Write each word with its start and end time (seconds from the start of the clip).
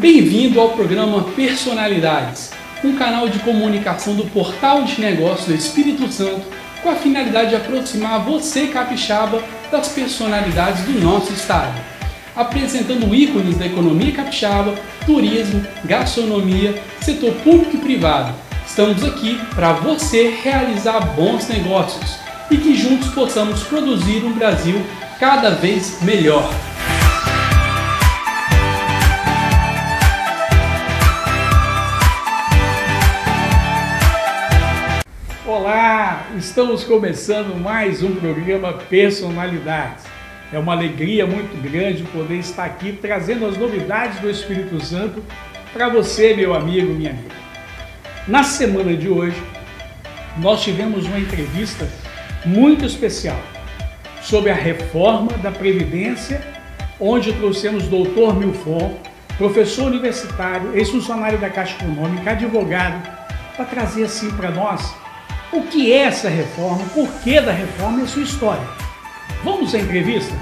Bem-vindo 0.00 0.58
ao 0.58 0.70
programa 0.70 1.24
Personalidades, 1.36 2.52
um 2.82 2.96
canal 2.96 3.28
de 3.28 3.38
comunicação 3.40 4.14
do 4.14 4.24
Portal 4.24 4.82
de 4.84 4.98
Negócios 4.98 5.46
do 5.46 5.54
Espírito 5.54 6.10
Santo 6.10 6.40
com 6.82 6.88
a 6.88 6.94
finalidade 6.94 7.50
de 7.50 7.56
aproximar 7.56 8.20
você, 8.20 8.68
capixaba, 8.68 9.44
das 9.70 9.88
personalidades 9.88 10.84
do 10.84 10.98
nosso 10.98 11.34
estado, 11.34 11.78
apresentando 12.34 13.14
ícones 13.14 13.58
da 13.58 13.66
economia 13.66 14.10
capixaba, 14.12 14.74
turismo, 15.04 15.62
gastronomia, 15.84 16.82
setor 17.02 17.34
público 17.44 17.76
e 17.76 17.80
privado. 17.80 18.32
Estamos 18.66 19.04
aqui 19.04 19.38
para 19.54 19.74
você 19.74 20.34
realizar 20.42 21.00
bons 21.14 21.46
negócios 21.46 22.16
e 22.50 22.56
que 22.56 22.74
juntos 22.74 23.08
possamos 23.08 23.64
produzir 23.64 24.24
um 24.24 24.32
Brasil 24.32 24.80
cada 25.18 25.50
vez 25.50 26.00
melhor. 26.00 26.50
Estamos 36.40 36.84
começando 36.84 37.54
mais 37.54 38.02
um 38.02 38.16
programa 38.16 38.72
Personalidades. 38.72 40.06
É 40.50 40.58
uma 40.58 40.72
alegria 40.72 41.26
muito 41.26 41.54
grande 41.62 42.02
poder 42.04 42.38
estar 42.38 42.64
aqui 42.64 42.92
trazendo 42.92 43.44
as 43.44 43.58
novidades 43.58 44.18
do 44.20 44.30
Espírito 44.30 44.82
Santo 44.82 45.22
para 45.70 45.90
você, 45.90 46.32
meu 46.32 46.54
amigo, 46.54 46.94
minha 46.94 47.10
amiga. 47.10 47.34
Na 48.26 48.42
semana 48.42 48.96
de 48.96 49.06
hoje, 49.06 49.36
nós 50.38 50.62
tivemos 50.62 51.04
uma 51.04 51.18
entrevista 51.18 51.86
muito 52.46 52.86
especial 52.86 53.38
sobre 54.22 54.50
a 54.50 54.54
reforma 54.54 55.32
da 55.42 55.50
Previdência, 55.50 56.42
onde 56.98 57.34
trouxemos 57.34 57.84
o 57.86 57.90
doutor 57.90 58.34
Milfon, 58.34 58.98
professor 59.36 59.88
universitário, 59.88 60.74
ex-funcionário 60.74 61.38
da 61.38 61.50
Caixa 61.50 61.76
Econômica, 61.76 62.30
advogado, 62.30 63.06
para 63.56 63.66
trazer 63.66 64.04
assim 64.04 64.30
para 64.30 64.50
nós 64.50 64.90
o 65.52 65.62
que 65.62 65.92
é 65.92 66.02
essa 66.02 66.28
reforma, 66.28 66.84
por 66.90 67.10
que 67.22 67.40
da 67.40 67.50
reforma 67.50 68.00
e 68.00 68.02
a 68.04 68.06
sua 68.06 68.22
história. 68.22 68.64
Vamos 69.42 69.74
à 69.74 69.80
entrevista? 69.80 70.32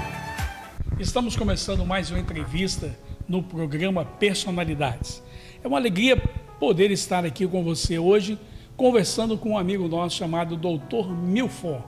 Estamos 0.99 1.35
começando 1.35 1.83
mais 1.83 2.11
uma 2.11 2.19
entrevista 2.19 2.95
no 3.27 3.41
programa 3.41 4.05
Personalidades. 4.05 5.23
É 5.63 5.67
uma 5.67 5.77
alegria 5.77 6.15
poder 6.59 6.91
estar 6.91 7.25
aqui 7.25 7.47
com 7.47 7.63
você 7.63 7.97
hoje, 7.97 8.37
conversando 8.77 9.35
com 9.35 9.51
um 9.51 9.57
amigo 9.57 9.87
nosso 9.87 10.15
chamado 10.15 10.55
Dr. 10.55 11.09
Milford. 11.09 11.83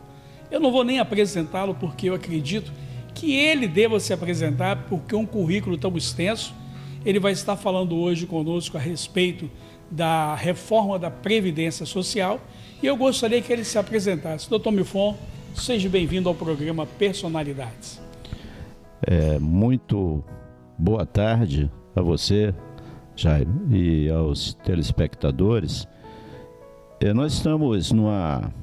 Eu 0.50 0.60
não 0.60 0.72
vou 0.72 0.84
nem 0.84 1.00
apresentá-lo 1.00 1.76
porque 1.76 2.10
eu 2.10 2.16
acredito 2.16 2.72
que 3.14 3.36
ele 3.36 3.68
deva 3.68 4.00
se 4.00 4.14
apresentar, 4.14 4.88
porque 4.90 5.16
um 5.16 5.28
currículo 5.28 5.78
tão 5.78 5.96
extenso. 5.96 6.56
Ele 7.06 7.20
vai 7.20 7.32
estar 7.32 7.56
falando 7.56 7.96
hoje 7.96 8.28
conosco 8.28 8.78
a 8.78 8.80
respeito 8.80 9.50
da 9.90 10.36
reforma 10.36 11.00
da 11.00 11.10
Previdência 11.10 11.86
Social 11.86 12.40
e 12.82 12.86
eu 12.86 12.96
gostaria 12.96 13.42
que 13.42 13.52
ele 13.52 13.64
se 13.64 13.78
apresentasse. 13.78 14.50
Doutor 14.50 14.72
Milfon, 14.72 15.18
seja 15.56 15.90
bem-vindo 15.90 16.30
ao 16.30 16.36
programa 16.36 16.86
Personalidades. 16.86 18.02
É, 19.02 19.40
muito 19.40 20.24
boa 20.78 21.06
tarde 21.06 21.72
a 21.96 22.02
você, 22.02 22.54
Jairo, 23.16 23.50
e 23.72 24.08
aos 24.10 24.54
telespectadores. 24.64 25.88
É, 27.00 27.14
nós 27.14 27.34
estamos 27.34 27.92
numa, 27.92 28.54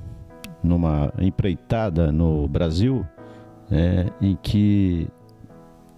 numa 0.63 1.13
empreitada 1.19 2.13
no 2.13 2.47
Brasil 2.47 3.05
é, 3.69 4.07
em 4.21 4.37
que 4.41 5.09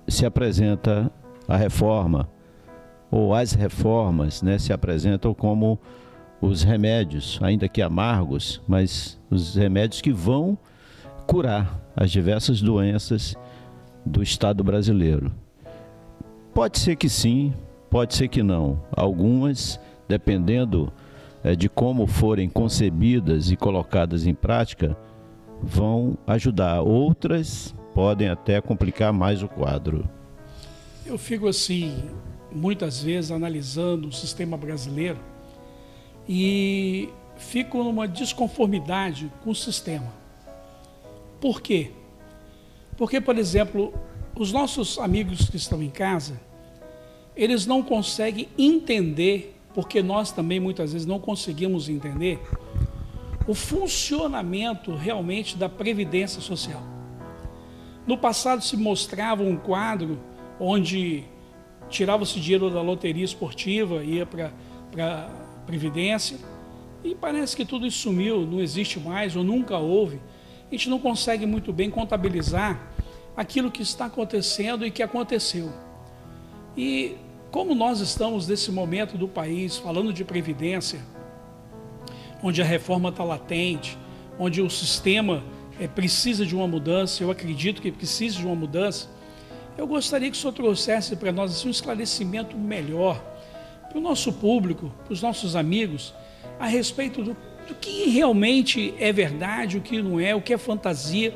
se 0.08 0.24
apresenta 0.24 1.12
a 1.50 1.56
reforma, 1.56 2.28
ou 3.10 3.34
as 3.34 3.52
reformas 3.52 4.40
né, 4.40 4.56
se 4.56 4.72
apresentam 4.72 5.34
como 5.34 5.80
os 6.40 6.62
remédios, 6.62 7.40
ainda 7.42 7.68
que 7.68 7.82
amargos, 7.82 8.62
mas 8.68 9.20
os 9.28 9.56
remédios 9.56 10.00
que 10.00 10.12
vão 10.12 10.56
curar 11.26 11.76
as 11.96 12.08
diversas 12.12 12.62
doenças 12.62 13.34
do 14.06 14.22
Estado 14.22 14.62
brasileiro. 14.62 15.32
Pode 16.54 16.78
ser 16.78 16.94
que 16.94 17.08
sim, 17.08 17.52
pode 17.90 18.14
ser 18.14 18.28
que 18.28 18.44
não. 18.44 18.80
Algumas, 18.96 19.80
dependendo 20.08 20.92
é, 21.42 21.56
de 21.56 21.68
como 21.68 22.06
forem 22.06 22.48
concebidas 22.48 23.50
e 23.50 23.56
colocadas 23.56 24.24
em 24.24 24.34
prática, 24.34 24.96
vão 25.60 26.16
ajudar. 26.28 26.80
Outras 26.80 27.74
podem 27.92 28.28
até 28.28 28.60
complicar 28.60 29.12
mais 29.12 29.42
o 29.42 29.48
quadro. 29.48 30.08
Eu 31.04 31.16
fico 31.16 31.48
assim, 31.48 32.10
muitas 32.52 33.02
vezes, 33.02 33.30
analisando 33.30 34.08
o 34.08 34.12
sistema 34.12 34.56
brasileiro 34.56 35.18
e 36.28 37.08
fico 37.36 37.82
numa 37.82 38.06
desconformidade 38.06 39.32
com 39.42 39.50
o 39.50 39.54
sistema. 39.54 40.12
Por 41.40 41.60
quê? 41.60 41.90
Porque, 42.96 43.20
por 43.20 43.38
exemplo, 43.38 43.94
os 44.36 44.52
nossos 44.52 44.98
amigos 44.98 45.48
que 45.48 45.56
estão 45.56 45.82
em 45.82 45.88
casa, 45.88 46.38
eles 47.34 47.66
não 47.66 47.82
conseguem 47.82 48.48
entender, 48.58 49.56
porque 49.74 50.02
nós 50.02 50.30
também 50.30 50.60
muitas 50.60 50.92
vezes 50.92 51.06
não 51.06 51.18
conseguimos 51.18 51.88
entender, 51.88 52.38
o 53.46 53.54
funcionamento 53.54 54.94
realmente 54.94 55.56
da 55.56 55.68
previdência 55.68 56.40
social. 56.42 56.82
No 58.06 58.18
passado 58.18 58.62
se 58.62 58.76
mostrava 58.76 59.42
um 59.42 59.56
quadro 59.56 60.18
onde 60.60 61.24
tirava-se 61.88 62.38
dinheiro 62.38 62.70
da 62.70 62.82
loteria 62.82 63.24
esportiva, 63.24 64.04
ia 64.04 64.26
para 64.26 65.30
Previdência, 65.66 66.38
e 67.02 67.14
parece 67.14 67.56
que 67.56 67.64
tudo 67.64 67.86
isso 67.86 67.98
sumiu, 67.98 68.42
não 68.46 68.60
existe 68.60 68.98
mais 68.98 69.34
ou 69.36 69.42
nunca 69.42 69.78
houve. 69.78 70.20
A 70.68 70.74
gente 70.74 70.90
não 70.90 70.98
consegue 70.98 71.46
muito 71.46 71.72
bem 71.72 71.88
contabilizar 71.88 72.90
aquilo 73.36 73.70
que 73.70 73.82
está 73.82 74.06
acontecendo 74.06 74.84
e 74.84 74.90
que 74.90 75.02
aconteceu. 75.02 75.72
E 76.76 77.16
como 77.50 77.74
nós 77.74 78.00
estamos 78.00 78.46
nesse 78.46 78.70
momento 78.70 79.16
do 79.16 79.26
país 79.26 79.76
falando 79.76 80.12
de 80.12 80.24
previdência, 80.24 81.00
onde 82.42 82.60
a 82.60 82.64
reforma 82.64 83.08
está 83.08 83.24
latente, 83.24 83.96
onde 84.38 84.60
o 84.60 84.70
sistema 84.70 85.42
é, 85.78 85.88
precisa 85.88 86.44
de 86.44 86.54
uma 86.54 86.66
mudança, 86.66 87.22
eu 87.22 87.30
acredito 87.30 87.80
que 87.80 87.90
precisa 87.90 88.38
de 88.38 88.46
uma 88.46 88.54
mudança, 88.54 89.08
eu 89.80 89.86
gostaria 89.86 90.30
que 90.30 90.36
o 90.36 90.38
senhor 90.38 90.52
trouxesse 90.52 91.16
para 91.16 91.32
nós 91.32 91.52
assim, 91.52 91.68
um 91.68 91.70
esclarecimento 91.70 92.54
melhor 92.54 93.18
para 93.88 93.96
o 93.96 94.00
nosso 94.00 94.30
público, 94.30 94.92
para 95.06 95.14
os 95.14 95.22
nossos 95.22 95.56
amigos, 95.56 96.12
a 96.58 96.66
respeito 96.66 97.22
do, 97.22 97.34
do, 97.66 97.74
que 97.80 98.10
realmente 98.10 98.92
é 98.98 99.10
verdade, 99.10 99.78
o 99.78 99.80
que 99.80 100.02
não 100.02 100.20
é, 100.20 100.34
o 100.34 100.42
que 100.42 100.52
é 100.52 100.58
fantasia. 100.58 101.32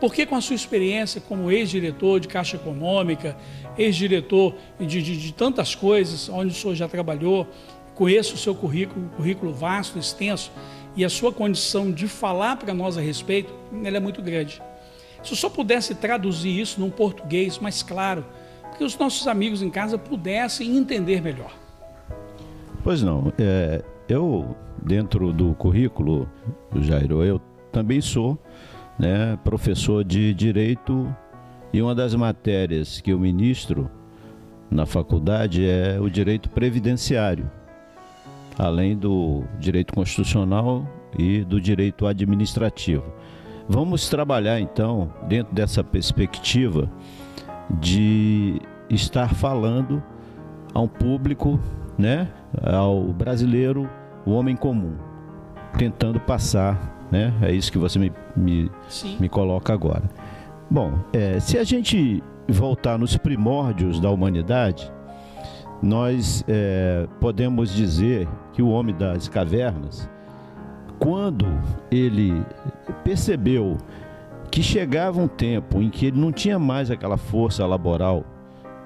Porque 0.00 0.26
com 0.26 0.34
a 0.34 0.40
sua 0.40 0.56
experiência 0.56 1.20
como 1.20 1.52
ex-diretor 1.52 2.18
de 2.18 2.26
Caixa 2.26 2.56
Econômica, 2.56 3.36
ex-diretor 3.78 4.56
de, 4.80 5.00
de, 5.00 5.16
de, 5.16 5.32
tantas 5.32 5.76
coisas, 5.76 6.28
onde 6.28 6.50
o 6.50 6.56
senhor 6.56 6.74
já 6.74 6.88
trabalhou, 6.88 7.46
conheço 7.94 8.34
o 8.34 8.38
seu 8.38 8.56
currículo, 8.56 9.06
um 9.06 9.08
currículo 9.10 9.52
vasto, 9.52 10.00
extenso, 10.00 10.50
e 10.96 11.04
a 11.04 11.08
sua 11.08 11.32
condição 11.32 11.92
de 11.92 12.08
falar 12.08 12.56
para 12.56 12.74
nós 12.74 12.98
a 12.98 13.00
respeito, 13.00 13.54
ela 13.84 13.98
é 13.98 14.00
muito 14.00 14.20
grande. 14.20 14.60
Se 15.28 15.34
o 15.34 15.36
senhor 15.36 15.50
pudesse 15.50 15.94
traduzir 15.94 16.58
isso 16.58 16.80
num 16.80 16.88
português 16.88 17.58
mais 17.58 17.82
claro, 17.82 18.24
que 18.78 18.82
os 18.82 18.96
nossos 18.96 19.28
amigos 19.28 19.60
em 19.60 19.68
casa 19.68 19.98
pudessem 19.98 20.74
entender 20.74 21.20
melhor. 21.20 21.52
Pois 22.82 23.02
não. 23.02 23.30
É, 23.38 23.84
eu, 24.08 24.56
dentro 24.82 25.30
do 25.30 25.52
currículo, 25.52 26.26
Jairo, 26.80 27.22
eu 27.22 27.38
também 27.70 28.00
sou 28.00 28.42
né, 28.98 29.38
professor 29.44 30.02
de 30.02 30.32
Direito 30.32 31.14
e 31.74 31.82
uma 31.82 31.94
das 31.94 32.14
matérias 32.14 32.98
que 32.98 33.10
eu 33.10 33.20
ministro 33.20 33.90
na 34.70 34.86
faculdade 34.86 35.68
é 35.68 36.00
o 36.00 36.08
Direito 36.08 36.48
Previdenciário, 36.48 37.50
além 38.58 38.96
do 38.96 39.44
Direito 39.60 39.92
Constitucional 39.92 40.88
e 41.18 41.44
do 41.44 41.60
Direito 41.60 42.06
Administrativo. 42.06 43.04
Vamos 43.68 44.08
trabalhar 44.08 44.58
então, 44.60 45.12
dentro 45.28 45.54
dessa 45.54 45.84
perspectiva, 45.84 46.90
de 47.68 48.62
estar 48.88 49.34
falando 49.34 50.02
a 50.72 50.80
um 50.80 50.88
público 50.88 51.60
né, 51.98 52.28
ao 52.62 53.02
brasileiro, 53.12 53.88
o 54.24 54.30
homem 54.30 54.56
comum, 54.56 54.94
tentando 55.76 56.18
passar, 56.20 57.06
né? 57.10 57.34
É 57.42 57.52
isso 57.52 57.70
que 57.70 57.78
você 57.78 57.98
me, 57.98 58.12
me, 58.36 58.70
me 59.20 59.28
coloca 59.28 59.72
agora. 59.72 60.04
Bom, 60.70 60.98
é, 61.12 61.38
se 61.40 61.58
a 61.58 61.64
gente 61.64 62.22
voltar 62.48 62.98
nos 62.98 63.16
primórdios 63.16 64.00
da 64.00 64.10
humanidade, 64.10 64.90
nós 65.82 66.44
é, 66.48 67.06
podemos 67.20 67.74
dizer 67.74 68.28
que 68.52 68.62
o 68.62 68.68
homem 68.68 68.94
das 68.96 69.28
cavernas, 69.28 70.08
quando 70.98 71.46
ele 71.90 72.44
percebeu 73.04 73.76
que 74.50 74.62
chegava 74.62 75.20
um 75.20 75.28
tempo 75.28 75.82
em 75.82 75.90
que 75.90 76.06
ele 76.06 76.18
não 76.18 76.32
tinha 76.32 76.58
mais 76.58 76.90
aquela 76.90 77.16
força 77.16 77.66
laboral 77.66 78.24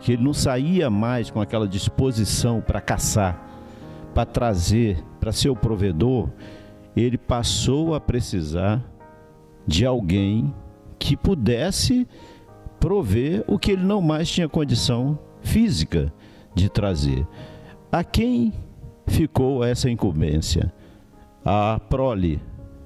que 0.02 0.12
ele 0.12 0.22
não 0.24 0.34
saía 0.34 0.90
mais 0.90 1.30
com 1.30 1.40
aquela 1.40 1.66
disposição 1.66 2.60
para 2.60 2.80
caçar, 2.80 3.40
para 4.12 4.26
trazer, 4.26 5.02
para 5.20 5.30
ser 5.30 5.48
o 5.48 5.56
provedor, 5.56 6.28
ele 6.96 7.16
passou 7.16 7.94
a 7.94 8.00
precisar 8.00 8.82
de 9.64 9.86
alguém 9.86 10.52
que 10.98 11.16
pudesse 11.16 12.06
prover 12.80 13.44
o 13.46 13.58
que 13.58 13.72
ele 13.72 13.84
não 13.84 14.02
mais 14.02 14.28
tinha 14.28 14.48
condição 14.48 15.16
física 15.40 16.12
de 16.52 16.68
trazer. 16.68 17.24
A 17.90 18.02
quem 18.02 18.52
ficou 19.06 19.62
essa 19.62 19.88
incumbência? 19.88 20.72
A 21.44 21.80
prole, 21.88 22.40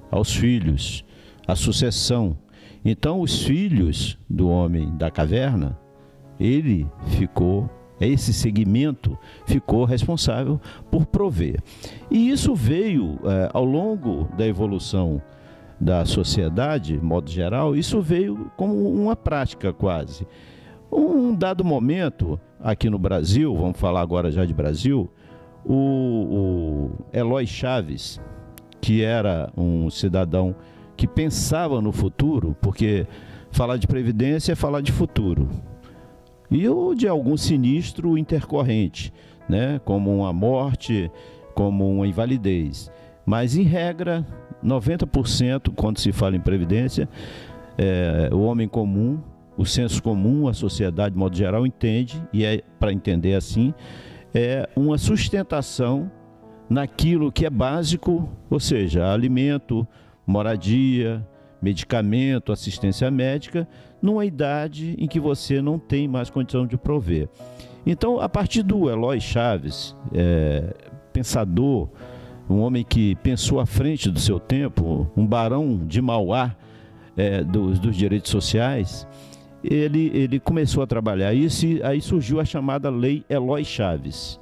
aos 0.09 0.33
filhos, 0.33 1.05
a 1.47 1.55
sucessão. 1.55 2.37
Então, 2.83 3.21
os 3.21 3.43
filhos 3.43 4.17
do 4.29 4.49
homem 4.49 4.95
da 4.97 5.11
caverna, 5.11 5.77
ele 6.39 6.87
ficou, 7.07 7.69
esse 7.99 8.33
segmento 8.33 9.17
ficou 9.45 9.85
responsável 9.85 10.59
por 10.89 11.05
prover. 11.05 11.61
E 12.09 12.29
isso 12.29 12.55
veio 12.55 13.19
é, 13.23 13.49
ao 13.53 13.65
longo 13.65 14.29
da 14.35 14.45
evolução 14.47 15.21
da 15.79 16.05
sociedade, 16.05 16.97
modo 16.97 17.29
geral, 17.29 17.75
isso 17.75 18.01
veio 18.01 18.51
como 18.57 18.89
uma 18.89 19.15
prática 19.15 19.71
quase. 19.71 20.27
Um 20.91 21.35
dado 21.35 21.63
momento, 21.63 22.39
aqui 22.59 22.89
no 22.89 22.97
Brasil, 22.97 23.55
vamos 23.55 23.79
falar 23.79 24.01
agora 24.01 24.31
já 24.31 24.45
de 24.45 24.53
Brasil, 24.53 25.09
o, 25.65 25.73
o 25.73 26.91
Eloy 27.13 27.45
Chaves, 27.45 28.19
que 28.81 29.03
era 29.03 29.51
um 29.57 29.89
cidadão 29.89 30.55
que 30.95 31.07
pensava 31.07 31.81
no 31.81 31.91
futuro, 31.91 32.55
porque 32.61 33.05
falar 33.51 33.77
de 33.77 33.87
previdência 33.87 34.53
é 34.53 34.55
falar 34.55 34.81
de 34.81 34.91
futuro. 34.91 35.47
E 36.49 36.67
ou 36.67 36.95
de 36.95 37.07
algum 37.07 37.35
sinistro 37.35 38.17
intercorrente, 38.17 39.13
né? 39.47 39.79
como 39.83 40.15
uma 40.15 40.31
morte, 40.31 41.11
como 41.53 41.89
uma 41.89 42.07
invalidez. 42.07 42.91
Mas, 43.25 43.57
em 43.57 43.63
regra, 43.63 44.25
90% 44.63 45.73
quando 45.75 45.99
se 45.99 46.11
fala 46.11 46.35
em 46.35 46.39
previdência, 46.39 47.09
é, 47.77 48.29
o 48.31 48.41
homem 48.41 48.67
comum, 48.67 49.19
o 49.57 49.65
senso 49.65 50.01
comum, 50.01 50.47
a 50.47 50.53
sociedade 50.53 51.13
de 51.13 51.19
modo 51.19 51.35
geral 51.35 51.65
entende, 51.65 52.21
e 52.31 52.45
é 52.45 52.61
para 52.79 52.93
entender 52.93 53.35
assim, 53.35 53.73
é 54.33 54.69
uma 54.75 54.97
sustentação 54.97 56.09
naquilo 56.69 57.31
que 57.31 57.45
é 57.45 57.49
básico, 57.49 58.29
ou 58.49 58.59
seja, 58.59 59.11
alimento, 59.11 59.87
moradia, 60.25 61.25
medicamento, 61.61 62.51
assistência 62.51 63.09
médica, 63.09 63.67
numa 64.01 64.25
idade 64.25 64.95
em 64.99 65.07
que 65.07 65.19
você 65.19 65.61
não 65.61 65.79
tem 65.79 66.07
mais 66.07 66.29
condição 66.29 66.67
de 66.67 66.77
prover. 66.77 67.29
Então, 67.85 68.19
a 68.19 68.27
partir 68.27 68.63
do 68.63 68.89
Eloy 68.89 69.19
Chaves, 69.19 69.95
é, 70.13 70.73
pensador, 71.13 71.89
um 72.49 72.59
homem 72.59 72.83
que 72.83 73.15
pensou 73.15 73.59
à 73.59 73.65
frente 73.65 74.09
do 74.09 74.19
seu 74.19 74.39
tempo, 74.39 75.09
um 75.15 75.25
barão 75.25 75.77
de 75.85 76.01
Mauá 76.01 76.55
é, 77.15 77.43
dos, 77.43 77.79
dos, 77.79 77.95
direitos 77.95 78.29
sociais, 78.29 79.07
ele, 79.63 80.11
ele 80.13 80.39
começou 80.39 80.83
a 80.83 80.87
trabalhar 80.87 81.33
isso 81.33 81.65
e 81.65 81.81
aí 81.83 81.99
surgiu 82.01 82.39
a 82.39 82.45
chamada 82.45 82.89
Lei 82.89 83.25
Eloy 83.29 83.65
Chaves. 83.65 84.39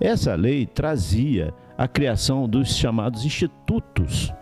Essa 0.00 0.34
lei 0.34 0.66
trazia 0.66 1.54
a 1.76 1.88
criação 1.88 2.48
dos 2.48 2.76
chamados 2.76 3.24
institutos. 3.24 4.32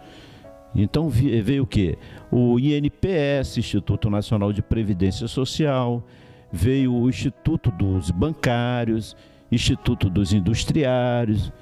Então 0.74 1.08
veio 1.08 1.64
o 1.64 1.66
que? 1.66 1.98
O 2.30 2.58
INPS, 2.58 3.58
Instituto 3.58 4.08
Nacional 4.08 4.52
de 4.52 4.62
Previdência 4.62 5.28
Social, 5.28 6.02
veio 6.50 6.94
o 6.94 7.08
Instituto 7.08 7.70
dos 7.70 8.10
Bancários, 8.10 9.14
Instituto 9.50 10.08
dos 10.08 10.32
Industriários, 10.32 11.52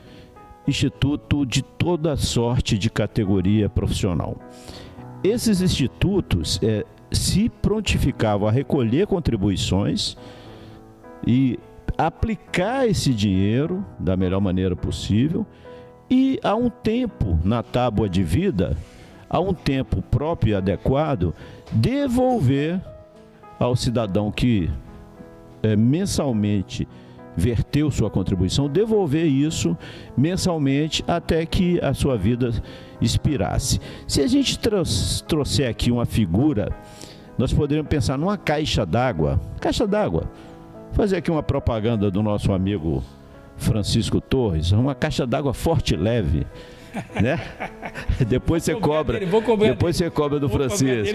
instituto 0.67 1.45
de 1.45 1.63
toda 1.63 2.17
sorte 2.17 2.79
de 2.79 2.89
categoria 2.89 3.69
profissional. 3.69 4.37
Esses 5.23 5.61
institutos 5.61 6.61
é, 6.63 6.85
se 7.11 7.49
prontificavam 7.49 8.49
a 8.49 8.53
recolher 8.53 9.07
contribuições 9.07 10.17
e 11.27 11.59
aplicar 12.07 12.87
esse 12.87 13.13
dinheiro 13.13 13.85
da 13.99 14.17
melhor 14.17 14.41
maneira 14.41 14.75
possível 14.75 15.47
e 16.11 16.41
a 16.43 16.55
um 16.55 16.71
tempo 16.71 17.39
na 17.45 17.63
tábua 17.63 18.09
de 18.09 18.23
vida, 18.23 18.75
a 19.29 19.39
um 19.39 19.53
tempo 19.53 20.01
próprio 20.01 20.53
e 20.53 20.55
adequado, 20.55 21.35
devolver 21.71 22.81
ao 23.59 23.77
cidadão 23.77 24.33
que 24.33 24.71
é, 25.63 25.77
mensalmente 25.77 26.89
verteu 27.37 27.91
sua 27.91 28.09
contribuição, 28.09 28.67
devolver 28.67 29.27
isso 29.27 29.77
mensalmente 30.17 31.05
até 31.07 31.45
que 31.45 31.79
a 31.85 31.93
sua 31.93 32.17
vida 32.17 32.51
expirasse. 32.99 33.79
Se 34.09 34.23
a 34.23 34.27
gente 34.27 34.59
trouxer 35.29 35.69
aqui 35.69 35.93
uma 35.93 36.07
figura, 36.07 36.75
nós 37.37 37.53
poderíamos 37.53 37.91
pensar 37.91 38.17
numa 38.17 38.39
caixa 38.39 38.87
d'água. 38.87 39.39
Caixa 39.61 39.87
d'água. 39.87 40.31
Fazer 40.93 41.17
aqui 41.17 41.31
uma 41.31 41.43
propaganda 41.43 42.11
do 42.11 42.23
nosso 42.23 42.53
amigo 42.53 43.03
Francisco 43.57 44.21
Torres, 44.21 44.73
uma 44.73 44.95
caixa 44.95 45.27
d'água 45.27 45.55
forte 45.55 45.95
e 45.95 45.97
leve. 45.97 46.47
né? 47.23 47.41
depois 48.27 48.65
você 48.65 48.75
cobra, 48.75 49.21
depois 49.21 49.97
você 49.97 50.11
cobra 50.11 50.41
do 50.41 50.49
Francisco, 50.49 51.13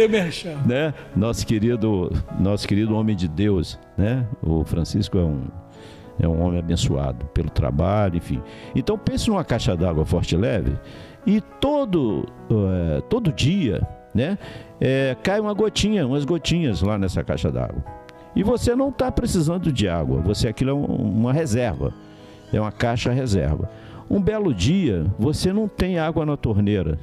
né? 0.65 0.93
Nosso 1.13 1.45
querido, 1.45 2.13
nosso 2.39 2.65
querido 2.65 2.95
homem 2.95 3.13
de 3.13 3.27
Deus, 3.27 3.77
né? 3.97 4.25
O 4.41 4.63
Francisco 4.63 5.17
é 5.17 5.23
um 5.23 5.43
é 6.17 6.25
um 6.25 6.41
homem 6.41 6.59
abençoado 6.59 7.25
pelo 7.33 7.49
trabalho, 7.49 8.15
enfim. 8.15 8.41
Então 8.73 8.97
pense 8.97 9.27
numa 9.27 9.43
caixa 9.43 9.75
d'água 9.75 10.05
forte 10.05 10.33
e 10.33 10.37
leve 10.37 10.77
e 11.25 11.41
todo, 11.41 12.25
é, 12.49 13.01
todo 13.09 13.31
dia 13.33 13.85
né, 14.13 14.37
é, 14.79 15.15
cai 15.21 15.39
uma 15.39 15.53
gotinha, 15.53 16.07
umas 16.07 16.23
gotinhas 16.23 16.81
lá 16.81 16.97
nessa 16.97 17.23
caixa 17.23 17.51
d'água. 17.51 17.83
E 18.35 18.43
você 18.43 18.75
não 18.75 18.89
está 18.89 19.11
precisando 19.11 19.71
de 19.71 19.87
água, 19.87 20.19
você 20.21 20.47
aquilo 20.47 20.71
é 20.71 20.73
uma 20.73 21.31
reserva, 21.31 21.93
é 22.51 22.59
uma 22.59 22.71
caixa 22.71 23.11
reserva. 23.11 23.69
Um 24.09 24.21
belo 24.21 24.53
dia 24.53 25.05
você 25.17 25.53
não 25.53 25.67
tem 25.67 25.97
água 25.97 26.25
na 26.25 26.35
torneira, 26.35 26.99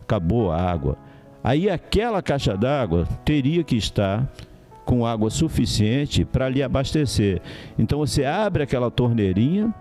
acabou 0.00 0.50
a 0.50 0.60
água. 0.60 0.96
Aí 1.42 1.68
aquela 1.68 2.22
caixa 2.22 2.56
d'água 2.56 3.06
teria 3.24 3.64
que 3.64 3.76
estar 3.76 4.30
com 4.84 5.04
água 5.04 5.28
suficiente 5.28 6.24
para 6.24 6.48
lhe 6.48 6.62
abastecer. 6.62 7.42
Então 7.78 7.98
você 7.98 8.24
abre 8.24 8.62
aquela 8.62 8.90
torneirinha 8.90 9.74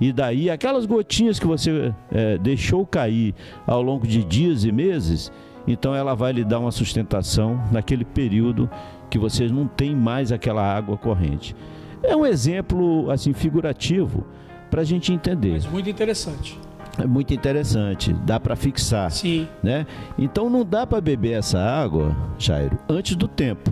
e 0.00 0.12
daí 0.12 0.50
aquelas 0.50 0.86
gotinhas 0.86 1.38
que 1.38 1.46
você 1.46 1.92
é, 2.12 2.38
deixou 2.38 2.86
cair 2.86 3.34
ao 3.66 3.82
longo 3.82 4.06
de 4.06 4.22
dias 4.22 4.64
e 4.64 4.70
meses, 4.70 5.32
então 5.66 5.94
ela 5.94 6.14
vai 6.14 6.32
lhe 6.32 6.44
dar 6.44 6.60
uma 6.60 6.70
sustentação 6.70 7.60
naquele 7.72 8.04
período 8.04 8.70
que 9.08 9.18
você 9.18 9.48
não 9.48 9.66
tem 9.66 9.94
mais 9.94 10.32
aquela 10.32 10.62
água 10.62 10.96
corrente. 10.96 11.54
É 12.02 12.14
um 12.14 12.26
exemplo 12.26 13.10
assim 13.10 13.32
figurativo 13.32 14.24
para 14.70 14.82
a 14.82 14.84
gente 14.84 15.12
entender. 15.12 15.52
Mas 15.52 15.66
muito 15.66 15.88
interessante. 15.88 16.58
É 16.98 17.06
muito 17.06 17.34
interessante, 17.34 18.12
dá 18.12 18.40
para 18.40 18.56
fixar. 18.56 19.10
Sim. 19.10 19.46
Né? 19.62 19.86
Então 20.18 20.48
não 20.48 20.64
dá 20.64 20.86
para 20.86 21.00
beber 21.00 21.38
essa 21.38 21.58
água, 21.58 22.16
Jairo, 22.38 22.78
antes 22.88 23.16
do 23.16 23.28
tempo. 23.28 23.70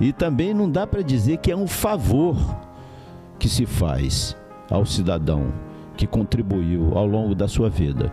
E 0.00 0.12
também 0.12 0.52
não 0.52 0.70
dá 0.70 0.86
para 0.86 1.02
dizer 1.02 1.38
que 1.38 1.50
é 1.50 1.56
um 1.56 1.66
favor 1.66 2.36
que 3.38 3.48
se 3.48 3.64
faz 3.64 4.36
ao 4.70 4.84
cidadão 4.84 5.52
que 5.96 6.06
contribuiu 6.06 6.96
ao 6.96 7.06
longo 7.06 7.34
da 7.34 7.48
sua 7.48 7.70
vida. 7.70 8.12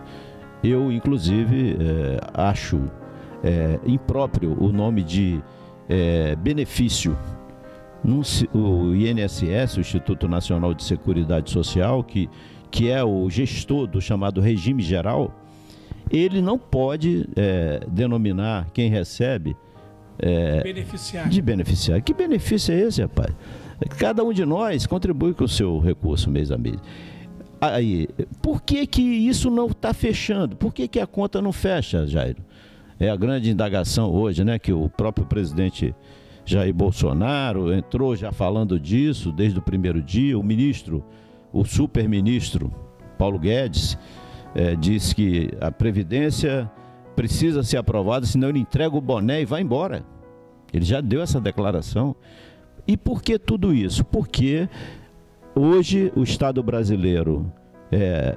Eu, 0.62 0.90
inclusive, 0.90 1.76
é, 1.78 2.20
acho 2.32 2.90
é, 3.42 3.78
impróprio 3.84 4.56
o 4.58 4.72
nome 4.72 5.02
de 5.02 5.42
é, 5.88 6.36
benefício. 6.36 7.16
Num, 8.02 8.20
o 8.52 8.94
INSS, 8.94 9.78
o 9.78 9.80
Instituto 9.80 10.28
Nacional 10.28 10.74
de 10.74 10.84
Seguridade 10.84 11.50
Social, 11.50 12.04
que, 12.04 12.28
que 12.70 12.90
é 12.90 13.02
o 13.02 13.30
gestor 13.30 13.86
do 13.86 14.00
chamado 14.00 14.42
regime 14.42 14.82
geral, 14.82 15.34
ele 16.10 16.42
não 16.42 16.58
pode 16.58 17.26
é, 17.34 17.80
denominar 17.88 18.68
quem 18.74 18.90
recebe 18.90 19.56
é, 20.18 20.62
beneficiário. 20.62 21.30
de 21.30 21.42
beneficiário. 21.42 22.02
Que 22.02 22.12
benefício 22.12 22.74
é 22.74 22.80
esse, 22.80 23.00
rapaz? 23.00 23.34
Cada 23.98 24.22
um 24.22 24.32
de 24.32 24.44
nós 24.44 24.86
contribui 24.86 25.34
com 25.34 25.44
o 25.44 25.48
seu 25.48 25.78
recurso 25.78 26.30
mês 26.30 26.50
a 26.52 26.58
mês. 26.58 26.76
Aí, 27.60 28.08
por 28.42 28.62
que, 28.62 28.86
que 28.86 29.00
isso 29.00 29.50
não 29.50 29.66
está 29.66 29.94
fechando? 29.94 30.56
Por 30.56 30.72
que, 30.72 30.86
que 30.86 31.00
a 31.00 31.06
conta 31.06 31.40
não 31.40 31.52
fecha, 31.52 32.06
Jairo? 32.06 32.42
É 33.04 33.10
a 33.10 33.16
grande 33.16 33.50
indagação 33.50 34.10
hoje, 34.10 34.42
né? 34.42 34.58
Que 34.58 34.72
o 34.72 34.88
próprio 34.88 35.26
presidente 35.26 35.94
Jair 36.42 36.72
Bolsonaro 36.72 37.70
entrou 37.70 38.16
já 38.16 38.32
falando 38.32 38.80
disso 38.80 39.30
desde 39.30 39.58
o 39.58 39.62
primeiro 39.62 40.00
dia. 40.00 40.38
O 40.38 40.42
ministro, 40.42 41.04
o 41.52 41.66
super-ministro 41.66 42.72
Paulo 43.18 43.38
Guedes, 43.38 43.98
é, 44.54 44.74
disse 44.74 45.14
que 45.14 45.50
a 45.60 45.70
Previdência 45.70 46.70
precisa 47.14 47.62
ser 47.62 47.76
aprovado, 47.76 48.24
senão 48.24 48.48
ele 48.48 48.60
entrega 48.60 48.96
o 48.96 49.02
boné 49.02 49.42
e 49.42 49.44
vai 49.44 49.60
embora. 49.60 50.02
Ele 50.72 50.86
já 50.86 51.02
deu 51.02 51.20
essa 51.20 51.38
declaração. 51.38 52.16
E 52.88 52.96
por 52.96 53.22
que 53.22 53.38
tudo 53.38 53.74
isso? 53.74 54.02
Porque 54.02 54.66
hoje 55.54 56.10
o 56.16 56.22
Estado 56.22 56.62
brasileiro 56.62 57.52
é, 57.92 58.34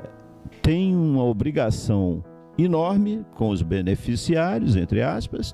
tem 0.61 0.93
uma 0.93 1.23
obrigação 1.23 2.21
enorme 2.57 3.25
com 3.35 3.49
os 3.49 3.61
beneficiários, 3.61 4.75
entre 4.75 5.01
aspas, 5.01 5.53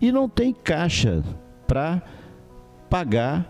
e 0.00 0.10
não 0.12 0.28
tem 0.28 0.52
caixa 0.52 1.22
para 1.66 2.02
pagar 2.88 3.46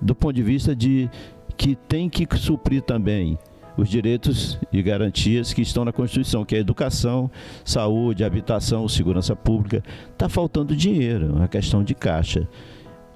do 0.00 0.14
ponto 0.14 0.34
de 0.34 0.42
vista 0.42 0.74
de 0.74 1.08
que 1.56 1.76
tem 1.76 2.08
que 2.08 2.26
suprir 2.36 2.82
também 2.82 3.38
os 3.76 3.88
direitos 3.88 4.58
e 4.72 4.82
garantias 4.82 5.52
que 5.52 5.62
estão 5.62 5.84
na 5.84 5.92
Constituição, 5.92 6.44
que 6.44 6.54
é 6.54 6.58
educação, 6.58 7.30
saúde, 7.64 8.24
habitação, 8.24 8.86
segurança 8.88 9.34
pública. 9.34 9.82
Está 10.10 10.28
faltando 10.28 10.76
dinheiro, 10.76 11.34
uma 11.34 11.48
questão 11.48 11.82
de 11.82 11.94
caixa. 11.94 12.48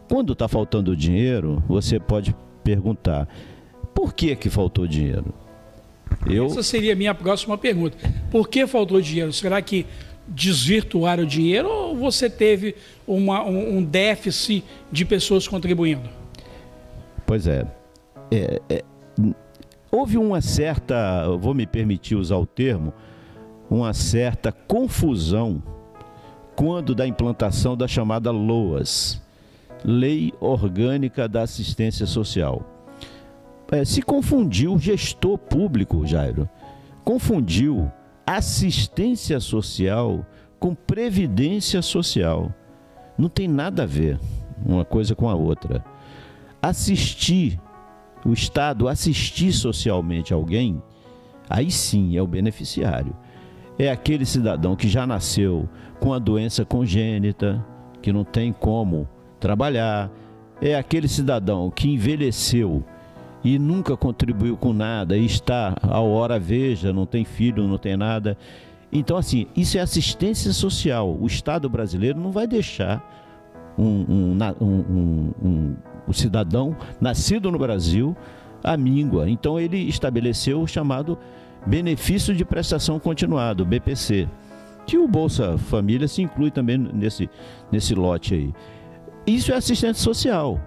Quando 0.08 0.32
está 0.32 0.48
faltando 0.48 0.96
dinheiro, 0.96 1.62
você 1.66 1.98
pode 1.98 2.34
perguntar: 2.62 3.28
por 3.94 4.14
que, 4.14 4.34
que 4.36 4.48
faltou 4.48 4.86
dinheiro? 4.86 5.34
Eu... 6.28 6.46
Essa 6.46 6.62
seria 6.62 6.92
a 6.92 6.96
minha 6.96 7.14
próxima 7.14 7.56
pergunta. 7.56 7.96
Por 8.30 8.48
que 8.48 8.66
faltou 8.66 9.00
dinheiro? 9.00 9.32
Será 9.32 9.60
que 9.62 9.86
desvirtuaram 10.28 11.22
o 11.22 11.26
dinheiro 11.26 11.68
ou 11.68 11.96
você 11.96 12.28
teve 12.28 12.74
uma, 13.06 13.44
um, 13.44 13.78
um 13.78 13.82
déficit 13.82 14.64
de 14.90 15.04
pessoas 15.04 15.46
contribuindo? 15.46 16.08
Pois 17.24 17.46
é. 17.46 17.66
é, 18.30 18.60
é 18.68 18.84
houve 19.90 20.18
uma 20.18 20.40
certa, 20.40 21.28
vou 21.38 21.54
me 21.54 21.66
permitir 21.66 22.16
usar 22.16 22.36
o 22.36 22.46
termo, 22.46 22.92
uma 23.70 23.92
certa 23.94 24.52
confusão 24.52 25.62
quando 26.54 26.94
da 26.94 27.06
implantação 27.06 27.76
da 27.76 27.86
chamada 27.86 28.30
LOAS, 28.30 29.20
Lei 29.84 30.32
Orgânica 30.40 31.28
da 31.28 31.42
Assistência 31.42 32.06
Social. 32.06 32.75
É, 33.70 33.84
se 33.84 34.00
confundiu 34.00 34.78
gestor 34.78 35.36
público, 35.38 36.06
Jairo, 36.06 36.48
confundiu 37.04 37.90
assistência 38.26 39.40
social 39.40 40.24
com 40.58 40.74
previdência 40.74 41.82
social. 41.82 42.52
Não 43.18 43.28
tem 43.28 43.48
nada 43.48 43.82
a 43.82 43.86
ver 43.86 44.18
uma 44.64 44.84
coisa 44.84 45.14
com 45.14 45.28
a 45.28 45.34
outra. 45.34 45.84
Assistir 46.62 47.60
o 48.24 48.32
Estado 48.32 48.88
assistir 48.88 49.52
socialmente 49.52 50.34
alguém, 50.34 50.82
aí 51.48 51.70
sim 51.70 52.16
é 52.16 52.22
o 52.22 52.26
beneficiário. 52.26 53.14
É 53.78 53.90
aquele 53.90 54.26
cidadão 54.26 54.74
que 54.74 54.88
já 54.88 55.06
nasceu 55.06 55.68
com 56.00 56.12
a 56.12 56.18
doença 56.18 56.64
congênita, 56.64 57.64
que 58.02 58.12
não 58.12 58.24
tem 58.24 58.52
como 58.52 59.08
trabalhar. 59.38 60.10
É 60.60 60.74
aquele 60.74 61.06
cidadão 61.06 61.70
que 61.70 61.88
envelheceu 61.88 62.82
e 63.44 63.58
nunca 63.58 63.96
contribuiu 63.96 64.56
com 64.56 64.72
nada 64.72 65.16
e 65.16 65.24
está 65.24 65.76
a 65.82 66.00
hora 66.00 66.38
veja, 66.38 66.92
não 66.92 67.06
tem 67.06 67.24
filho, 67.24 67.66
não 67.66 67.78
tem 67.78 67.96
nada. 67.96 68.36
Então, 68.90 69.16
assim, 69.16 69.46
isso 69.56 69.76
é 69.76 69.80
assistência 69.80 70.52
social. 70.52 71.16
O 71.20 71.26
Estado 71.26 71.68
brasileiro 71.68 72.18
não 72.18 72.30
vai 72.30 72.46
deixar 72.46 73.02
um, 73.78 74.38
um, 74.60 75.34
um, 75.42 75.76
um, 76.08 76.12
cidadão 76.12 76.76
nascido 77.00 77.50
no 77.50 77.58
Brasil 77.58 78.16
a 78.62 78.76
míngua. 78.76 79.28
Então 79.28 79.60
ele 79.60 79.78
estabeleceu 79.78 80.60
o 80.62 80.66
chamado 80.66 81.18
benefício 81.66 82.34
de 82.34 82.44
prestação 82.44 82.98
continuada, 82.98 83.64
BPC, 83.64 84.28
que 84.86 84.96
o 84.96 85.06
Bolsa 85.06 85.58
Família 85.58 86.08
se 86.08 86.22
inclui 86.22 86.50
também 86.50 86.78
nesse, 86.78 87.28
nesse 87.70 87.94
lote 87.94 88.34
aí. 88.34 88.54
Isso 89.26 89.52
é 89.52 89.56
assistente 89.56 89.98
social. 89.98 90.60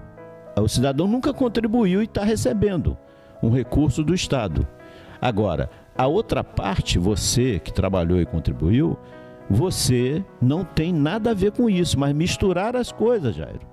O 0.61 0.67
cidadão 0.67 1.07
nunca 1.07 1.33
contribuiu 1.33 2.01
e 2.01 2.05
está 2.05 2.23
recebendo 2.23 2.97
um 3.41 3.49
recurso 3.49 4.03
do 4.03 4.13
Estado. 4.13 4.67
Agora, 5.21 5.69
a 5.97 6.07
outra 6.07 6.43
parte, 6.43 6.97
você 6.97 7.59
que 7.59 7.73
trabalhou 7.73 8.21
e 8.21 8.25
contribuiu, 8.25 8.97
você 9.49 10.23
não 10.41 10.63
tem 10.63 10.93
nada 10.93 11.31
a 11.31 11.33
ver 11.33 11.51
com 11.51 11.69
isso, 11.69 11.99
mas 11.99 12.13
misturar 12.13 12.75
as 12.75 12.91
coisas, 12.91 13.35
Jairo 13.35 13.69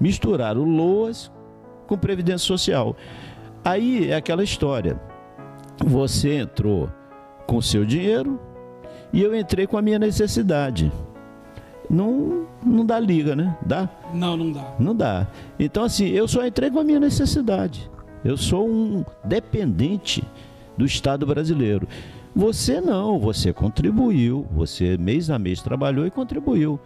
misturar 0.00 0.56
o 0.56 0.64
LOAS 0.64 1.30
com 1.86 1.96
Previdência 1.96 2.46
Social. 2.46 2.96
Aí 3.64 4.10
é 4.10 4.16
aquela 4.16 4.44
história. 4.44 5.00
Você 5.84 6.34
entrou 6.34 6.90
com 7.46 7.60
seu 7.60 7.84
dinheiro 7.84 8.40
e 9.12 9.22
eu 9.22 9.34
entrei 9.34 9.66
com 9.66 9.78
a 9.78 9.82
minha 9.82 9.98
necessidade. 9.98 10.92
Não, 11.90 12.46
não 12.62 12.84
dá 12.84 13.00
liga, 13.00 13.34
né? 13.34 13.56
Dá? 13.64 13.88
Não, 14.12 14.36
não 14.36 14.52
dá. 14.52 14.74
Não 14.78 14.94
dá. 14.94 15.26
Então, 15.58 15.84
assim, 15.84 16.08
eu 16.08 16.28
só 16.28 16.46
entrei 16.46 16.70
com 16.70 16.78
a 16.78 16.84
minha 16.84 17.00
necessidade. 17.00 17.90
Eu 18.24 18.36
sou 18.36 18.68
um 18.68 19.04
dependente 19.24 20.22
do 20.76 20.84
Estado 20.84 21.26
brasileiro. 21.26 21.88
Você 22.34 22.80
não, 22.80 23.18
você 23.18 23.52
contribuiu, 23.52 24.46
você 24.52 24.96
mês 24.96 25.30
a 25.30 25.38
mês 25.38 25.62
trabalhou 25.62 26.06
e 26.06 26.10
contribuiu. 26.10 26.78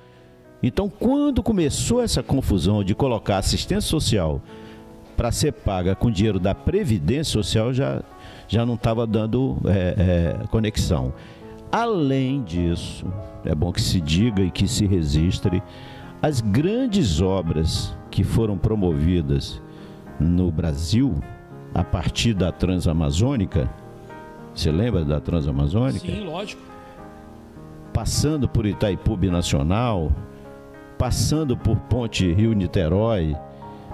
Então, 0.63 0.89
quando 0.89 1.43
começou 1.43 2.01
essa 2.01 2.23
confusão 2.23 2.85
de 2.85 2.95
colocar 2.95 3.39
assistência 3.39 3.91
social 3.91 4.41
para 5.17 5.33
ser 5.33 5.53
paga 5.53 5.95
com 5.95 6.11
dinheiro 6.11 6.39
da 6.39 6.55
Previdência 6.55 7.33
Social, 7.33 7.73
já, 7.73 8.03
já 8.47 8.65
não 8.65 8.75
estava 8.75 9.07
dando 9.07 9.59
é, 9.67 10.39
é, 10.43 10.47
conexão. 10.47 11.13
Além 11.73 12.43
disso, 12.43 13.07
é 13.47 13.55
bom 13.55 13.73
que 13.73 13.81
se 13.81 13.99
diga 13.99 14.43
e 14.43 14.51
que 14.51 14.69
se 14.69 14.87
registre, 14.87 15.63
as 16.21 16.43
grandes 16.43 17.23
obras 17.23 17.97
que 18.11 18.23
foram 18.23 18.59
promovidas 18.59 19.61
no 20.21 20.53
Brasil 20.53 21.19
a 21.75 21.83
partir 21.83 22.35
da 22.35 22.53
Transamazônica, 22.53 23.71
você 24.55 24.71
lembra 24.71 25.03
da 25.03 25.19
Transamazônica? 25.19 26.01
Sim, 26.01 26.25
lógico. 26.25 26.61
Passando 27.95 28.47
por 28.47 28.67
Itaipu 28.67 29.17
Nacional, 29.17 30.13
passando 30.99 31.57
por 31.57 31.77
Ponte 31.77 32.31
Rio-Niterói, 32.31 33.35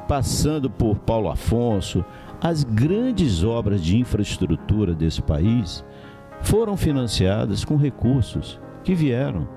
passando 0.08 0.68
por 0.68 0.98
Paulo 0.98 1.30
Afonso, 1.30 2.04
as 2.40 2.64
grandes 2.64 3.44
obras 3.44 3.82
de 3.82 3.98
infraestrutura 3.98 4.94
desse 4.94 5.22
país 5.22 5.84
foram 6.42 6.76
financiadas 6.76 7.64
com 7.64 7.76
recursos 7.76 8.58
que 8.84 8.94
vieram 8.94 9.48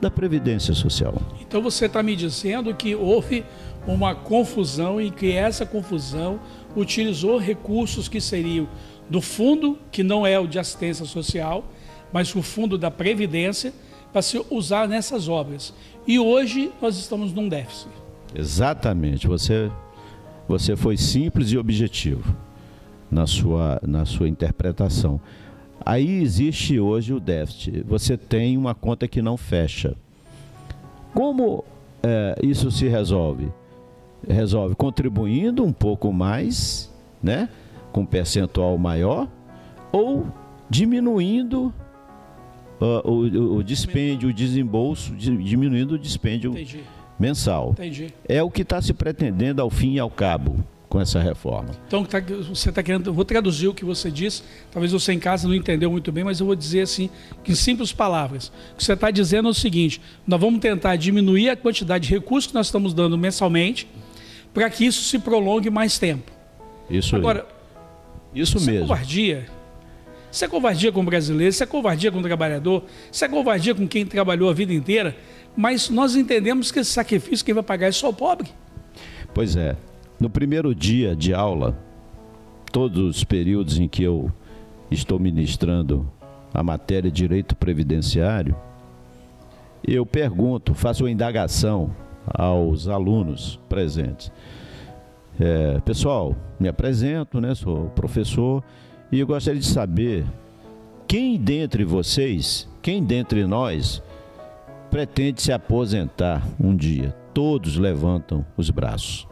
da 0.00 0.10
Previdência 0.10 0.74
Social. 0.74 1.14
Então 1.40 1.60
você 1.60 1.86
está 1.86 2.02
me 2.02 2.14
dizendo 2.14 2.74
que 2.74 2.94
houve 2.94 3.44
uma 3.86 4.14
confusão 4.14 5.00
e 5.00 5.10
que 5.10 5.32
essa 5.32 5.66
confusão 5.66 6.38
utilizou 6.76 7.38
recursos 7.38 8.08
que 8.08 8.20
seriam 8.20 8.68
do 9.08 9.20
fundo, 9.20 9.78
que 9.90 10.02
não 10.02 10.26
é 10.26 10.38
o 10.38 10.46
de 10.46 10.58
assistência 10.58 11.04
social, 11.04 11.64
mas 12.12 12.34
o 12.34 12.42
fundo 12.42 12.78
da 12.78 12.90
Previdência, 12.90 13.72
para 14.12 14.22
se 14.22 14.42
usar 14.50 14.86
nessas 14.88 15.28
obras. 15.28 15.74
E 16.06 16.18
hoje 16.18 16.70
nós 16.80 16.96
estamos 16.96 17.32
num 17.32 17.48
déficit. 17.48 17.90
Exatamente. 18.34 19.26
Você, 19.26 19.70
você 20.46 20.76
foi 20.76 20.96
simples 20.96 21.50
e 21.50 21.58
objetivo 21.58 22.34
na 23.10 23.26
sua, 23.26 23.80
na 23.82 24.04
sua 24.04 24.28
interpretação. 24.28 25.20
Aí 25.88 26.20
existe 26.20 26.78
hoje 26.78 27.14
o 27.14 27.18
déficit. 27.18 27.82
Você 27.88 28.14
tem 28.14 28.58
uma 28.58 28.74
conta 28.74 29.08
que 29.08 29.22
não 29.22 29.38
fecha. 29.38 29.96
Como 31.14 31.64
é, 32.02 32.38
isso 32.42 32.70
se 32.70 32.86
resolve? 32.86 33.50
Resolve 34.28 34.74
contribuindo 34.74 35.64
um 35.64 35.72
pouco 35.72 36.12
mais, 36.12 36.92
né, 37.22 37.48
com 37.90 38.02
um 38.02 38.06
percentual 38.06 38.76
maior, 38.76 39.26
ou 39.90 40.26
diminuindo 40.68 41.72
uh, 42.82 43.10
o, 43.10 43.56
o, 43.56 43.64
dispêndio, 43.64 44.28
o 44.28 44.32
desembolso, 44.34 45.14
diminuindo 45.16 45.92
o 45.92 45.98
dispêndio 45.98 46.50
Entendi. 46.50 46.80
mensal. 47.18 47.70
Entendi. 47.70 48.12
É 48.28 48.42
o 48.42 48.50
que 48.50 48.60
está 48.60 48.82
se 48.82 48.92
pretendendo 48.92 49.62
ao 49.62 49.70
fim 49.70 49.94
e 49.94 49.98
ao 49.98 50.10
cabo 50.10 50.62
com 50.88 51.00
essa 51.00 51.20
reforma. 51.20 51.70
Então 51.86 52.04
tá, 52.04 52.18
você 52.20 52.70
está 52.70 52.82
querendo, 52.82 53.12
vou 53.12 53.24
traduzir 53.24 53.68
o 53.68 53.74
que 53.74 53.84
você 53.84 54.10
disse. 54.10 54.42
Talvez 54.70 54.92
você 54.92 55.12
em 55.12 55.18
casa 55.18 55.46
não 55.46 55.54
entendeu 55.54 55.90
muito 55.90 56.10
bem, 56.10 56.24
mas 56.24 56.40
eu 56.40 56.46
vou 56.46 56.54
dizer 56.54 56.82
assim, 56.82 57.10
em 57.46 57.54
simples 57.54 57.92
palavras. 57.92 58.48
O 58.72 58.76
que 58.76 58.84
você 58.84 58.94
está 58.94 59.10
dizendo 59.10 59.48
é 59.48 59.50
o 59.50 59.54
seguinte: 59.54 60.00
nós 60.26 60.40
vamos 60.40 60.60
tentar 60.60 60.96
diminuir 60.96 61.50
a 61.50 61.56
quantidade 61.56 62.08
de 62.08 62.14
recursos 62.14 62.48
que 62.48 62.54
nós 62.54 62.66
estamos 62.66 62.94
dando 62.94 63.18
mensalmente, 63.18 63.86
para 64.54 64.68
que 64.70 64.86
isso 64.86 65.02
se 65.02 65.18
prolongue 65.18 65.70
mais 65.70 65.98
tempo. 65.98 66.32
Isso. 66.88 67.14
Agora, 67.14 67.46
isso 68.34 68.56
é 68.56 68.60
mesmo. 68.60 68.80
Covardia 68.86 69.58
isso 70.30 70.44
é 70.44 70.48
covardia 70.48 70.92
com 70.92 71.00
o 71.00 71.04
brasileiro, 71.04 71.50
isso 71.50 71.62
é 71.62 71.66
covardia 71.66 72.12
com 72.12 72.18
o 72.18 72.22
trabalhador, 72.22 72.84
isso 73.10 73.24
é 73.24 73.28
covardia 73.28 73.74
com 73.74 73.88
quem 73.88 74.04
trabalhou 74.04 74.50
a 74.50 74.52
vida 74.52 74.72
inteira. 74.72 75.16
Mas 75.56 75.88
nós 75.88 76.14
entendemos 76.14 76.70
que 76.70 76.78
esse 76.78 76.90
sacrifício 76.90 77.44
quem 77.44 77.54
vai 77.54 77.62
pagar 77.62 77.88
é 77.88 77.92
só 77.92 78.10
o 78.10 78.12
pobre. 78.12 78.48
Pois 79.32 79.56
é. 79.56 79.74
No 80.20 80.28
primeiro 80.28 80.74
dia 80.74 81.14
de 81.14 81.32
aula, 81.32 81.78
todos 82.72 83.16
os 83.16 83.22
períodos 83.22 83.78
em 83.78 83.86
que 83.86 84.02
eu 84.02 84.32
estou 84.90 85.16
ministrando 85.16 86.10
a 86.52 86.60
matéria 86.60 87.08
direito 87.08 87.54
previdenciário, 87.54 88.56
eu 89.86 90.04
pergunto, 90.04 90.74
faço 90.74 91.04
uma 91.04 91.10
indagação 91.10 91.94
aos 92.26 92.88
alunos 92.88 93.60
presentes. 93.68 94.32
É, 95.38 95.78
pessoal, 95.84 96.34
me 96.58 96.66
apresento, 96.66 97.40
né? 97.40 97.54
Sou 97.54 97.88
professor 97.90 98.64
e 99.12 99.20
eu 99.20 99.26
gostaria 99.26 99.60
de 99.60 99.66
saber 99.66 100.26
quem 101.06 101.38
dentre 101.38 101.84
vocês, 101.84 102.68
quem 102.82 103.04
dentre 103.04 103.46
nós 103.46 104.02
pretende 104.90 105.40
se 105.40 105.52
aposentar 105.52 106.42
um 106.58 106.74
dia. 106.74 107.14
Todos 107.32 107.76
levantam 107.76 108.44
os 108.56 108.68
braços. 108.68 109.27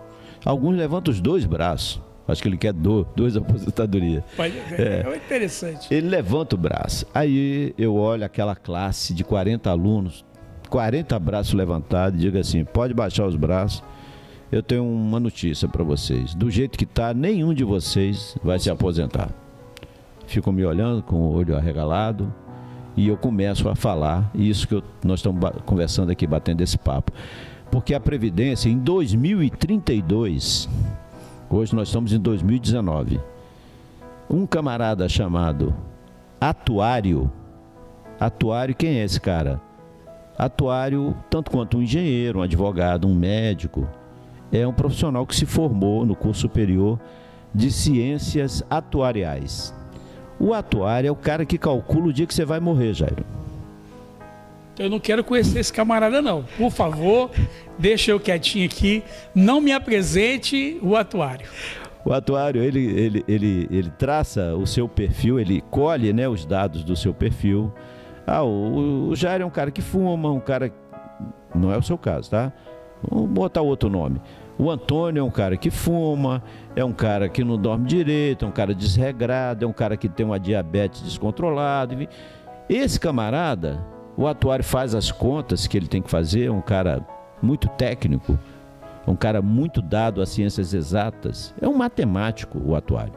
Alguns 0.47 0.76
levantam 0.76 1.12
os 1.12 1.21
dois 1.21 1.45
braços. 1.45 2.00
Acho 2.29 2.41
que 2.41 2.49
ele 2.49 2.57
quer 2.57 2.73
do, 2.73 3.05
dois 3.17 3.35
aposentadorias. 3.37 4.23
É, 4.38 5.05
é 5.05 5.17
interessante. 5.17 5.93
Ele 5.93 6.09
levanta 6.09 6.55
o 6.55 6.59
braço. 6.59 7.05
Aí 7.12 7.75
eu 7.76 7.97
olho 7.97 8.25
aquela 8.25 8.55
classe 8.55 9.12
de 9.12 9.25
40 9.25 9.69
alunos, 9.69 10.25
40 10.71 11.19
braços 11.19 11.53
levantados, 11.53 12.19
e 12.19 12.23
digo 12.23 12.38
assim: 12.38 12.65
pode 12.65 12.95
baixar 12.95 13.26
os 13.26 13.35
braços. 13.35 13.83
Eu 14.50 14.62
tenho 14.62 14.85
uma 14.85 15.19
notícia 15.19 15.69
para 15.69 15.83
vocês. 15.83 16.33
Do 16.33 16.49
jeito 16.49 16.79
que 16.79 16.85
está, 16.85 17.12
nenhum 17.12 17.53
de 17.53 17.65
vocês 17.65 18.37
vai 18.45 18.61
se 18.61 18.71
aposentar. 18.71 19.31
Ficam 20.29 20.53
me 20.53 20.65
olhando 20.65 21.03
com 21.03 21.17
o 21.17 21.33
olho 21.33 21.57
arregalado 21.57 22.33
e 22.97 23.09
eu 23.09 23.17
começo 23.17 23.69
a 23.69 23.75
falar 23.75 24.31
isso 24.33 24.69
que 24.69 24.75
eu, 24.75 24.83
nós 25.05 25.19
estamos 25.19 25.50
conversando 25.65 26.11
aqui, 26.11 26.26
batendo 26.26 26.62
esse 26.62 26.79
papo. 26.79 27.12
Porque 27.76 27.92
a 27.92 28.00
Previdência, 28.00 28.71
em 28.71 28.78
2032, 28.78 30.66
hoje 31.50 31.76
nós 31.76 31.88
estamos 31.88 32.11
em 32.11 32.18
2019, 32.18 33.21
um 34.30 34.47
camarada 34.47 35.06
chamado 35.11 35.75
Atuário, 36.40 37.30
Atuário, 38.18 38.75
quem 38.75 38.99
é 38.99 39.04
esse 39.04 39.21
cara? 39.21 39.61
Atuário, 40.38 41.14
tanto 41.28 41.50
quanto 41.50 41.76
um 41.76 41.83
engenheiro, 41.83 42.38
um 42.38 42.42
advogado, 42.42 43.06
um 43.06 43.14
médico, 43.14 43.87
é 44.50 44.66
um 44.66 44.73
profissional 44.73 45.26
que 45.26 45.37
se 45.37 45.45
formou 45.45 46.06
no 46.06 46.16
curso 46.16 46.40
superior 46.40 46.99
de 47.54 47.71
ciências 47.71 48.64
atuariais. 48.71 49.75
O 50.40 50.54
atuário 50.54 51.09
é 51.09 51.12
o 51.12 51.14
cara 51.14 51.45
que 51.45 51.59
calcula 51.59 52.06
o 52.06 52.12
dia 52.12 52.26
que 52.26 52.33
você 52.33 52.47
vai 52.47 52.59
morrer, 52.59 52.95
Jairo. 52.95 53.36
Eu 54.78 54.90
não 54.90 55.00
quero 55.00 55.25
conhecer 55.25 55.59
esse 55.59 55.73
camarada, 55.73 56.21
não. 56.21 56.45
Por 56.56 56.71
favor, 56.71 57.30
deixa 57.78 58.11
eu 58.11 58.21
quietinho 58.21 58.66
aqui. 58.66 59.02
Não 59.35 59.61
me 59.61 59.73
apresente 59.73 60.78
o 60.83 60.95
atuário. 60.97 61.49
O 62.04 62.12
atuário, 62.12 62.62
ele, 62.62 62.85
ele, 62.85 63.25
ele, 63.26 63.68
ele 63.71 63.90
traça 63.90 64.54
o 64.54 64.66
seu 64.66 64.88
perfil, 64.88 65.40
ele 65.40 65.61
colhe 65.71 66.12
né, 66.12 66.28
os 66.28 66.45
dados 66.45 66.85
do 66.85 66.95
seu 66.95 67.12
perfil. 67.12 67.73
Ah, 68.26 68.42
o, 68.42 69.09
o 69.09 69.16
Jair 69.16 69.40
é 69.40 69.45
um 69.45 69.50
cara 69.50 69.71
que 69.71 69.83
fuma, 69.83 70.30
um 70.30 70.40
cara. 70.40 70.73
Não 71.54 71.73
é 71.73 71.78
o 71.78 71.83
seu 71.83 71.97
caso, 71.97 72.30
tá? 72.30 72.52
Vamos 73.11 73.30
botar 73.30 73.62
outro 73.62 73.88
nome. 73.88 74.21
O 74.59 74.71
Antônio 74.71 75.21
é 75.21 75.23
um 75.23 75.30
cara 75.30 75.56
que 75.56 75.71
fuma, 75.71 76.42
é 76.75 76.85
um 76.85 76.92
cara 76.92 77.28
que 77.28 77.42
não 77.42 77.59
dorme 77.59 77.87
direito, 77.87 78.45
é 78.45 78.49
um 78.49 78.52
cara 78.52 78.75
desregrado, 78.75 79.64
é 79.64 79.68
um 79.68 79.73
cara 79.73 79.97
que 79.97 80.09
tem 80.09 80.25
uma 80.25 80.40
diabetes 80.40 81.02
descontrolada. 81.02 81.97
Esse 82.68 82.99
camarada, 82.99 83.85
o 84.16 84.26
atuário 84.26 84.64
faz 84.64 84.94
as 84.94 85.11
contas 85.11 85.66
que 85.66 85.76
ele 85.76 85.87
tem 85.87 86.02
que 86.02 86.11
fazer, 86.11 86.46
é 86.46 86.50
um 86.50 86.61
cara 86.61 87.06
muito 87.42 87.68
técnico, 87.68 88.38
é 89.06 89.11
um 89.11 89.16
cara 89.16 89.42
muito 89.42 89.82
dado 89.82 90.23
às 90.23 90.30
ciências 90.30 90.73
exatas, 90.73 91.54
é 91.61 91.68
um 91.68 91.75
matemático 91.75 92.61
o 92.64 92.75
atuário. 92.75 93.12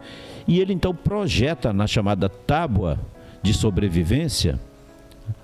E 0.47 0.59
ele 0.59 0.73
então 0.73 0.93
projeta 0.93 1.71
na 1.71 1.87
chamada 1.87 2.27
tábua 2.27 2.99
de 3.41 3.53
sobrevivência. 3.53 4.59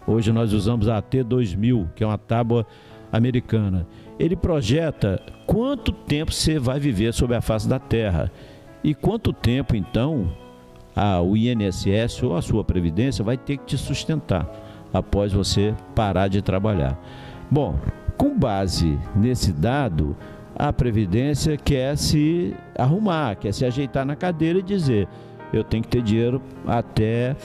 Hoje 0.05 0.31
nós 0.31 0.51
usamos 0.51 0.87
a 0.89 1.01
AT2000, 1.01 1.87
que 1.95 2.03
é 2.03 2.07
uma 2.07 2.17
tábua 2.17 2.65
americana 3.11 3.87
ele 4.17 4.35
projeta 4.35 5.21
quanto 5.45 5.91
tempo 5.91 6.31
você 6.31 6.57
vai 6.57 6.79
viver 6.79 7.13
sobre 7.13 7.35
a 7.35 7.41
face 7.41 7.67
da 7.67 7.79
Terra 7.79 8.31
e 8.83 8.93
quanto 8.93 9.33
tempo 9.33 9.75
então 9.75 10.31
a, 10.95 11.21
o 11.21 11.35
INSS 11.35 12.23
ou 12.23 12.35
a 12.35 12.41
sua 12.41 12.63
previdência 12.63 13.23
vai 13.23 13.37
ter 13.37 13.57
que 13.57 13.65
te 13.65 13.77
sustentar 13.77 14.49
após 14.95 15.33
você 15.33 15.75
parar 15.93 16.29
de 16.29 16.41
trabalhar. 16.41 16.97
Bom, 17.51 17.75
com 18.17 18.37
base 18.37 18.97
nesse 19.13 19.51
dado, 19.51 20.15
a 20.55 20.71
previdência 20.71 21.57
quer 21.57 21.97
se 21.97 22.55
arrumar, 22.77 23.35
quer 23.35 23.53
se 23.53 23.65
ajeitar 23.65 24.05
na 24.05 24.15
cadeira 24.15 24.59
e 24.59 24.63
dizer: 24.63 25.07
eu 25.51 25.63
tenho 25.63 25.83
que 25.83 25.89
ter 25.89 26.01
dinheiro 26.01 26.41
até 26.65 27.35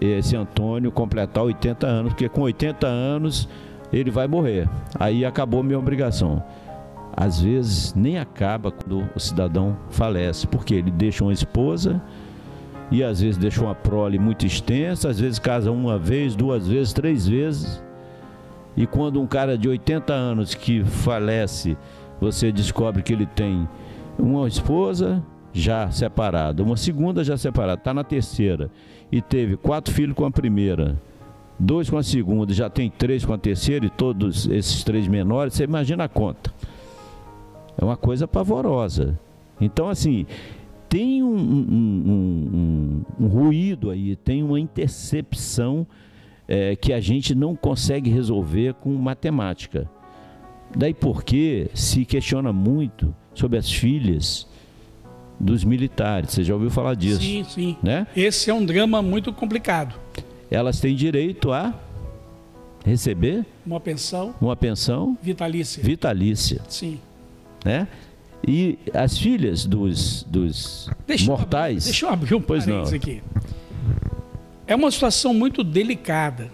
esse 0.00 0.36
Antônio 0.36 0.92
completar 0.92 1.42
80 1.42 1.86
anos, 1.86 2.12
porque 2.12 2.28
com 2.28 2.42
80 2.42 2.86
anos 2.86 3.48
ele 3.90 4.10
vai 4.10 4.28
morrer. 4.28 4.68
Aí 4.98 5.24
acabou 5.24 5.62
minha 5.62 5.78
obrigação. 5.78 6.44
Às 7.16 7.40
vezes 7.40 7.94
nem 7.94 8.18
acaba 8.18 8.70
quando 8.70 9.08
o 9.14 9.18
cidadão 9.18 9.76
falece, 9.90 10.46
porque 10.46 10.74
ele 10.74 10.90
deixa 10.90 11.24
uma 11.24 11.32
esposa 11.32 12.00
e 12.90 13.02
às 13.02 13.20
vezes 13.20 13.36
deixa 13.36 13.62
uma 13.62 13.74
prole 13.74 14.18
muito 14.18 14.44
extensa, 14.44 15.08
às 15.08 15.20
vezes 15.20 15.38
casa 15.38 15.70
uma 15.70 15.98
vez, 15.98 16.34
duas 16.34 16.66
vezes, 16.66 16.92
três 16.92 17.26
vezes. 17.26 17.82
E 18.76 18.86
quando 18.86 19.20
um 19.20 19.26
cara 19.26 19.56
de 19.56 19.68
80 19.68 20.12
anos 20.12 20.54
que 20.54 20.82
falece, 20.84 21.76
você 22.20 22.50
descobre 22.50 23.02
que 23.02 23.12
ele 23.12 23.26
tem 23.26 23.68
uma 24.18 24.46
esposa 24.48 25.22
já 25.52 25.90
separada, 25.90 26.62
uma 26.62 26.76
segunda 26.76 27.24
já 27.24 27.36
separada, 27.36 27.80
está 27.80 27.92
na 27.92 28.04
terceira 28.04 28.70
e 29.10 29.20
teve 29.20 29.56
quatro 29.56 29.92
filhos 29.92 30.14
com 30.14 30.24
a 30.24 30.30
primeira 30.30 30.96
dois 31.60 31.90
com 31.90 31.98
a 31.98 32.02
segunda, 32.02 32.54
já 32.54 32.70
tem 32.70 32.88
três 32.90 33.24
com 33.24 33.34
a 33.34 33.38
terceira 33.38 33.84
e 33.84 33.90
todos 33.90 34.46
esses 34.46 34.82
três 34.82 35.06
menores, 35.06 35.54
você 35.54 35.64
imagina 35.64 36.04
a 36.04 36.08
conta. 36.08 36.52
É 37.76 37.84
uma 37.84 37.96
coisa 37.96 38.26
pavorosa. 38.26 39.18
Então, 39.60 39.88
assim, 39.88 40.26
tem 40.90 41.22
um, 41.22 41.34
um, 41.34 43.02
um, 43.18 43.24
um 43.24 43.26
ruído 43.28 43.88
aí, 43.88 44.14
tem 44.14 44.42
uma 44.42 44.60
intercepção 44.60 45.86
é, 46.46 46.76
que 46.76 46.92
a 46.92 47.00
gente 47.00 47.34
não 47.34 47.56
consegue 47.56 48.10
resolver 48.10 48.74
com 48.74 48.92
matemática. 48.94 49.90
Daí 50.76 50.92
porque 50.92 51.70
se 51.72 52.04
questiona 52.04 52.52
muito 52.52 53.14
sobre 53.32 53.56
as 53.56 53.72
filhas 53.72 54.46
dos 55.38 55.64
militares. 55.64 56.32
Você 56.32 56.44
já 56.44 56.52
ouviu 56.52 56.70
falar 56.70 56.94
disso? 56.94 57.22
Sim, 57.22 57.44
sim. 57.44 57.76
Né? 57.82 58.06
Esse 58.14 58.50
é 58.50 58.54
um 58.54 58.64
drama 58.64 59.00
muito 59.00 59.32
complicado 59.32 59.94
elas 60.50 60.80
têm 60.80 60.94
direito 60.94 61.52
a 61.52 61.72
receber 62.84 63.46
uma 63.64 63.78
pensão, 63.78 64.34
uma 64.40 64.56
pensão 64.56 65.16
vitalícia. 65.22 65.82
Vitalícia. 65.82 66.60
Sim. 66.68 66.98
Né? 67.64 67.86
E 68.46 68.78
as 68.94 69.18
filhas 69.18 69.66
dos, 69.66 70.24
dos 70.24 70.90
deixa 71.06 71.26
mortais. 71.26 71.84
Eu 71.86 71.90
deixa 71.90 72.06
eu 72.06 72.10
abrir 72.10 72.34
um 72.34 72.40
pois 72.40 72.66
não. 72.66 72.82
aqui. 72.82 73.22
É 74.66 74.74
uma 74.74 74.90
situação 74.90 75.34
muito 75.34 75.62
delicada, 75.62 76.50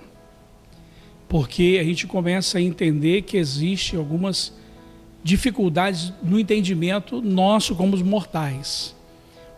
porque 1.29 1.79
a 1.81 1.85
gente 1.85 2.07
começa 2.07 2.59
a 2.59 2.61
entender 2.61 3.22
que 3.22 3.37
existe 3.37 3.96
algumas 3.96 4.53
dificuldades 5.22 6.12
no 6.22 6.38
entendimento 6.38 7.20
nosso 7.20 7.75
como 7.75 7.94
os 7.94 8.03
mortais. 8.03 8.94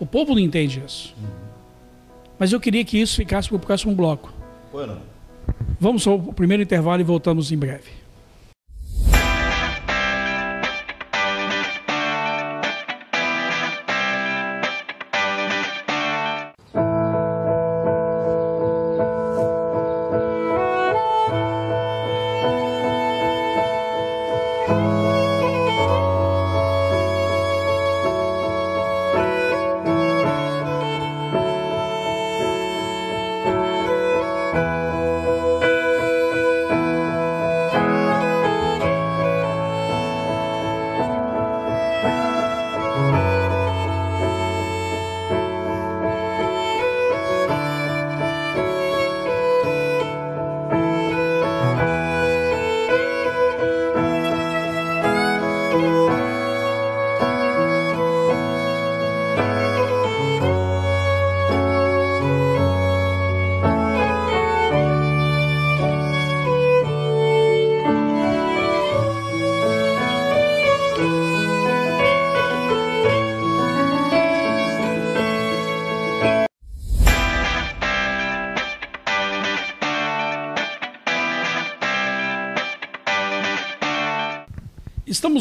O 0.01 0.07
povo 0.07 0.33
não 0.33 0.41
entende 0.41 0.83
isso. 0.85 1.15
Uhum. 1.21 1.29
Mas 2.39 2.53
eu 2.53 2.61
queria 2.61 2.85
que 2.85 2.99
isso 2.99 3.17
ficasse 3.17 3.49
para 3.49 3.57
o 3.57 3.61
próximo 3.61 3.95
bloco. 3.95 4.33
Bueno. 4.71 4.99
Vamos 5.81 6.07
ao 6.07 6.19
primeiro 6.19 6.63
intervalo 6.63 7.01
e 7.01 7.05
voltamos 7.05 7.51
em 7.51 7.57
breve. 7.57 7.98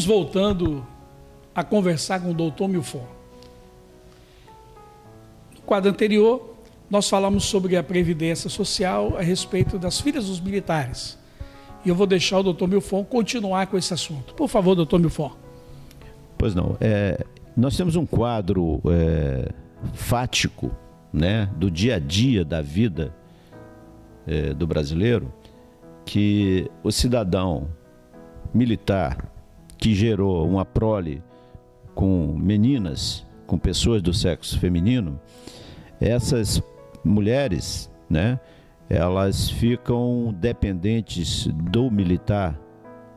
Voltando 0.07 0.87
a 1.53 1.65
conversar 1.65 2.21
com 2.21 2.31
o 2.31 2.33
doutor 2.33 2.69
Milfon. 2.69 3.05
No 5.53 5.61
quadro 5.63 5.91
anterior, 5.91 6.55
nós 6.89 7.09
falamos 7.09 7.43
sobre 7.43 7.75
a 7.75 7.83
Previdência 7.83 8.49
Social 8.49 9.17
a 9.17 9.21
respeito 9.21 9.77
das 9.77 9.99
filhas 9.99 10.27
dos 10.27 10.39
militares. 10.39 11.19
E 11.83 11.89
eu 11.89 11.95
vou 11.95 12.07
deixar 12.07 12.39
o 12.39 12.43
doutor 12.43 12.69
Milfon 12.69 13.03
continuar 13.03 13.67
com 13.67 13.77
esse 13.77 13.93
assunto. 13.93 14.33
Por 14.33 14.47
favor, 14.47 14.75
doutor 14.75 14.97
Milfon. 14.97 15.31
Pois 16.37 16.55
não. 16.55 16.77
É, 16.79 17.25
nós 17.55 17.75
temos 17.75 17.97
um 17.97 18.05
quadro 18.05 18.81
é, 18.89 19.51
fático 19.93 20.71
né, 21.11 21.49
do 21.57 21.69
dia 21.69 21.95
a 21.95 21.99
dia 21.99 22.45
da 22.45 22.61
vida 22.61 23.13
é, 24.25 24.53
do 24.53 24.65
brasileiro 24.65 25.33
que 26.05 26.71
o 26.81 26.91
cidadão 26.93 27.67
militar 28.53 29.36
que 29.77 29.93
gerou 29.93 30.47
uma 30.47 30.65
prole 30.65 31.21
com 31.93 32.35
meninas, 32.37 33.25
com 33.45 33.57
pessoas 33.57 34.01
do 34.01 34.13
sexo 34.13 34.59
feminino, 34.59 35.19
essas 35.99 36.61
mulheres, 37.03 37.89
né, 38.09 38.39
elas 38.89 39.49
ficam 39.49 40.33
dependentes 40.39 41.47
do 41.47 41.89
militar 41.91 42.59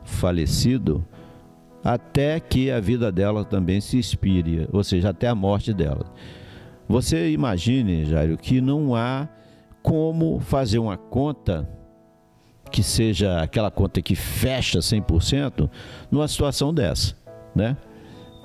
falecido 0.03 1.05
até 1.83 2.39
que 2.39 2.69
a 2.69 2.79
vida 2.79 3.11
dela 3.11 3.43
também 3.43 3.81
se 3.81 3.97
expire, 3.97 4.67
ou 4.71 4.83
seja, 4.83 5.09
até 5.09 5.27
a 5.27 5.35
morte 5.35 5.73
dela. 5.73 6.05
Você 6.87 7.31
imagine, 7.31 8.05
Jairo, 8.05 8.37
que 8.37 8.61
não 8.61 8.95
há 8.95 9.27
como 9.81 10.39
fazer 10.39 10.77
uma 10.79 10.97
conta 10.97 11.67
que 12.71 12.81
seja 12.81 13.41
aquela 13.41 13.69
conta 13.69 14.01
que 14.01 14.15
fecha 14.15 14.79
100% 14.79 15.69
numa 16.09 16.27
situação 16.27 16.73
dessa, 16.73 17.15
né? 17.53 17.75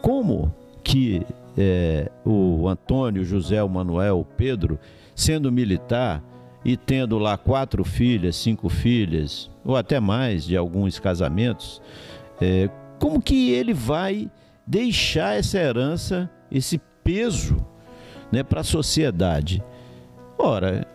Como 0.03 0.53
que 0.83 1.23
é, 1.57 2.11
o 2.25 2.69
Antônio, 2.69 3.25
José, 3.25 3.63
o 3.63 3.69
Manuel, 3.69 4.21
o 4.21 4.25
Pedro, 4.25 4.79
sendo 5.15 5.51
militar 5.51 6.23
e 6.65 6.77
tendo 6.77 7.19
lá 7.19 7.39
quatro 7.39 7.85
filhas, 7.85 8.37
cinco 8.37 8.69
filhas, 8.69 9.51
ou 9.65 9.77
até 9.77 10.01
mais 10.01 10.45
de 10.45 10.57
alguns 10.57 10.99
casamentos, 10.99 11.81
é, 12.41 12.69
como 12.99 13.23
que 13.23 13.51
ele 13.53 13.73
vai 13.73 14.31
deixar 14.67 15.39
essa 15.39 15.59
herança, 15.59 16.31
esse 16.51 16.79
peso 17.03 17.57
né, 18.33 18.43
para 18.43 18.61
a 18.61 18.65
sociedade? 18.65 19.63
Ora, 20.39 20.87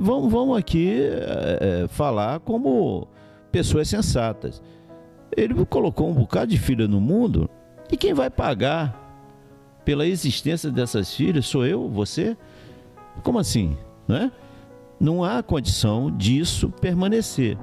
vamos, 0.00 0.32
vamos 0.32 0.58
aqui 0.58 1.00
é, 1.00 1.58
é, 1.84 1.88
falar 1.88 2.40
como 2.40 3.08
pessoas 3.50 3.88
sensatas. 3.88 4.62
Ele 5.36 5.64
colocou 5.66 6.08
um 6.08 6.14
bocado 6.14 6.50
de 6.50 6.58
filha 6.58 6.86
no 6.86 7.00
mundo 7.00 7.48
e 7.90 7.96
quem 7.96 8.14
vai 8.14 8.30
pagar 8.30 9.04
pela 9.84 10.06
existência 10.06 10.70
dessas 10.70 11.14
filhas 11.14 11.46
sou 11.46 11.64
eu, 11.64 11.88
você? 11.88 12.36
Como 13.22 13.38
assim? 13.38 13.76
Né? 14.08 14.32
Não 14.98 15.22
há 15.22 15.42
condição 15.42 16.10
disso 16.10 16.70
permanecer. 16.80 17.56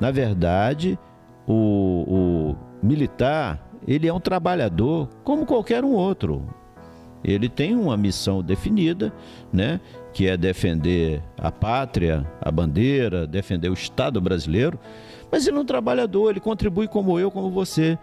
Na 0.00 0.10
verdade, 0.10 0.98
o, 1.46 2.54
o 2.54 2.56
militar 2.84 3.64
ele 3.86 4.08
é 4.08 4.12
um 4.12 4.20
trabalhador 4.20 5.08
como 5.22 5.46
qualquer 5.46 5.84
um 5.84 5.92
outro. 5.92 6.42
Ele 7.22 7.48
tem 7.48 7.74
uma 7.74 7.96
missão 7.96 8.42
definida, 8.42 9.12
né? 9.52 9.80
Que 10.14 10.28
é 10.28 10.36
defender 10.36 11.20
a 11.36 11.50
pátria, 11.50 12.24
a 12.40 12.50
bandeira, 12.50 13.26
defender 13.26 13.68
o 13.68 13.74
Estado 13.74 14.20
brasileiro, 14.20 14.78
mas 15.30 15.46
ele 15.46 15.58
é 15.58 15.60
um 15.60 15.64
trabalhador, 15.64 16.30
ele 16.30 16.40
contribui 16.40 16.86
como 16.86 17.18
eu, 17.18 17.30
como 17.30 17.50
você. 17.50 17.98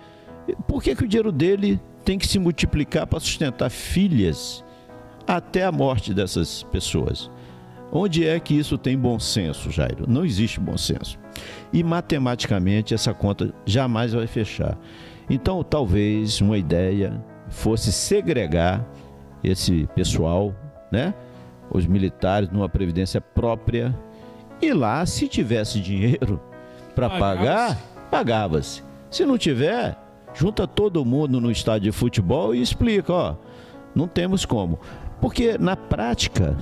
Por 0.68 0.84
que, 0.84 0.94
que 0.94 1.06
o 1.06 1.08
dinheiro 1.08 1.32
dele 1.32 1.80
tem 2.04 2.20
que 2.20 2.28
se 2.28 2.38
multiplicar 2.38 3.08
para 3.08 3.20
sustentar 3.20 3.70
filhas 3.70 4.64
até 5.26 5.64
a 5.64 5.72
morte 5.72 6.14
dessas 6.14 6.64
pessoas? 6.64 7.32
Onde 7.94 8.28
é 8.28 8.40
que 8.40 8.54
isso 8.54 8.78
tem 8.78 8.98
bom 8.98 9.18
senso, 9.18 9.72
Jairo? 9.72 10.06
Não 10.08 10.26
existe 10.26 10.60
bom 10.60 10.78
senso. 10.78 11.18
E 11.72 11.84
matematicamente 11.84 12.94
essa 12.94 13.14
conta 13.14 13.54
jamais 13.66 14.12
vai 14.12 14.28
fechar. 14.28 14.78
Então, 15.30 15.64
talvez 15.64 16.42
uma 16.42 16.58
ideia 16.58 17.24
fosse 17.50 17.92
segregar 17.92 18.86
esse 19.42 19.88
pessoal, 19.96 20.54
né? 20.92 21.14
Os 21.74 21.86
militares 21.86 22.50
numa 22.50 22.70
previdência 22.70 23.22
própria. 23.22 23.98
E 24.62 24.74
lá, 24.74 25.06
se 25.06 25.28
tivesse 25.28 25.80
dinheiro 25.80 26.40
para 26.94 27.10
pagar, 27.10 27.78
pagava-se. 28.12 28.84
Se 29.10 29.26
não 29.26 29.38
tiver, 29.38 29.98
junta 30.34 30.68
todo 30.68 31.04
mundo 31.04 31.42
no 31.42 31.52
estádio 31.52 31.92
de 31.92 31.98
futebol 31.98 32.54
e 32.54 32.62
explica, 32.62 33.14
ó, 33.14 33.36
não 33.96 34.08
temos 34.08 34.46
como. 34.46 34.80
Porque 35.20 35.58
na 35.58 35.76
prática 35.76 36.56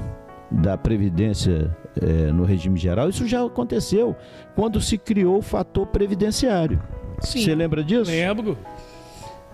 da 0.52 0.78
previdência 0.78 1.76
é, 2.02 2.32
no 2.32 2.43
regime 2.43 2.78
geral, 2.80 3.10
isso 3.10 3.28
já 3.28 3.45
aconteceu 3.45 4.15
quando 4.56 4.80
se 4.82 4.98
criou 4.98 5.38
o 5.38 5.41
fator 5.41 5.88
previdenciário. 5.88 6.82
Sim, 7.19 7.43
Você 7.43 7.56
lembra 7.56 7.84
disso? 7.84 8.10
Lembro. 8.10 8.58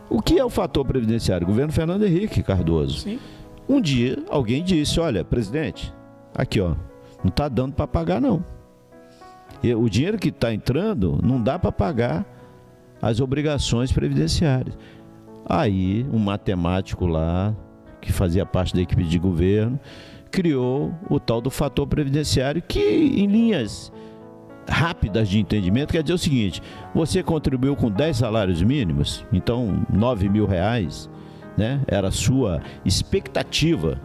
O 0.10 0.22
que 0.22 0.38
é 0.38 0.46
o 0.46 0.50
fator 0.50 0.86
previdenciário? 0.86 1.48
Governo 1.48 1.74
Fernando 1.74 2.06
Henrique 2.06 2.44
Cardoso. 2.44 3.00
Sim. 3.00 3.20
Um 3.68 3.82
dia 3.82 4.18
alguém 4.30 4.64
disse: 4.64 5.00
Olha, 5.00 5.24
presidente, 5.24 5.94
aqui 6.34 6.60
ó, 6.60 6.76
não 7.24 7.30
está 7.30 7.48
dando 7.48 7.74
para 7.74 7.88
pagar 7.88 8.22
não. 8.22 8.44
O 9.78 9.90
dinheiro 9.90 10.20
que 10.20 10.30
está 10.30 10.54
entrando 10.54 11.20
não 11.24 11.42
dá 11.42 11.58
para 11.58 11.72
pagar 11.72 12.26
as 13.02 13.20
obrigações 13.20 13.92
previdenciárias. 13.92 14.78
Aí 15.48 16.06
um 16.12 16.20
matemático 16.20 17.06
lá 17.06 17.56
que 18.02 18.12
fazia 18.12 18.46
parte 18.46 18.76
da 18.76 18.82
equipe 18.82 19.04
de 19.04 19.18
governo 19.18 19.80
criou 20.32 20.94
o 21.10 21.20
tal 21.20 21.42
do 21.42 21.50
fator 21.50 21.88
previdenciário 21.88 22.62
que 22.62 22.80
em 22.80 23.26
linhas 23.26 23.92
rápidas 24.68 25.30
de 25.30 25.40
entendimento 25.40 25.92
quer 25.92 26.04
dizer 26.04 26.14
o 26.14 26.18
seguinte: 26.18 26.62
você 26.94 27.24
contribuiu 27.24 27.76
com 27.76 27.90
10 27.90 28.18
salários 28.18 28.62
mínimos, 28.62 29.26
então 29.32 29.86
9 29.92 30.30
mil 30.30 30.46
reais, 30.46 31.10
né? 31.58 31.82
Era 31.88 32.10
a 32.10 32.12
sua 32.12 32.62
expectativa 32.84 34.00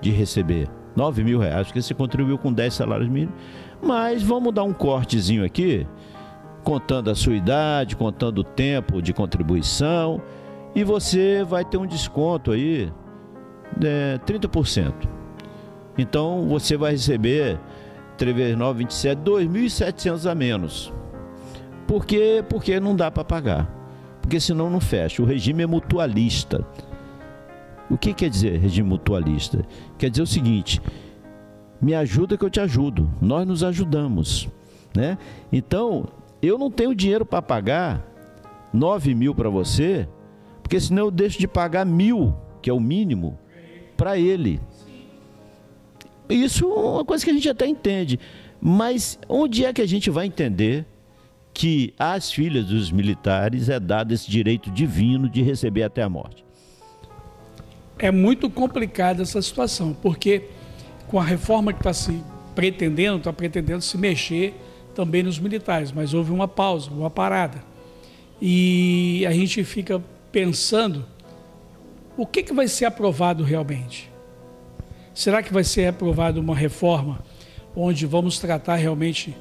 de 0.00 0.10
receber 0.10 0.68
9 0.96 1.24
mil 1.24 1.38
reais, 1.38 1.66
porque 1.66 1.82
você 1.82 1.94
contribuiu 1.94 2.38
com 2.38 2.52
10 2.52 2.74
salários 2.74 3.08
mínimos. 3.08 3.34
Mas 3.82 4.22
vamos 4.22 4.52
dar 4.52 4.64
um 4.64 4.72
cortezinho 4.72 5.44
aqui, 5.44 5.86
contando 6.62 7.10
a 7.10 7.14
sua 7.14 7.34
idade, 7.34 7.96
contando 7.96 8.38
o 8.38 8.44
tempo 8.44 9.02
de 9.02 9.12
contribuição, 9.12 10.22
e 10.74 10.82
você 10.82 11.44
vai 11.44 11.64
ter 11.64 11.76
um 11.76 11.86
desconto 11.86 12.52
aí 12.52 12.92
de 13.76 13.86
né, 13.86 14.18
30%. 14.26 14.92
Então 15.96 16.48
você 16.48 16.76
vai 16.76 16.92
receber 16.92 17.58
3 18.16 18.34
vezes 18.34 18.56
9, 18.56 18.78
27, 18.80 19.18
2.700 19.22 20.30
a 20.30 20.34
menos. 20.34 20.92
Por 21.86 22.06
quê? 22.06 22.42
Porque 22.48 22.80
não 22.80 22.96
dá 22.96 23.10
para 23.10 23.24
pagar. 23.24 23.70
Porque 24.20 24.40
senão 24.40 24.70
não 24.70 24.80
fecha. 24.80 25.22
O 25.22 25.26
regime 25.26 25.62
é 25.62 25.66
mutualista. 25.66 26.66
O 27.90 27.98
que 27.98 28.14
quer 28.14 28.30
dizer 28.30 28.58
regime 28.58 28.88
mutualista? 28.88 29.64
Quer 29.98 30.10
dizer 30.10 30.22
o 30.22 30.26
seguinte: 30.26 30.80
me 31.80 31.94
ajuda 31.94 32.36
que 32.36 32.44
eu 32.44 32.50
te 32.50 32.60
ajudo, 32.60 33.10
nós 33.20 33.46
nos 33.46 33.62
ajudamos. 33.62 34.48
Né? 34.96 35.18
Então, 35.52 36.06
eu 36.40 36.56
não 36.56 36.70
tenho 36.70 36.94
dinheiro 36.94 37.26
para 37.26 37.42
pagar 37.42 38.02
9 38.72 39.14
mil 39.14 39.34
para 39.34 39.48
você, 39.48 40.08
porque 40.62 40.80
senão 40.80 41.04
eu 41.04 41.10
deixo 41.10 41.38
de 41.38 41.46
pagar 41.46 41.84
mil, 41.84 42.34
que 42.62 42.70
é 42.70 42.72
o 42.72 42.80
mínimo, 42.80 43.38
para 43.96 44.18
ele. 44.18 44.60
Isso 46.28 46.64
é 46.64 46.74
uma 46.74 47.04
coisa 47.04 47.24
que 47.24 47.30
a 47.30 47.34
gente 47.34 47.48
até 47.48 47.66
entende. 47.66 48.18
Mas 48.60 49.18
onde 49.28 49.64
é 49.64 49.72
que 49.72 49.82
a 49.82 49.86
gente 49.86 50.08
vai 50.08 50.26
entender 50.26 50.86
que 51.52 51.92
às 51.98 52.32
filhas 52.32 52.66
dos 52.66 52.90
militares 52.90 53.68
é 53.68 53.78
dado 53.78 54.12
esse 54.12 54.30
direito 54.30 54.70
divino 54.70 55.28
de 55.28 55.42
receber 55.42 55.82
até 55.82 56.02
a 56.02 56.08
morte? 56.08 56.44
É 57.98 58.10
muito 58.10 58.50
complicada 58.50 59.22
essa 59.22 59.40
situação, 59.40 59.96
porque 60.00 60.44
com 61.08 61.18
a 61.20 61.24
reforma 61.24 61.72
que 61.72 61.80
está 61.80 61.92
se 61.92 62.20
pretendendo, 62.54 63.18
está 63.18 63.32
pretendendo 63.32 63.82
se 63.82 63.96
mexer 63.98 64.54
também 64.94 65.22
nos 65.22 65.38
militares, 65.38 65.92
mas 65.92 66.14
houve 66.14 66.30
uma 66.30 66.48
pausa, 66.48 66.90
uma 66.90 67.10
parada. 67.10 67.62
E 68.40 69.24
a 69.26 69.32
gente 69.32 69.62
fica 69.64 70.02
pensando 70.30 71.04
o 72.16 72.26
que, 72.26 72.42
que 72.42 72.52
vai 72.52 72.68
ser 72.68 72.84
aprovado 72.84 73.42
realmente. 73.42 74.10
Será 75.12 75.42
que 75.42 75.52
vai 75.52 75.64
ser 75.64 75.86
aprovada 75.86 76.40
uma 76.40 76.54
reforma 76.54 77.20
onde 77.76 78.06
vamos 78.06 78.38
tratar 78.38 78.76
realmente 78.76 79.36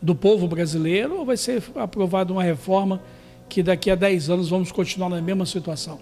do 0.00 0.14
povo 0.14 0.46
brasileiro 0.46 1.18
ou 1.18 1.24
vai 1.24 1.36
ser 1.36 1.62
aprovada 1.74 2.32
uma 2.32 2.42
reforma 2.42 3.02
que 3.48 3.62
daqui 3.62 3.90
a 3.90 3.94
10 3.94 4.30
anos 4.30 4.48
vamos 4.48 4.70
continuar 4.70 5.08
na 5.08 5.20
mesma 5.20 5.46
situação? 5.46 5.98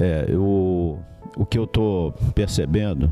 É, 0.00 0.26
eu, 0.28 0.98
o 1.36 1.46
que 1.46 1.58
eu 1.58 1.64
estou 1.64 2.12
percebendo 2.34 3.10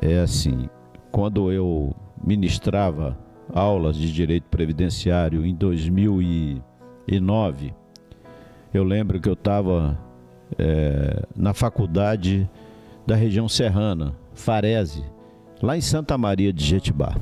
é 0.00 0.18
assim, 0.18 0.68
quando 1.10 1.50
eu 1.52 1.94
ministrava 2.22 3.16
aulas 3.52 3.96
de 3.96 4.12
direito 4.12 4.44
previdenciário 4.48 5.44
em 5.44 5.54
2000 5.54 6.22
e 6.22 6.62
2009, 7.10 7.74
eu 8.72 8.84
lembro 8.84 9.20
que 9.20 9.28
eu 9.28 9.32
estava 9.32 9.98
é, 10.58 11.24
na 11.34 11.52
faculdade 11.52 12.48
da 13.06 13.16
região 13.16 13.48
serrana, 13.48 14.14
Farese, 14.32 15.04
lá 15.60 15.76
em 15.76 15.80
Santa 15.80 16.16
Maria 16.16 16.52
de 16.52 16.64
Jetibá. 16.64 17.16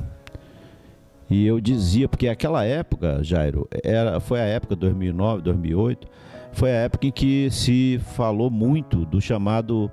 E 1.29 1.45
eu 1.45 1.59
dizia, 1.59 2.07
porque 2.07 2.27
aquela 2.27 2.63
época, 2.65 3.23
Jairo, 3.23 3.67
era, 3.83 4.19
foi 4.19 4.39
a 4.39 4.45
época 4.45 4.75
2009, 4.75 5.41
2008, 5.43 6.07
foi 6.51 6.71
a 6.71 6.75
época 6.75 7.07
em 7.07 7.11
que 7.11 7.49
se 7.51 7.99
falou 8.15 8.49
muito 8.49 9.05
do 9.05 9.21
chamado 9.21 9.91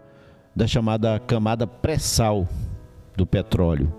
da 0.54 0.66
chamada 0.66 1.18
camada 1.20 1.66
pré-sal 1.66 2.48
do 3.14 3.26
petróleo, 3.26 3.92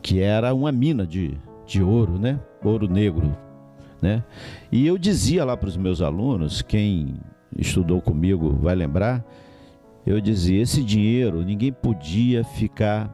que 0.00 0.20
era 0.20 0.54
uma 0.54 0.70
mina 0.70 1.04
de, 1.04 1.36
de 1.66 1.82
ouro, 1.82 2.18
né? 2.18 2.38
Ouro 2.62 2.88
negro, 2.88 3.36
né? 4.00 4.22
E 4.70 4.86
eu 4.86 4.96
dizia 4.96 5.44
lá 5.44 5.56
para 5.56 5.68
os 5.68 5.76
meus 5.76 6.00
alunos, 6.00 6.62
quem 6.62 7.16
estudou 7.58 8.00
comigo 8.00 8.50
vai 8.60 8.76
lembrar, 8.76 9.24
eu 10.06 10.20
dizia: 10.20 10.62
esse 10.62 10.84
dinheiro 10.84 11.42
ninguém 11.42 11.72
podia 11.72 12.44
ficar 12.44 13.10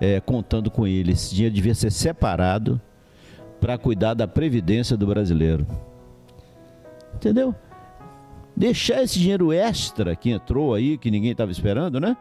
é, 0.00 0.18
contando 0.20 0.70
com 0.70 0.86
ele, 0.86 1.12
esse 1.12 1.34
dinheiro 1.34 1.54
devia 1.54 1.74
ser 1.74 1.90
separado 1.90 2.80
para 3.60 3.76
cuidar 3.76 4.14
da 4.14 4.26
previdência 4.26 4.96
do 4.96 5.06
brasileiro. 5.06 5.66
Entendeu? 7.14 7.54
Deixar 8.56 9.02
esse 9.02 9.18
dinheiro 9.18 9.52
extra 9.52 10.16
que 10.16 10.30
entrou 10.30 10.74
aí, 10.74 10.96
que 10.96 11.10
ninguém 11.10 11.32
estava 11.32 11.50
esperando, 11.50 12.00
né? 12.00 12.16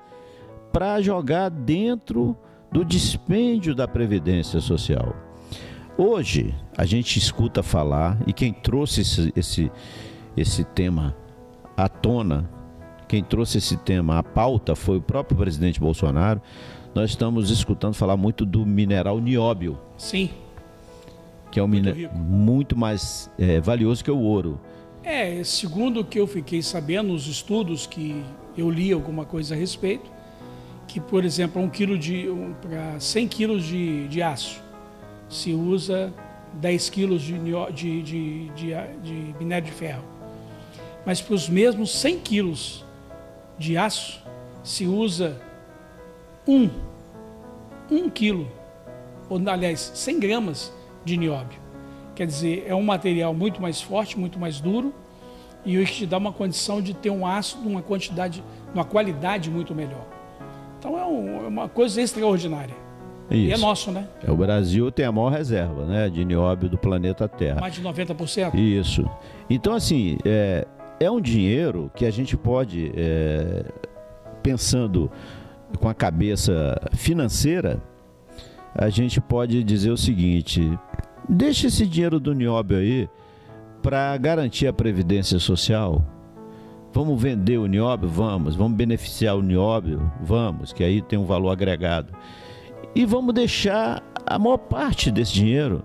Para 0.74 1.00
jogar 1.02 1.50
dentro 1.50 2.38
do 2.70 2.84
dispêndio 2.84 3.74
da 3.74 3.88
previdência 3.88 4.60
social. 4.60 5.16
Hoje, 5.98 6.54
a 6.78 6.86
gente 6.86 7.18
escuta 7.18 7.64
falar, 7.64 8.18
e 8.28 8.34
quem 8.34 8.52
trouxe 8.52 9.00
esse, 9.00 9.34
esse, 9.34 9.72
esse 10.36 10.66
tema 10.66 11.16
à 11.78 11.88
tona, 11.88 12.50
quem 13.08 13.24
trouxe 13.24 13.60
esse 13.60 13.78
tema 13.78 14.18
à 14.18 14.24
pauta 14.24 14.76
foi 14.76 14.98
o 14.98 15.02
próprio 15.02 15.38
presidente 15.38 15.80
Bolsonaro. 15.80 16.42
Nós 16.94 17.12
estamos 17.12 17.50
escutando 17.50 17.94
falar 17.94 18.18
muito 18.18 18.46
do 18.46 18.66
mineral 18.66 19.22
nióbio. 19.22 19.80
Sim. 19.98 20.30
Que 21.50 21.62
é 21.62 21.64
um 21.64 21.68
mineral 21.68 22.14
muito 22.14 22.76
mais 22.76 23.32
é, 23.40 23.62
valioso 23.62 24.04
que 24.04 24.12
o 24.12 24.20
ouro. 24.20 24.60
É, 25.06 25.44
segundo 25.44 26.00
o 26.00 26.04
que 26.04 26.20
eu 26.20 26.26
fiquei 26.26 26.64
sabendo, 26.64 27.14
os 27.14 27.28
estudos 27.28 27.86
que 27.86 28.26
eu 28.58 28.72
li 28.72 28.92
alguma 28.92 29.24
coisa 29.24 29.54
a 29.54 29.58
respeito, 29.58 30.10
que, 30.88 31.00
por 31.00 31.24
exemplo, 31.24 31.62
um 31.62 31.70
quilo 31.70 31.96
de, 31.96 32.28
um, 32.28 32.56
para 32.56 33.00
100 33.00 33.28
quilos 33.28 33.64
de, 33.66 34.08
de 34.08 34.24
aço, 34.24 34.60
se 35.30 35.54
usa 35.54 36.12
10 36.54 36.90
quilos 36.90 37.22
de, 37.22 37.38
de, 37.72 38.02
de, 38.02 38.50
de, 38.50 39.36
minério 39.40 39.68
de 39.68 39.72
ferro. 39.72 40.04
Mas 41.06 41.22
para 41.22 41.36
os 41.36 41.48
mesmos 41.48 41.96
100 42.00 42.20
quilos 42.22 42.84
de 43.60 43.78
aço, 43.78 44.20
se 44.64 44.88
usa 44.88 45.40
1, 46.48 46.68
1 47.92 48.10
quilo, 48.10 48.52
ou 49.30 49.40
aliás, 49.48 49.92
100 49.94 50.20
gramas 50.20 50.74
de 51.06 51.16
nióbio. 51.16 51.65
Quer 52.16 52.26
dizer, 52.26 52.66
é 52.68 52.74
um 52.74 52.84
material 52.84 53.34
muito 53.34 53.62
mais 53.62 53.82
forte, 53.82 54.18
muito 54.18 54.40
mais 54.40 54.60
duro, 54.62 54.94
e 55.66 55.76
isso 55.76 55.94
te 55.94 56.06
dá 56.06 56.18
uma 56.18 56.32
condição 56.32 56.82
de 56.82 56.94
ter 56.94 57.10
um 57.10 57.28
aço 57.28 57.60
numa 57.60 57.82
quantidade, 57.82 58.44
uma 58.74 58.86
qualidade 58.86 59.50
muito 59.50 59.76
melhor. 59.76 60.06
Então 60.80 60.98
é, 60.98 61.06
um, 61.06 61.46
é 61.46 61.48
uma 61.48 61.68
coisa 61.68 62.02
extraordinária. 62.02 62.76
Isso. 63.30 63.50
E 63.50 63.52
é 63.52 63.58
nosso, 63.58 63.92
né? 63.92 64.08
É, 64.26 64.32
o 64.32 64.38
Brasil 64.38 64.92
tem 64.92 65.06
a 65.06 65.12
maior 65.12 65.30
reserva 65.30 65.86
né, 65.86 66.10
de 66.10 66.24
nióbio 66.24 66.70
do 66.70 66.78
planeta 66.78 67.28
Terra. 67.28 67.60
Mais 67.60 67.74
de 67.74 67.82
90%? 67.82 68.54
Isso. 68.54 69.04
Então, 69.50 69.74
assim, 69.74 70.18
é, 70.24 70.68
é 71.00 71.10
um 71.10 71.20
dinheiro 71.20 71.92
que 71.96 72.06
a 72.06 72.12
gente 72.12 72.38
pode, 72.38 72.92
é, 72.96 73.66
pensando 74.44 75.12
com 75.80 75.90
a 75.90 75.94
cabeça 75.94 76.80
financeira, 76.94 77.82
a 78.76 78.90
gente 78.90 79.20
pode 79.20 79.64
dizer 79.64 79.90
o 79.90 79.98
seguinte: 79.98 80.78
deixa 81.28 81.68
esse 81.68 81.86
dinheiro 81.86 82.20
do 82.20 82.34
nióbio 82.34 82.78
aí 82.78 83.10
para 83.82 84.16
garantir 84.18 84.68
a 84.68 84.74
previdência 84.74 85.40
social. 85.40 86.04
Vamos 86.92 87.22
vender 87.22 87.58
o 87.58 87.68
nióbio? 87.68 88.08
Vamos. 88.08 88.56
Vamos 88.56 88.78
beneficiar 88.78 89.36
o 89.36 89.42
nióbio? 89.42 90.12
Vamos, 90.22 90.72
que 90.72 90.84
aí 90.84 91.02
tem 91.02 91.20
um 91.20 91.26
valor 91.26 91.50
agregado. 91.50 92.14
E 92.96 93.06
vamos 93.06 93.34
deixar 93.34 94.02
a 94.26 94.40
maior 94.40 94.58
parte 94.58 95.12
desse 95.12 95.34
dinheiro. 95.34 95.84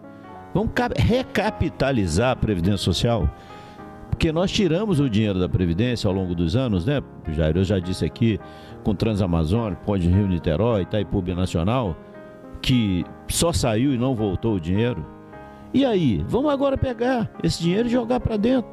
Vamos 0.54 0.70
recapitalizar 0.96 2.30
a 2.30 2.36
Previdência 2.36 2.78
Social. 2.78 3.28
Porque 4.08 4.32
nós 4.32 4.52
tiramos 4.52 5.00
o 5.00 5.10
dinheiro 5.10 5.40
da 5.40 5.48
Previdência 5.48 6.06
ao 6.06 6.14
longo 6.14 6.34
dos 6.34 6.54
anos, 6.54 6.84
né, 6.86 7.02
Jair? 7.32 7.56
Eu 7.56 7.64
já 7.64 7.78
disse 7.78 8.04
aqui, 8.04 8.38
com 8.84 8.94
Transamazônica, 8.94 9.82
Ponte 9.84 10.06
Rio 10.06 10.28
Niterói, 10.28 10.82
Itaipu 10.82 11.22
Nacional, 11.34 11.96
que 12.62 13.04
só 13.28 13.52
saiu 13.52 13.94
e 13.94 13.98
não 13.98 14.14
voltou 14.14 14.54
o 14.54 14.60
dinheiro. 14.60 15.04
E 15.72 15.84
aí, 15.84 16.24
vamos 16.28 16.50
agora 16.50 16.76
pegar 16.76 17.30
esse 17.42 17.62
dinheiro 17.62 17.88
e 17.88 17.90
jogar 17.90 18.20
para 18.20 18.36
dentro. 18.36 18.70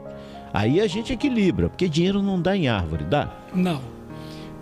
Aí 0.54 0.82
a 0.82 0.88
gente 0.88 1.14
equilibra, 1.14 1.70
porque 1.70 1.88
dinheiro 1.88 2.22
não 2.22 2.42
dá 2.42 2.56
em 2.56 2.68
árvore, 2.68 3.04
dá? 3.04 3.32
Não. 3.54 3.82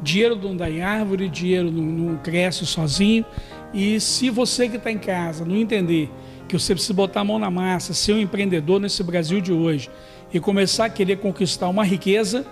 Dinheiro 0.01 0.35
não 0.35 0.55
dá 0.55 0.69
em 0.69 0.81
árvore, 0.81 1.29
dinheiro 1.29 1.71
não, 1.71 1.83
não 1.83 2.17
cresce 2.17 2.65
sozinho. 2.65 3.25
E 3.73 3.99
se 3.99 4.29
você 4.29 4.67
que 4.67 4.77
está 4.77 4.91
em 4.91 4.97
casa 4.97 5.45
não 5.45 5.55
entender 5.55 6.11
que 6.47 6.57
você 6.57 6.73
precisa 6.73 6.93
botar 6.93 7.21
a 7.21 7.23
mão 7.23 7.39
na 7.39 7.49
massa, 7.49 7.93
ser 7.93 8.13
um 8.13 8.19
empreendedor 8.19 8.79
nesse 8.79 9.01
Brasil 9.03 9.39
de 9.39 9.51
hoje 9.51 9.89
e 10.33 10.39
começar 10.39 10.85
a 10.85 10.89
querer 10.89 11.17
conquistar 11.17 11.69
uma 11.69 11.83
riqueza, 11.83 12.45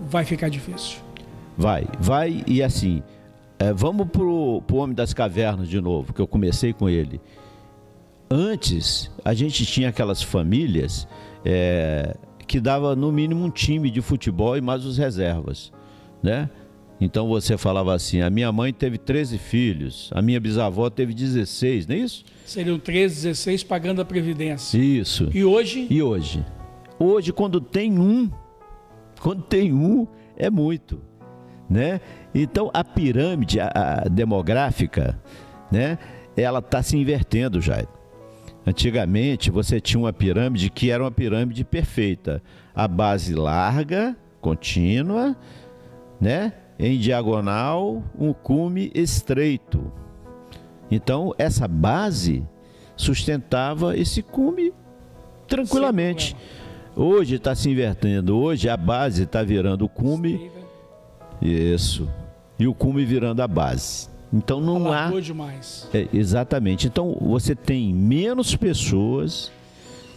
vai 0.00 0.24
ficar 0.24 0.48
difícil. 0.48 0.98
Vai, 1.56 1.86
vai 1.98 2.44
e 2.46 2.62
assim, 2.62 3.02
é, 3.58 3.72
vamos 3.72 4.06
para 4.08 4.22
o 4.22 4.62
Homem 4.72 4.94
das 4.94 5.12
Cavernas 5.12 5.68
de 5.68 5.80
novo, 5.80 6.12
que 6.12 6.20
eu 6.20 6.26
comecei 6.26 6.72
com 6.72 6.88
ele. 6.88 7.20
Antes, 8.30 9.10
a 9.24 9.32
gente 9.32 9.64
tinha 9.64 9.88
aquelas 9.88 10.22
famílias 10.22 11.08
é, 11.44 12.14
que 12.46 12.60
dava 12.60 12.94
no 12.94 13.10
mínimo 13.10 13.44
um 13.44 13.50
time 13.50 13.90
de 13.90 14.02
futebol 14.02 14.56
e 14.56 14.60
mais 14.60 14.84
os 14.84 14.98
reservas, 14.98 15.72
né? 16.22 16.50
Então 17.00 17.28
você 17.28 17.56
falava 17.56 17.94
assim: 17.94 18.20
a 18.20 18.28
minha 18.28 18.50
mãe 18.50 18.72
teve 18.72 18.98
13 18.98 19.38
filhos, 19.38 20.10
a 20.12 20.20
minha 20.20 20.40
bisavó 20.40 20.90
teve 20.90 21.14
16, 21.14 21.86
não 21.86 21.94
é 21.94 21.98
isso? 21.98 22.24
Seriam 22.44 22.78
13, 22.78 23.14
16 23.28 23.64
pagando 23.64 24.02
a 24.02 24.04
Previdência. 24.04 24.78
Isso. 24.78 25.30
E 25.32 25.44
hoje? 25.44 25.86
E 25.88 26.02
hoje? 26.02 26.44
Hoje, 26.98 27.32
quando 27.32 27.60
tem 27.60 27.98
um, 27.98 28.28
quando 29.20 29.42
tem 29.42 29.72
um, 29.72 30.06
é 30.36 30.50
muito. 30.50 31.00
Né? 31.70 32.00
Então 32.34 32.70
a 32.72 32.82
pirâmide 32.82 33.60
a, 33.60 33.68
a 33.74 34.08
demográfica, 34.08 35.20
né, 35.70 35.98
ela 36.34 36.60
está 36.60 36.82
se 36.82 36.96
invertendo, 36.96 37.60
já. 37.60 37.84
Antigamente 38.68 39.50
você 39.50 39.80
tinha 39.80 39.98
uma 39.98 40.12
pirâmide 40.12 40.68
que 40.68 40.90
era 40.90 41.02
uma 41.02 41.10
pirâmide 41.10 41.64
perfeita, 41.64 42.42
a 42.74 42.86
base 42.86 43.34
larga, 43.34 44.14
contínua, 44.42 45.34
né? 46.20 46.52
em 46.78 46.98
diagonal, 46.98 48.02
um 48.18 48.34
cume 48.34 48.92
estreito. 48.94 49.90
Então, 50.90 51.34
essa 51.38 51.66
base 51.66 52.46
sustentava 52.94 53.96
esse 53.96 54.22
cume 54.22 54.74
tranquilamente. 55.46 56.36
Hoje 56.94 57.36
está 57.36 57.54
se 57.54 57.70
invertendo. 57.70 58.36
Hoje 58.36 58.68
a 58.68 58.76
base 58.76 59.22
está 59.22 59.42
virando 59.42 59.86
o 59.86 59.88
cume. 59.88 60.50
Isso. 61.40 62.06
E 62.58 62.66
o 62.66 62.74
cume 62.74 63.02
virando 63.02 63.40
a 63.40 63.48
base. 63.48 64.10
Então 64.32 64.60
não 64.60 64.86
Alargou 64.86 65.18
há. 65.18 65.22
demais. 65.22 65.88
É, 65.92 66.06
exatamente. 66.12 66.86
Então 66.86 67.16
você 67.20 67.54
tem 67.54 67.92
menos 67.94 68.54
pessoas 68.54 69.50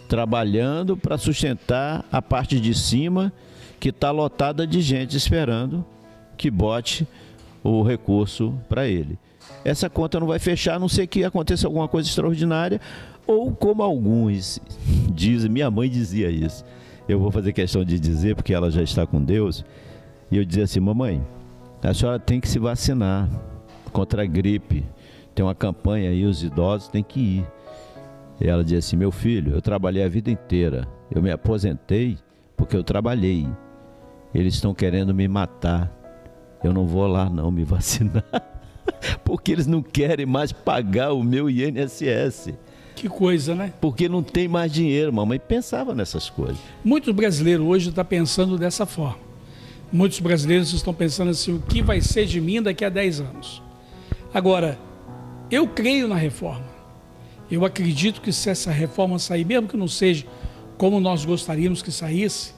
trabalhando 0.10 0.98
para 0.98 1.18
sustentar 1.18 2.04
a 2.12 2.22
parte 2.22 2.60
de 2.60 2.74
cima 2.74 3.32
que 3.80 3.90
está 3.90 4.12
lotada 4.12 4.68
de 4.68 4.82
gente 4.82 5.16
esperando 5.16 5.86
que 6.38 6.52
bote 6.52 7.08
o 7.64 7.82
recurso 7.82 8.54
para 8.68 8.88
ele. 8.88 9.18
Essa 9.64 9.90
conta 9.90 10.20
não 10.20 10.28
vai 10.28 10.40
fechar, 10.40 10.76
a 10.76 10.80
não 10.80 10.90
ser 10.90 11.08
que 11.08 11.24
aconteça 11.24 11.68
alguma 11.68 11.88
coisa 11.88 12.10
extraordinária, 12.10 12.82
ou 13.26 13.52
como 13.52 13.84
alguns 13.84 14.60
dizem, 15.14 15.50
minha 15.50 15.70
mãe 15.72 15.90
dizia 15.90 16.30
isso. 16.30 16.66
Eu 17.08 17.20
vou 17.20 17.32
fazer 17.32 17.54
questão 17.54 17.84
de 17.84 18.00
dizer, 18.00 18.36
porque 18.36 18.54
ela 18.54 18.70
já 18.70 18.82
está 18.82 19.06
com 19.06 19.22
Deus. 19.24 19.64
E 20.32 20.38
eu 20.38 20.46
dizia 20.46 20.64
assim: 20.64 20.80
Mamãe, 20.80 21.22
a 21.84 21.94
senhora 21.94 22.20
tem 22.20 22.40
que 22.40 22.48
se 22.48 22.60
vacinar 22.60 23.30
contra 23.92 24.24
a 24.24 24.26
gripe. 24.26 24.84
Tem 25.36 25.46
uma 25.46 25.56
campanha 25.56 26.10
aí, 26.10 26.26
os 26.26 26.44
idosos 26.44 26.88
têm 26.88 27.04
que 27.04 27.20
ir. 27.20 27.48
E 28.40 28.48
ela 28.48 28.64
dizia 28.64 28.80
assim: 28.80 28.96
Meu 28.96 29.12
filho, 29.12 29.54
eu 29.54 29.62
trabalhei 29.62 30.04
a 30.04 30.10
vida 30.10 30.32
inteira. 30.32 30.88
Eu 31.14 31.22
me 31.22 31.32
aposentei 31.32 32.18
porque 32.58 32.76
eu 32.76 32.84
trabalhei. 32.84 33.48
Eles 34.34 34.56
estão 34.56 34.74
querendo 34.74 35.14
me 35.14 35.28
matar 35.28 36.02
eu 36.64 36.74
não 36.74 36.86
vou 36.86 37.08
lá 37.08 37.30
não 37.30 37.50
me 37.50 37.64
vacinar, 37.64 38.24
porque 39.26 39.52
eles 39.52 39.66
não 39.66 39.82
querem 39.82 40.26
mais 40.26 40.52
pagar 40.52 41.14
o 41.14 41.24
meu 41.24 41.50
INSS. 41.50 42.54
Que 42.96 43.10
coisa, 43.10 43.56
né? 43.56 43.74
Porque 43.82 44.08
não 44.08 44.22
tem 44.22 44.48
mais 44.48 44.72
dinheiro. 44.72 45.12
Mamãe 45.12 45.40
pensava 45.40 45.96
nessas 45.96 46.30
coisas. 46.30 46.58
Muitos 46.84 47.14
brasileiros 47.16 47.66
hoje 47.66 47.90
estão 47.90 48.04
tá 48.04 48.08
pensando 48.08 48.58
dessa 48.58 48.86
forma. 48.86 49.18
Muitos 49.92 50.20
brasileiros 50.20 50.72
estão 50.72 50.94
pensando 50.94 51.32
assim: 51.32 51.56
o 51.56 51.60
que 51.60 51.82
vai 51.82 52.00
ser 52.00 52.26
de 52.26 52.40
mim 52.40 52.62
daqui 52.62 52.86
a 52.86 52.90
10 52.90 53.22
anos? 53.22 53.64
Agora, 54.34 54.80
eu 55.50 55.68
creio 55.68 56.08
na 56.08 56.16
reforma. 56.16 56.66
Eu 57.50 57.66
acredito 57.66 58.22
que 58.22 58.32
se 58.32 58.50
essa 58.50 58.72
reforma 58.72 59.20
sair, 59.20 59.44
mesmo 59.44 59.68
que 59.68 59.76
não 59.76 59.88
seja 59.88 60.26
como 60.78 61.00
nós 61.00 61.26
gostaríamos 61.26 61.82
que 61.82 61.92
saísse, 61.92 62.54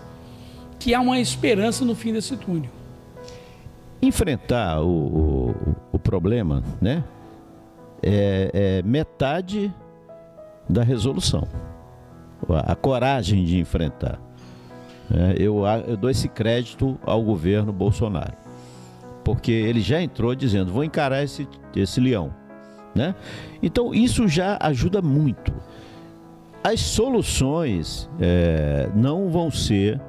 que 0.79 0.93
há 0.93 1.01
uma 1.01 1.19
esperança 1.19 1.83
no 1.83 1.95
fim 1.95 2.13
desse 2.13 2.37
túnel. 2.37 2.69
Enfrentar 4.01 4.81
o, 4.81 4.87
o, 4.87 5.55
o 5.93 5.99
problema, 5.99 6.63
né? 6.79 7.03
É, 8.01 8.51
é 8.53 8.83
metade 8.83 9.73
da 10.69 10.83
resolução. 10.83 11.47
A 12.65 12.75
coragem 12.75 13.45
de 13.45 13.57
enfrentar. 13.57 14.19
É, 15.11 15.35
eu, 15.37 15.63
eu 15.87 15.97
dou 15.97 16.09
esse 16.09 16.27
crédito 16.27 16.99
ao 17.05 17.23
governo 17.23 17.71
Bolsonaro. 17.71 18.42
Porque 19.23 19.51
ele 19.51 19.81
já 19.81 20.01
entrou 20.01 20.33
dizendo: 20.35 20.71
vou 20.71 20.83
encarar 20.83 21.23
esse, 21.23 21.47
esse 21.75 21.99
leão. 21.99 22.33
Né? 22.95 23.15
Então, 23.61 23.93
isso 23.93 24.27
já 24.27 24.57
ajuda 24.61 25.01
muito. 25.01 25.53
As 26.63 26.79
soluções 26.79 28.09
é, 28.19 28.89
não 28.95 29.29
vão 29.29 29.51
ser 29.51 29.99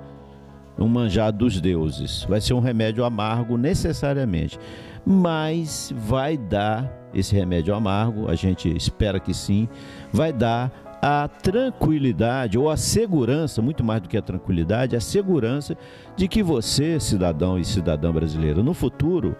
um 0.79 0.87
manjar 0.87 1.33
dos 1.33 1.61
deuses, 1.61 2.25
vai 2.29 2.41
ser 2.41 2.55
um 2.55 2.61
remédio 2.61 3.05
amargo 3.05 3.57
necessariamente, 3.57 4.59
mas 5.05 5.93
vai 5.97 6.37
dar 6.37 6.93
esse 7.15 7.35
remédio 7.35 7.75
amargo, 7.75 8.29
a 8.29 8.35
gente 8.35 8.69
espera 8.77 9.21
que 9.21 9.33
sim, 9.33 9.69
vai 10.13 10.33
dar 10.33 10.71
a 11.07 11.29
tranquilidade 11.29 12.57
ou 12.57 12.71
a 12.71 12.79
segurança, 12.79 13.61
muito 13.61 13.85
mais 13.85 14.01
do 14.01 14.09
que 14.09 14.17
a 14.17 14.23
tranquilidade, 14.23 14.97
a 14.97 15.01
segurança 15.03 15.77
de 16.17 16.27
que 16.27 16.43
você, 16.43 16.99
cidadão 16.99 17.59
e 17.59 17.65
cidadã 17.65 18.11
brasileira, 18.11 18.63
no 18.63 18.73
futuro 18.73 19.37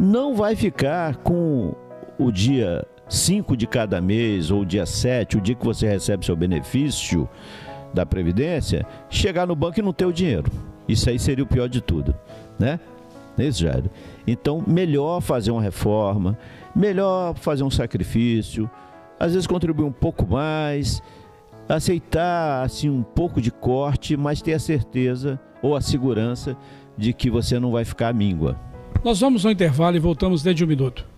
não 0.00 0.34
vai 0.34 0.56
ficar 0.56 1.16
com 1.16 1.74
o 2.18 2.32
dia 2.32 2.86
5 3.10 3.54
de 3.58 3.66
cada 3.66 4.00
mês 4.00 4.50
ou 4.50 4.62
o 4.62 4.64
dia 4.64 4.86
7, 4.86 5.36
o 5.36 5.40
dia 5.42 5.54
que 5.54 5.66
você 5.66 5.86
recebe 5.86 6.24
seu 6.24 6.34
benefício 6.34 7.28
da 7.92 8.06
Previdência, 8.06 8.86
chegar 9.10 9.46
no 9.46 9.54
banco 9.54 9.80
e 9.80 9.82
não 9.82 9.92
ter 9.92 10.06
o 10.06 10.12
dinheiro. 10.14 10.50
Isso 10.88 11.10
aí 11.10 11.18
seria 11.18 11.44
o 11.44 11.46
pior 11.46 11.68
de 11.68 11.82
tudo, 11.82 12.14
né? 12.58 12.80
É 13.36 13.44
isso, 13.44 13.60
Jairo? 13.60 13.90
Então, 14.26 14.64
melhor 14.66 15.20
fazer 15.20 15.50
uma 15.50 15.60
reforma, 15.60 16.38
melhor 16.74 17.34
fazer 17.34 17.64
um 17.64 17.70
sacrifício, 17.70 18.70
às 19.22 19.34
vezes 19.34 19.46
contribuir 19.46 19.84
um 19.84 19.92
pouco 19.92 20.26
mais, 20.26 21.00
aceitar 21.68 22.64
assim 22.64 22.90
um 22.90 23.04
pouco 23.04 23.40
de 23.40 23.52
corte, 23.52 24.16
mas 24.16 24.42
ter 24.42 24.52
a 24.52 24.58
certeza 24.58 25.38
ou 25.62 25.76
a 25.76 25.80
segurança 25.80 26.56
de 26.98 27.12
que 27.12 27.30
você 27.30 27.60
não 27.60 27.70
vai 27.70 27.84
ficar 27.84 28.12
míngua. 28.12 28.58
Nós 29.04 29.20
vamos 29.20 29.46
ao 29.46 29.52
intervalo 29.52 29.96
e 29.96 30.00
voltamos 30.00 30.42
dentro 30.42 30.56
de 30.56 30.64
um 30.64 30.66
minuto. 30.66 31.11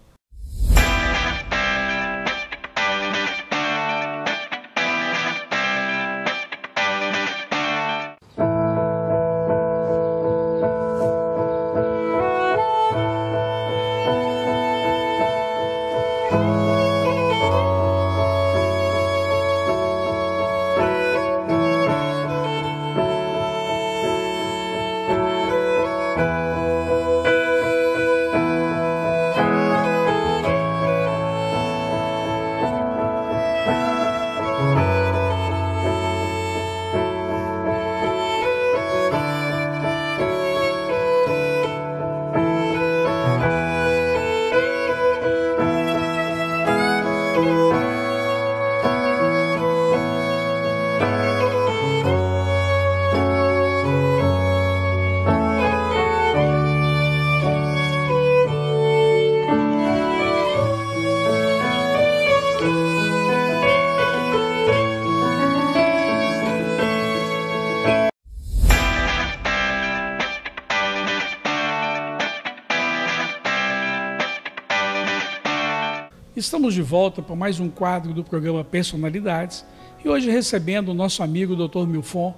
Estamos 76.45 76.75
de 76.75 76.83
volta 76.83 77.23
para 77.23 77.35
mais 77.35 77.59
um 77.59 77.71
quadro 77.71 78.13
do 78.13 78.23
programa 78.23 78.63
Personalidades 78.63 79.65
e 80.05 80.09
hoje 80.11 80.31
recebendo 80.31 80.91
o 80.91 80.95
nosso 80.95 81.23
amigo 81.23 81.57
Dr. 81.57 81.87
Milfon, 81.87 82.35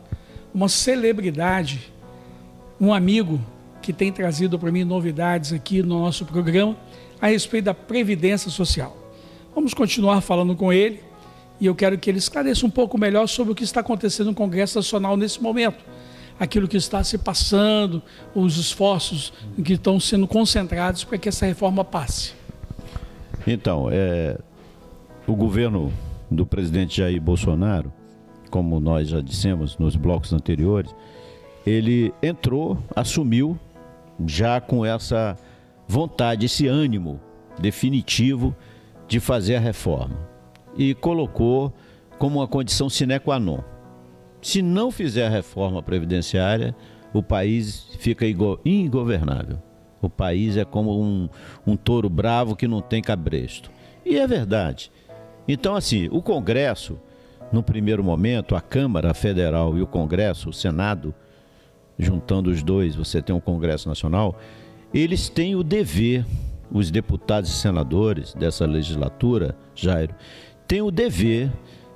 uma 0.55 0.69
celebridade, 0.69 1.93
um 2.81 2.95
amigo 2.95 3.41
que 3.83 3.93
tem 3.93 4.13
trazido 4.13 4.61
para 4.61 4.71
mim 4.71 4.85
novidades 4.85 5.53
aqui 5.53 5.83
no 5.83 5.99
nosso 5.99 6.25
programa 6.25 6.77
a 7.21 7.27
respeito 7.27 7.65
da 7.65 7.75
Previdência 7.75 8.49
Social. 8.49 8.97
Vamos 9.53 9.75
continuar 9.75 10.21
falando 10.21 10.55
com 10.55 10.73
ele 10.73 11.03
e 11.61 11.67
eu 11.67 11.75
quero 11.75 11.99
que 11.99 12.09
ele 12.09 12.19
esclareça 12.19 12.65
um 12.65 12.71
pouco 12.71 12.97
melhor 12.97 13.27
sobre 13.27 13.55
o 13.55 13.57
que 13.57 13.65
está 13.65 13.81
acontecendo 13.81 14.29
no 14.29 14.35
Congresso 14.35 14.79
Nacional 14.79 15.17
nesse 15.17 15.43
momento, 15.43 15.85
aquilo 16.39 16.69
que 16.69 16.77
está 16.77 17.03
se 17.03 17.19
passando, 17.19 18.01
os 18.37 18.57
esforços 18.57 19.33
que 19.65 19.73
estão 19.73 19.99
sendo 19.99 20.29
concentrados 20.29 21.03
para 21.03 21.19
que 21.19 21.29
essa 21.29 21.45
reforma 21.45 21.85
passe. 21.85 22.46
Então, 23.47 23.89
é, 23.91 24.39
o 25.27 25.35
governo 25.37 25.93
do 26.31 26.45
presidente 26.45 26.99
Jair 26.99 27.21
Bolsonaro, 27.21 27.93
como 28.51 28.81
nós 28.81 29.09
já 29.09 29.21
dissemos 29.21 29.79
nos 29.79 29.95
blocos 29.95 30.33
anteriores, 30.33 30.95
ele 31.65 32.13
entrou, 32.23 32.79
assumiu 32.95 33.59
já 34.27 34.61
com 34.61 34.85
essa 34.85 35.37
vontade, 35.87 36.47
esse 36.47 36.67
ânimo 36.67 37.21
definitivo 37.59 38.55
de 39.07 39.21
fazer 39.21 39.57
a 39.57 39.61
reforma 39.61 40.17
e 40.77 40.95
colocou 40.95 41.73
como 42.19 42.41
uma 42.41 42.49
condição 42.49 42.89
sine 42.89 43.19
qua 43.19 43.39
non. 43.39 43.61
Se 44.43 44.63
não 44.63 44.91
fizer 44.91 45.27
a 45.27 45.31
reforma 45.31 45.83
previdenciária, 45.83 46.75
o 47.13 47.23
país 47.23 47.89
fica 47.99 48.25
ingovernável. 48.65 49.59
O 50.07 50.11
país 50.11 50.57
é 50.57 50.65
como 50.65 51.03
um, 51.03 51.29
um 51.67 51.77
touro 51.77 52.09
bravo 52.09 52.57
que 52.57 52.69
não 52.69 52.81
tem 52.81 53.03
cabresto. 53.03 53.71
E 54.05 54.17
é 54.17 54.27
verdade. 54.27 54.91
Então, 55.49 55.75
assim, 55.75 56.09
o 56.11 56.23
Congresso, 56.23 56.99
no 57.53 57.63
primeiro 57.63 58.03
momento, 58.03 58.55
a 58.55 58.61
Câmara 58.61 59.13
Federal 59.15 59.77
e 59.77 59.83
o 59.83 59.87
Congresso, 59.87 60.51
o 60.51 60.53
Senado, 60.53 61.15
juntando 61.99 62.51
os 62.51 62.63
dois, 62.63 62.95
você 62.95 63.21
tem 63.21 63.35
um 63.35 63.41
Congresso 63.41 63.89
Nacional, 63.89 64.37
eles 64.93 65.29
têm 65.29 65.55
o 65.55 65.63
dever, 65.63 66.25
os 66.71 66.91
deputados 66.91 67.51
e 67.51 67.55
senadores 67.55 68.35
dessa 68.35 68.67
legislatura, 68.67 69.57
Jairo, 69.75 70.15
têm 70.67 70.83
o 70.83 70.91
dever 70.91 71.51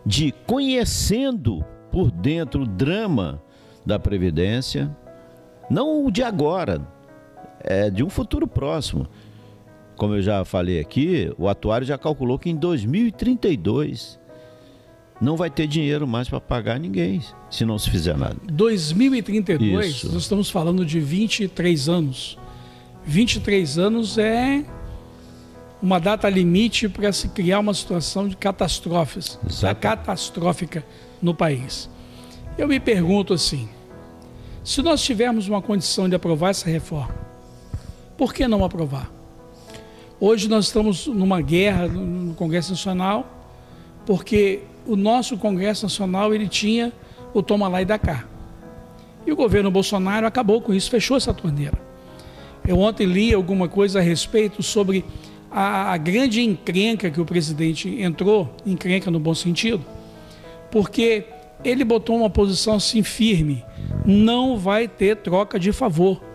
de, 0.05 0.33
conhecendo 0.47 1.65
por 1.91 2.11
dentro 2.11 2.63
o 2.63 2.67
drama 2.67 3.43
da 3.85 3.99
Previdência, 3.99 4.95
não 5.69 6.05
o 6.07 6.11
de 6.11 6.23
agora, 6.23 6.81
é, 7.61 7.91
de 7.91 8.03
um 8.03 8.11
futuro 8.11 8.47
próximo. 8.47 9.07
Como 9.97 10.15
eu 10.15 10.23
já 10.23 10.45
falei 10.45 10.81
aqui, 10.81 11.33
o 11.37 11.49
atuário 11.49 11.87
já 11.87 11.99
calculou 11.99 12.39
que 12.39 12.49
em 12.49 12.57
2032 12.57 14.19
não 15.21 15.37
vai 15.37 15.51
ter 15.51 15.67
dinheiro 15.67 16.07
mais 16.07 16.29
para 16.29 16.41
pagar 16.41 16.81
ninguém 16.81 17.23
se 17.51 17.65
não 17.67 17.79
se 17.79 17.91
fizer 17.91 18.17
nada. 18.17 18.37
2032, 18.51 19.87
Isso. 19.87 20.13
nós 20.13 20.23
estamos 20.23 20.51
falando 20.51 20.85
de 20.85 20.99
23 20.99 21.89
anos. 21.89 22.39
23 23.05 23.79
anos 23.79 24.17
é 24.17 24.65
uma 25.83 25.99
data 25.99 26.29
limite 26.29 26.89
para 26.89 27.13
se 27.13 27.29
criar 27.29 27.61
uma 27.61 27.75
situação 27.75 28.29
de 28.29 28.37
catástrofes, 28.37 29.39
catastrófica 29.81 30.85
no 31.21 31.35
país. 31.35 31.91
Eu 32.57 32.69
me 32.69 32.81
pergunto 32.81 33.35
assim: 33.35 33.69
se 34.65 34.83
nós 34.83 35.03
tivermos 35.03 35.49
uma 35.49 35.61
condição 35.61 36.09
de 36.09 36.15
aprovar 36.15 36.51
essa 36.51 36.69
reforma, 36.69 37.15
por 38.21 38.35
que 38.35 38.47
não 38.47 38.63
aprovar? 38.63 39.11
Hoje 40.21 40.47
nós 40.47 40.67
estamos 40.67 41.07
numa 41.07 41.41
guerra 41.41 41.89
no 41.89 42.35
Congresso 42.35 42.73
Nacional, 42.73 43.27
porque 44.05 44.61
o 44.87 44.95
nosso 44.95 45.39
Congresso 45.39 45.87
Nacional 45.87 46.35
ele 46.35 46.47
tinha 46.47 46.93
o 47.33 47.43
toma 47.43 47.67
lá 47.67 47.81
e 47.81 47.87
da 47.87 47.99
cá. 47.99 48.27
E 49.27 49.33
o 49.33 49.37
governo 49.37 49.71
Bolsonaro 49.71 50.27
acabou 50.27 50.61
com 50.61 50.75
isso, 50.75 50.91
fechou 50.91 51.17
essa 51.17 51.33
torneira. 51.33 51.81
Eu 52.69 52.79
ontem 52.79 53.07
li 53.07 53.33
alguma 53.33 53.71
coisa 53.71 54.01
a 54.01 54.03
respeito 54.03 54.63
sobre 54.63 55.03
a, 55.51 55.91
a 55.91 55.97
grande 55.97 56.43
encrenca 56.43 57.11
que 57.11 57.23
o 57.23 57.25
presidente 57.25 57.89
entrou, 58.03 58.55
encrenca 58.67 59.11
no 59.11 59.19
bom 59.19 59.35
sentido, 59.35 59.83
porque 60.71 61.25
ele 61.65 61.85
botou 61.85 62.19
uma 62.19 62.29
posição 62.29 62.75
assim 62.75 63.03
firme: 63.03 63.65
não 64.05 64.59
vai 64.59 64.87
ter 64.87 65.17
troca 65.17 65.59
de 65.59 65.73
favor. 65.73 66.29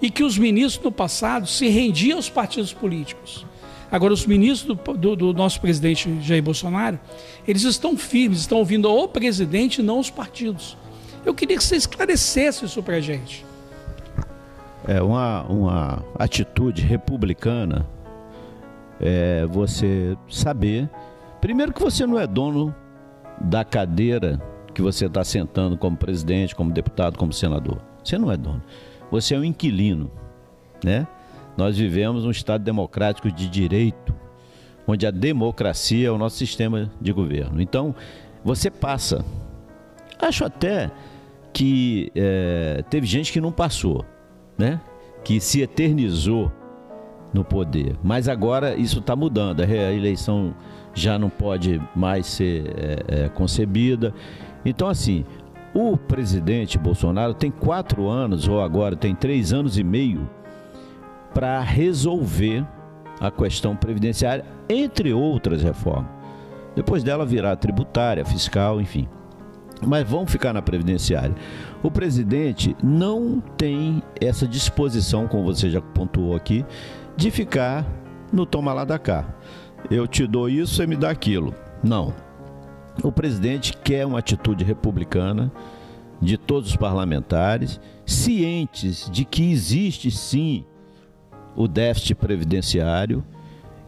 E 0.00 0.10
que 0.10 0.22
os 0.22 0.38
ministros 0.38 0.84
no 0.84 0.90
passado 0.90 1.46
se 1.46 1.68
rendiam 1.68 2.16
aos 2.16 2.28
partidos 2.28 2.72
políticos. 2.72 3.44
Agora, 3.90 4.12
os 4.12 4.24
ministros 4.24 4.76
do, 4.76 4.96
do, 4.96 5.16
do, 5.16 5.32
nosso 5.34 5.60
presidente 5.60 6.20
Jair 6.22 6.42
Bolsonaro, 6.42 6.98
eles 7.46 7.64
estão 7.64 7.96
firmes, 7.96 8.40
estão 8.40 8.58
ouvindo 8.58 8.88
o 8.88 9.08
presidente, 9.08 9.82
não 9.82 9.98
os 9.98 10.08
partidos. 10.08 10.76
Eu 11.24 11.34
queria 11.34 11.56
que 11.56 11.64
você 11.64 11.76
esclarecesse 11.76 12.64
isso 12.64 12.82
para 12.82 12.96
a 12.96 13.00
gente. 13.00 13.44
É 14.86 15.02
uma, 15.02 15.42
uma 15.42 16.04
atitude 16.18 16.82
republicana 16.82 17.86
é 19.00 19.46
você 19.46 20.16
saber, 20.28 20.88
primeiro 21.40 21.72
que 21.72 21.80
você 21.80 22.06
não 22.06 22.18
é 22.18 22.26
dono 22.26 22.74
da 23.40 23.64
cadeira 23.64 24.40
que 24.74 24.82
você 24.82 25.06
está 25.06 25.24
sentando 25.24 25.76
como 25.76 25.96
presidente, 25.96 26.54
como 26.54 26.70
deputado, 26.70 27.16
como 27.16 27.32
senador. 27.32 27.78
Você 28.04 28.18
não 28.18 28.30
é 28.30 28.36
dono. 28.36 28.62
Você 29.10 29.34
é 29.34 29.38
um 29.38 29.44
inquilino, 29.44 30.10
né? 30.84 31.06
Nós 31.56 31.76
vivemos 31.76 32.24
um 32.24 32.30
Estado 32.30 32.62
democrático 32.62 33.30
de 33.30 33.48
direito, 33.48 34.14
onde 34.86 35.06
a 35.06 35.10
democracia 35.10 36.08
é 36.08 36.10
o 36.10 36.18
nosso 36.18 36.36
sistema 36.36 36.90
de 37.00 37.12
governo. 37.12 37.60
Então, 37.60 37.94
você 38.44 38.70
passa. 38.70 39.24
Acho 40.18 40.44
até 40.44 40.90
que 41.52 42.10
é, 42.14 42.84
teve 42.88 43.06
gente 43.06 43.32
que 43.32 43.40
não 43.40 43.52
passou, 43.52 44.04
né? 44.56 44.80
que 45.24 45.40
se 45.40 45.60
eternizou 45.60 46.50
no 47.32 47.44
poder. 47.44 47.96
Mas 48.02 48.28
agora 48.28 48.74
isso 48.74 48.98
está 48.98 49.14
mudando. 49.14 49.60
A 49.60 49.92
eleição 49.92 50.54
já 50.94 51.18
não 51.18 51.30
pode 51.30 51.80
mais 51.94 52.26
ser 52.26 52.64
é, 52.76 53.24
é, 53.24 53.28
concebida. 53.28 54.12
Então, 54.64 54.88
assim, 54.88 55.24
o 55.74 55.96
presidente 55.96 56.78
Bolsonaro 56.78 57.34
tem 57.34 57.50
quatro 57.50 58.08
anos, 58.08 58.48
ou 58.48 58.60
agora 58.60 58.96
tem 58.96 59.14
três 59.14 59.52
anos 59.52 59.78
e 59.78 59.84
meio, 59.84 60.28
para 61.32 61.60
resolver 61.60 62.66
a 63.20 63.30
questão 63.30 63.76
previdenciária, 63.76 64.44
entre 64.68 65.12
outras 65.12 65.62
reformas. 65.62 66.10
Depois 66.74 67.02
dela 67.02 67.26
virá 67.26 67.54
tributária, 67.54 68.24
fiscal, 68.24 68.80
enfim. 68.80 69.08
Mas 69.86 70.08
vamos 70.08 70.30
ficar 70.30 70.52
na 70.52 70.62
previdenciária. 70.62 71.34
O 71.82 71.90
presidente 71.90 72.76
não 72.82 73.40
tem 73.56 74.02
essa 74.20 74.46
disposição, 74.46 75.26
como 75.26 75.44
você 75.44 75.70
já 75.70 75.80
pontuou 75.80 76.34
aqui, 76.34 76.64
de 77.16 77.30
ficar 77.30 77.86
no 78.32 78.44
toma 78.44 78.72
lá 78.72 78.84
da 78.84 78.98
cá. 78.98 79.26
Eu 79.90 80.06
te 80.06 80.26
dou 80.26 80.48
isso, 80.48 80.74
você 80.74 80.86
me 80.86 80.96
dá 80.96 81.10
aquilo. 81.10 81.54
Não. 81.82 82.14
O 83.02 83.10
presidente 83.10 83.76
quer 83.76 84.06
uma 84.06 84.18
atitude 84.18 84.64
republicana 84.64 85.50
de 86.20 86.36
todos 86.36 86.70
os 86.70 86.76
parlamentares, 86.76 87.80
cientes 88.04 89.08
de 89.10 89.24
que 89.24 89.50
existe 89.50 90.10
sim 90.10 90.64
o 91.56 91.66
déficit 91.66 92.14
previdenciário. 92.14 93.24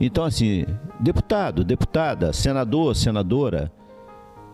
Então, 0.01 0.25
assim, 0.25 0.65
deputado, 0.99 1.63
deputada, 1.63 2.33
senador, 2.33 2.97
senadora, 2.97 3.71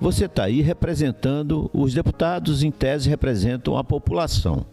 você 0.00 0.26
está 0.26 0.44
aí 0.44 0.60
representando, 0.60 1.70
os 1.72 1.94
deputados, 1.94 2.62
em 2.62 2.70
tese, 2.70 3.08
representam 3.08 3.76
a 3.76 3.82
população. 3.82 4.66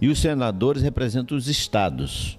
E 0.00 0.08
os 0.08 0.18
senadores 0.18 0.82
representam 0.82 1.36
os 1.36 1.48
estados 1.48 2.38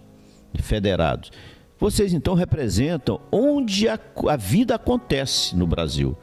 federados. 0.55 1.31
Vocês 1.79 2.13
então 2.13 2.33
representam 2.33 3.19
onde 3.31 3.87
a, 3.87 3.99
a 4.29 4.35
vida 4.35 4.75
acontece 4.75 5.55
no 5.55 5.67
Brasil. 5.67 6.17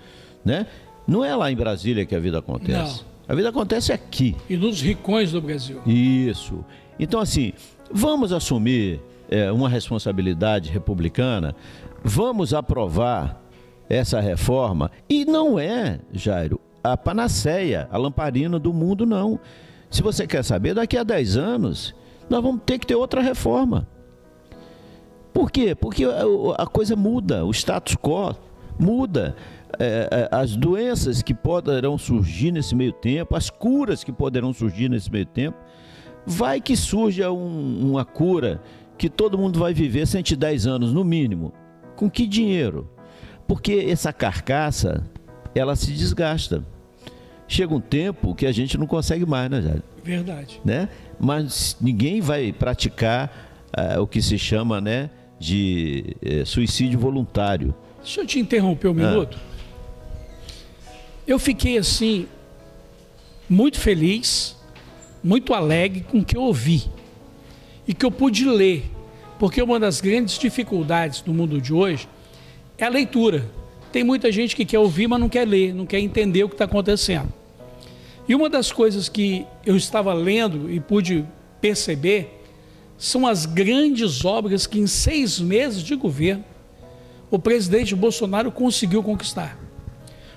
Né? 0.44 0.66
Não 1.06 1.24
é 1.24 1.34
lá 1.34 1.50
em 1.50 1.56
Brasília 1.56 2.06
que 2.06 2.14
a 2.14 2.20
vida 2.20 2.38
acontece. 2.38 3.02
Não. 3.02 3.12
A 3.28 3.34
vida 3.34 3.48
acontece 3.48 3.92
aqui. 3.92 4.36
E 4.48 4.56
nos 4.56 4.80
ricões 4.80 5.32
do 5.32 5.40
Brasil. 5.40 5.80
Isso. 5.86 6.64
Então, 6.98 7.20
assim, 7.20 7.52
vamos 7.90 8.32
assumir 8.32 9.00
é, 9.30 9.50
uma 9.50 9.68
responsabilidade 9.68 10.70
republicana, 10.70 11.54
vamos 12.04 12.52
aprovar 12.52 13.40
essa 13.88 14.20
reforma. 14.20 14.90
E 15.08 15.24
não 15.24 15.58
é, 15.58 16.00
Jairo, 16.12 16.60
a 16.82 16.96
panaceia, 16.96 17.88
a 17.90 17.96
lamparina 17.96 18.58
do 18.58 18.72
mundo, 18.72 19.06
não. 19.06 19.38
Se 19.90 20.02
você 20.02 20.26
quer 20.26 20.42
saber, 20.44 20.74
daqui 20.74 20.96
a 20.96 21.02
10 21.02 21.36
anos, 21.36 21.94
nós 22.28 22.42
vamos 22.42 22.62
ter 22.66 22.78
que 22.78 22.86
ter 22.86 22.94
outra 22.94 23.20
reforma. 23.20 23.86
Por 25.32 25.50
quê? 25.50 25.74
Porque 25.74 26.04
a 26.58 26.66
coisa 26.66 26.94
muda, 26.94 27.44
o 27.44 27.50
status 27.50 27.96
quo 27.96 28.34
muda. 28.78 29.36
É, 29.78 30.08
é, 30.10 30.28
as 30.30 30.56
doenças 30.56 31.22
que 31.22 31.34
poderão 31.34 31.96
surgir 31.96 32.52
nesse 32.52 32.74
meio 32.74 32.92
tempo, 32.92 33.36
as 33.36 33.50
curas 33.50 34.04
que 34.04 34.12
poderão 34.12 34.52
surgir 34.52 34.88
nesse 34.88 35.10
meio 35.10 35.26
tempo, 35.26 35.56
vai 36.26 36.60
que 36.60 36.76
surja 36.76 37.30
um, 37.30 37.90
uma 37.90 38.04
cura 38.04 38.60
que 38.98 39.08
todo 39.08 39.38
mundo 39.38 39.58
vai 39.58 39.74
viver 39.74 40.06
110 40.06 40.66
anos 40.66 40.92
no 40.92 41.04
mínimo. 41.04 41.52
Com 41.96 42.10
que 42.10 42.26
dinheiro? 42.26 42.88
Porque 43.46 43.86
essa 43.88 44.12
carcaça, 44.12 45.04
ela 45.54 45.74
se 45.74 45.92
desgasta. 45.92 46.64
Chega 47.48 47.74
um 47.74 47.80
tempo 47.80 48.34
que 48.34 48.46
a 48.46 48.52
gente 48.52 48.78
não 48.78 48.86
consegue 48.86 49.26
mais, 49.26 49.50
né, 49.50 49.60
Jário? 49.60 49.82
Verdade. 50.02 50.60
Né? 50.64 50.88
Mas 51.18 51.76
ninguém 51.80 52.20
vai 52.20 52.52
praticar 52.52 53.70
uh, 53.76 54.00
o 54.00 54.06
que 54.06 54.22
se 54.22 54.38
chama, 54.38 54.80
né, 54.80 55.10
de 55.38 56.16
uh, 56.24 56.46
suicídio 56.46 56.98
voluntário. 56.98 57.74
Deixa 58.02 58.20
eu 58.20 58.26
te 58.26 58.38
interromper 58.38 58.88
um 58.88 58.92
ah. 58.92 58.94
minuto. 58.94 59.38
Eu 61.26 61.38
fiquei 61.38 61.78
assim 61.78 62.26
muito 63.48 63.78
feliz, 63.78 64.56
muito 65.22 65.54
alegre 65.54 66.04
com 66.10 66.18
o 66.18 66.24
que 66.24 66.36
eu 66.36 66.42
ouvi 66.42 66.84
e 67.86 67.94
que 67.94 68.04
eu 68.04 68.10
pude 68.10 68.44
ler, 68.44 68.90
porque 69.38 69.62
uma 69.62 69.78
das 69.78 70.00
grandes 70.00 70.36
dificuldades 70.36 71.20
do 71.20 71.32
mundo 71.32 71.60
de 71.60 71.72
hoje 71.72 72.08
é 72.76 72.84
a 72.84 72.88
leitura. 72.88 73.48
Tem 73.92 74.02
muita 74.02 74.32
gente 74.32 74.56
que 74.56 74.64
quer 74.64 74.80
ouvir, 74.80 75.06
mas 75.06 75.20
não 75.20 75.28
quer 75.28 75.46
ler, 75.46 75.72
não 75.72 75.86
quer 75.86 76.00
entender 76.00 76.42
o 76.42 76.48
que 76.48 76.54
está 76.54 76.64
acontecendo. 76.64 77.32
E 78.26 78.34
uma 78.34 78.48
das 78.48 78.72
coisas 78.72 79.08
que 79.08 79.46
eu 79.64 79.76
estava 79.76 80.12
lendo 80.12 80.70
e 80.70 80.80
pude 80.80 81.24
perceber 81.60 82.40
são 82.98 83.26
as 83.26 83.46
grandes 83.46 84.24
obras 84.24 84.66
que 84.66 84.80
em 84.80 84.86
seis 84.88 85.38
meses 85.38 85.82
de 85.82 85.94
governo 85.94 86.44
o 87.30 87.38
presidente 87.38 87.94
Bolsonaro 87.94 88.50
conseguiu 88.50 89.02
conquistar. 89.02 89.61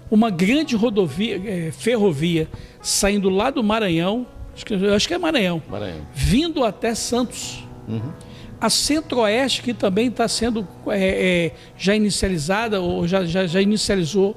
Uma 0.09 0.29
grande 0.29 0.75
rodovia, 0.75 1.41
é, 1.45 1.71
ferrovia 1.71 2.47
saindo 2.81 3.29
lá 3.29 3.49
do 3.49 3.63
Maranhão, 3.63 4.27
acho 4.53 4.65
que, 4.65 4.73
acho 4.73 5.07
que 5.07 5.13
é 5.13 5.17
Maranhão, 5.17 5.61
Maranhão, 5.69 6.05
vindo 6.13 6.63
até 6.63 6.93
Santos. 6.93 7.63
Uhum 7.87 8.11
a 8.59 8.69
Centro-Oeste, 8.69 9.61
que 9.61 9.73
também 9.73 10.07
está 10.07 10.27
sendo 10.27 10.67
é, 10.87 11.45
é, 11.45 11.51
já 11.77 11.95
inicializada 11.95 12.81
ou 12.81 13.07
já, 13.07 13.25
já, 13.25 13.45
já 13.45 13.61
inicializou. 13.61 14.35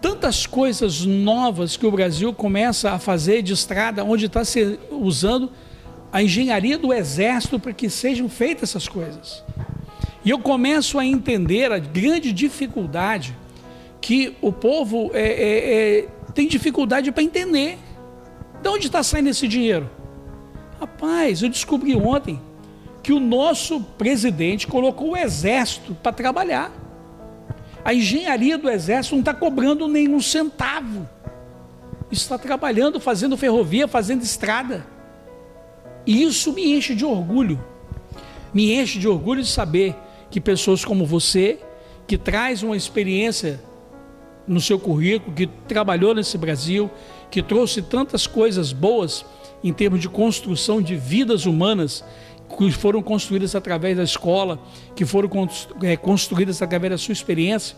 Tantas 0.00 0.46
coisas 0.46 1.04
novas 1.04 1.76
que 1.76 1.86
o 1.86 1.90
Brasil 1.90 2.32
começa 2.32 2.92
a 2.92 2.98
fazer 2.98 3.42
de 3.42 3.52
estrada, 3.52 4.04
onde 4.04 4.26
está 4.26 4.44
se 4.44 4.78
usando 4.90 5.50
a 6.12 6.22
engenharia 6.22 6.78
do 6.78 6.92
exército 6.92 7.58
para 7.58 7.72
que 7.72 7.88
sejam 7.90 8.28
feitas 8.28 8.70
essas 8.70 8.88
coisas. 8.88 9.42
E 10.24 10.30
eu 10.30 10.38
começo 10.38 10.98
a 10.98 11.04
entender 11.04 11.72
a 11.72 11.78
grande 11.78 12.32
dificuldade 12.32 13.36
que 14.06 14.36
o 14.40 14.52
povo 14.52 15.10
é, 15.12 15.20
é, 15.20 15.98
é 15.98 16.08
tem 16.32 16.46
dificuldade 16.46 17.10
para 17.10 17.24
entender. 17.24 17.76
De 18.62 18.68
onde 18.68 18.86
está 18.86 19.02
saindo 19.02 19.28
esse 19.30 19.48
dinheiro? 19.48 19.90
Rapaz, 20.78 21.42
eu 21.42 21.48
descobri 21.48 21.96
ontem 21.96 22.40
que 23.02 23.12
o 23.12 23.18
nosso 23.18 23.80
presidente 23.80 24.68
colocou 24.68 25.10
o 25.10 25.16
exército 25.16 25.92
para 25.92 26.12
trabalhar. 26.12 26.70
A 27.84 27.92
engenharia 27.92 28.56
do 28.56 28.70
exército 28.70 29.16
não 29.16 29.22
está 29.22 29.34
cobrando 29.34 29.88
nenhum 29.88 30.20
centavo. 30.20 31.08
Está 32.08 32.38
trabalhando, 32.38 33.00
fazendo 33.00 33.36
ferrovia, 33.36 33.88
fazendo 33.88 34.22
estrada. 34.22 34.86
E 36.06 36.22
isso 36.22 36.52
me 36.52 36.76
enche 36.76 36.94
de 36.94 37.04
orgulho. 37.04 37.60
Me 38.54 38.72
enche 38.72 39.00
de 39.00 39.08
orgulho 39.08 39.42
de 39.42 39.48
saber 39.48 39.96
que 40.30 40.40
pessoas 40.40 40.84
como 40.84 41.04
você, 41.04 41.58
que 42.06 42.16
traz 42.16 42.62
uma 42.62 42.76
experiência 42.76 43.58
no 44.46 44.60
seu 44.60 44.78
currículo, 44.78 45.34
que 45.34 45.46
trabalhou 45.68 46.14
nesse 46.14 46.38
Brasil, 46.38 46.90
que 47.30 47.42
trouxe 47.42 47.82
tantas 47.82 48.26
coisas 48.26 48.72
boas 48.72 49.24
em 49.62 49.72
termos 49.72 50.00
de 50.00 50.08
construção 50.08 50.80
de 50.80 50.96
vidas 50.96 51.46
humanas 51.46 52.04
que 52.56 52.70
foram 52.70 53.02
construídas 53.02 53.54
através 53.54 53.96
da 53.96 54.04
escola, 54.04 54.58
que 54.94 55.04
foram 55.04 55.28
é, 55.82 55.96
construídas 55.96 56.62
através 56.62 56.92
da 56.92 56.98
sua 56.98 57.12
experiência, 57.12 57.76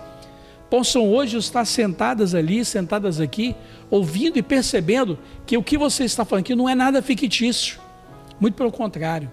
possam 0.68 1.08
hoje 1.08 1.38
estar 1.38 1.64
sentadas 1.64 2.34
ali, 2.34 2.64
sentadas 2.64 3.20
aqui, 3.20 3.54
ouvindo 3.90 4.38
e 4.38 4.42
percebendo 4.42 5.18
que 5.46 5.56
o 5.56 5.62
que 5.62 5.78
você 5.78 6.04
está 6.04 6.24
falando 6.24 6.44
aqui 6.44 6.54
não 6.54 6.68
é 6.68 6.74
nada 6.74 7.00
fictício. 7.00 7.80
Muito 8.38 8.54
pelo 8.54 8.70
contrário. 8.70 9.30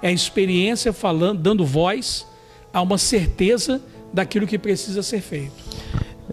É 0.00 0.08
a 0.08 0.12
experiência 0.12 0.92
falando, 0.92 1.40
dando 1.40 1.66
voz 1.66 2.24
a 2.72 2.80
uma 2.80 2.96
certeza 2.96 3.82
daquilo 4.12 4.46
que 4.46 4.58
precisa 4.58 5.02
ser 5.02 5.20
feito. 5.20 5.52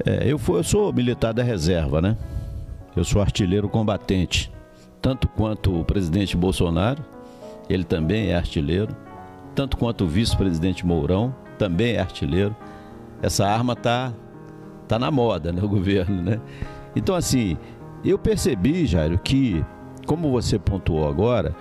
É, 0.04 0.24
eu, 0.26 0.40
eu 0.48 0.64
sou 0.64 0.92
militar 0.92 1.34
da 1.34 1.44
reserva, 1.44 2.02
né? 2.02 2.18
Eu 2.96 3.04
sou 3.04 3.22
artilheiro 3.22 3.70
combatente, 3.70 4.52
tanto 5.02 5.28
quanto 5.28 5.80
o 5.80 5.86
presidente 5.86 6.36
Bolsonaro, 6.36 7.04
ele 7.70 7.84
também 7.84 8.30
é 8.30 8.36
artilheiro, 8.36 8.96
tanto 9.54 9.78
quanto 9.78 10.04
o 10.04 10.08
vice-presidente 10.08 10.86
Mourão, 10.86 11.34
também 11.58 11.94
é 11.94 12.00
artilheiro. 12.00 12.56
Essa 13.22 13.48
arma 13.48 13.74
está 13.74 14.14
tá 14.88 15.00
na 15.00 15.10
moda, 15.12 15.52
né, 15.52 15.62
o 15.62 15.68
governo, 15.70 16.22
né? 16.22 16.40
Então, 16.96 17.16
assim, 17.16 17.58
eu 18.04 18.18
percebi, 18.18 18.86
Jairo, 18.86 19.18
que, 19.18 19.64
como 20.06 20.32
você 20.32 20.58
pontuou 20.58 21.08
agora, 21.08 21.56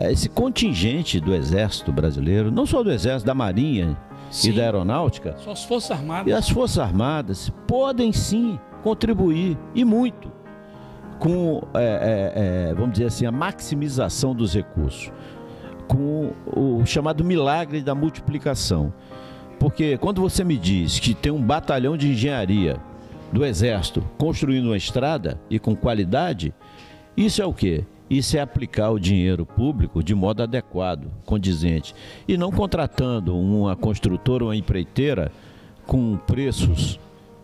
esse 0.00 0.28
contingente 0.28 1.20
do 1.20 1.34
Exército 1.34 1.92
Brasileiro, 1.92 2.50
não 2.50 2.66
só 2.66 2.82
do 2.82 2.90
Exército, 2.90 3.26
da 3.26 3.34
Marinha 3.34 3.96
sim. 4.30 4.50
e 4.50 4.52
da 4.52 4.62
Aeronáutica, 4.62 5.36
só 5.38 5.52
as 5.52 5.64
Forças 5.64 5.90
Armadas. 5.90 6.26
E 6.26 6.32
as 6.32 6.48
Forças 6.48 6.78
Armadas 6.78 7.52
podem 7.66 8.12
sim 8.12 8.58
contribuir, 8.82 9.58
e 9.74 9.84
muito, 9.84 10.30
com, 11.18 11.62
é, 11.74 11.82
é, 11.82 12.70
é, 12.70 12.74
vamos 12.74 12.92
dizer 12.92 13.06
assim, 13.06 13.26
a 13.26 13.32
maximização 13.32 14.34
dos 14.34 14.54
recursos, 14.54 15.12
com 15.86 16.32
o 16.46 16.84
chamado 16.86 17.22
milagre 17.24 17.82
da 17.82 17.94
multiplicação. 17.94 18.92
Porque 19.58 19.98
quando 19.98 20.22
você 20.22 20.42
me 20.42 20.56
diz 20.56 20.98
que 20.98 21.12
tem 21.14 21.30
um 21.30 21.42
batalhão 21.42 21.96
de 21.96 22.10
engenharia 22.10 22.78
do 23.30 23.44
Exército 23.44 24.02
construindo 24.16 24.66
uma 24.66 24.76
estrada 24.76 25.38
e 25.50 25.58
com 25.58 25.76
qualidade, 25.76 26.54
isso 27.16 27.42
é 27.42 27.46
o 27.46 27.52
quê? 27.52 27.84
Isso 28.10 28.36
é 28.36 28.40
aplicar 28.40 28.90
o 28.90 28.98
dinheiro 28.98 29.46
público 29.46 30.02
de 30.02 30.14
modo 30.14 30.42
adequado, 30.42 31.08
condizente, 31.24 31.94
e 32.26 32.36
não 32.36 32.50
contratando 32.50 33.38
uma 33.38 33.76
construtora 33.76 34.42
ou 34.42 34.50
uma 34.50 34.56
empreiteira 34.56 35.30
com 35.86 36.16
preços 36.16 36.98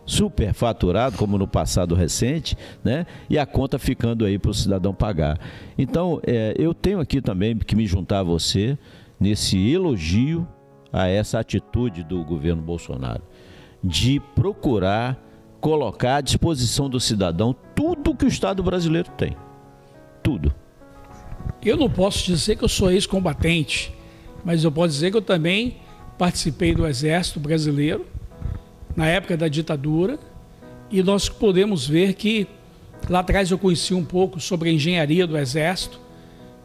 superfaturado, 0.05 1.17
como 1.17 1.37
no 1.37 1.47
passado 1.47 1.95
recente, 1.95 2.57
né? 2.83 3.05
e 3.29 3.37
a 3.37 3.45
conta 3.45 3.79
ficando 3.79 4.25
aí 4.25 4.37
para 4.37 4.51
o 4.51 4.53
cidadão 4.53 4.93
pagar. 4.93 5.39
Então, 5.77 6.19
é, 6.25 6.53
eu 6.57 6.73
tenho 6.73 6.99
aqui 6.99 7.21
também 7.21 7.57
que 7.57 7.75
me 7.75 7.85
juntar 7.85 8.19
a 8.19 8.23
você 8.23 8.77
nesse 9.19 9.57
elogio 9.69 10.47
a 10.91 11.07
essa 11.07 11.39
atitude 11.39 12.03
do 12.03 12.23
governo 12.23 12.61
Bolsonaro 12.61 13.23
de 13.83 14.19
procurar 14.35 15.21
colocar 15.59 16.17
à 16.17 16.21
disposição 16.21 16.89
do 16.89 16.99
cidadão 16.99 17.55
tudo 17.75 18.15
que 18.15 18.25
o 18.25 18.27
Estado 18.27 18.63
brasileiro 18.63 19.09
tem. 19.17 19.35
Tudo. 20.27 20.53
Eu 21.63 21.77
não 21.77 21.89
posso 21.89 22.25
dizer 22.25 22.57
que 22.57 22.63
eu 22.65 22.67
sou 22.67 22.91
ex-combatente, 22.91 23.93
mas 24.43 24.61
eu 24.61 24.69
posso 24.69 24.89
dizer 24.89 25.09
que 25.09 25.15
eu 25.15 25.21
também 25.21 25.77
participei 26.17 26.75
do 26.75 26.85
Exército 26.85 27.39
Brasileiro 27.39 28.05
na 28.93 29.07
época 29.07 29.37
da 29.37 29.47
ditadura 29.47 30.19
e 30.91 31.01
nós 31.01 31.29
podemos 31.29 31.87
ver 31.87 32.13
que 32.15 32.45
lá 33.09 33.19
atrás 33.19 33.51
eu 33.51 33.57
conheci 33.57 33.93
um 33.93 34.03
pouco 34.03 34.37
sobre 34.37 34.69
a 34.69 34.73
engenharia 34.73 35.25
do 35.25 35.37
Exército, 35.37 35.97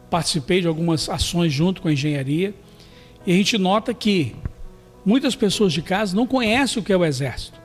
participei 0.09 0.59
de 0.59 0.67
algumas 0.67 1.07
ações 1.07 1.53
junto 1.53 1.81
com 1.81 1.87
a 1.87 1.93
engenharia 1.93 2.53
e 3.25 3.31
a 3.31 3.35
gente 3.37 3.57
nota 3.57 3.93
que 3.93 4.35
muitas 5.05 5.37
pessoas 5.37 5.71
de 5.71 5.81
casa 5.81 6.13
não 6.13 6.27
conhecem 6.27 6.83
o 6.83 6.85
que 6.85 6.91
é 6.91 6.97
o 6.97 7.05
Exército. 7.05 7.63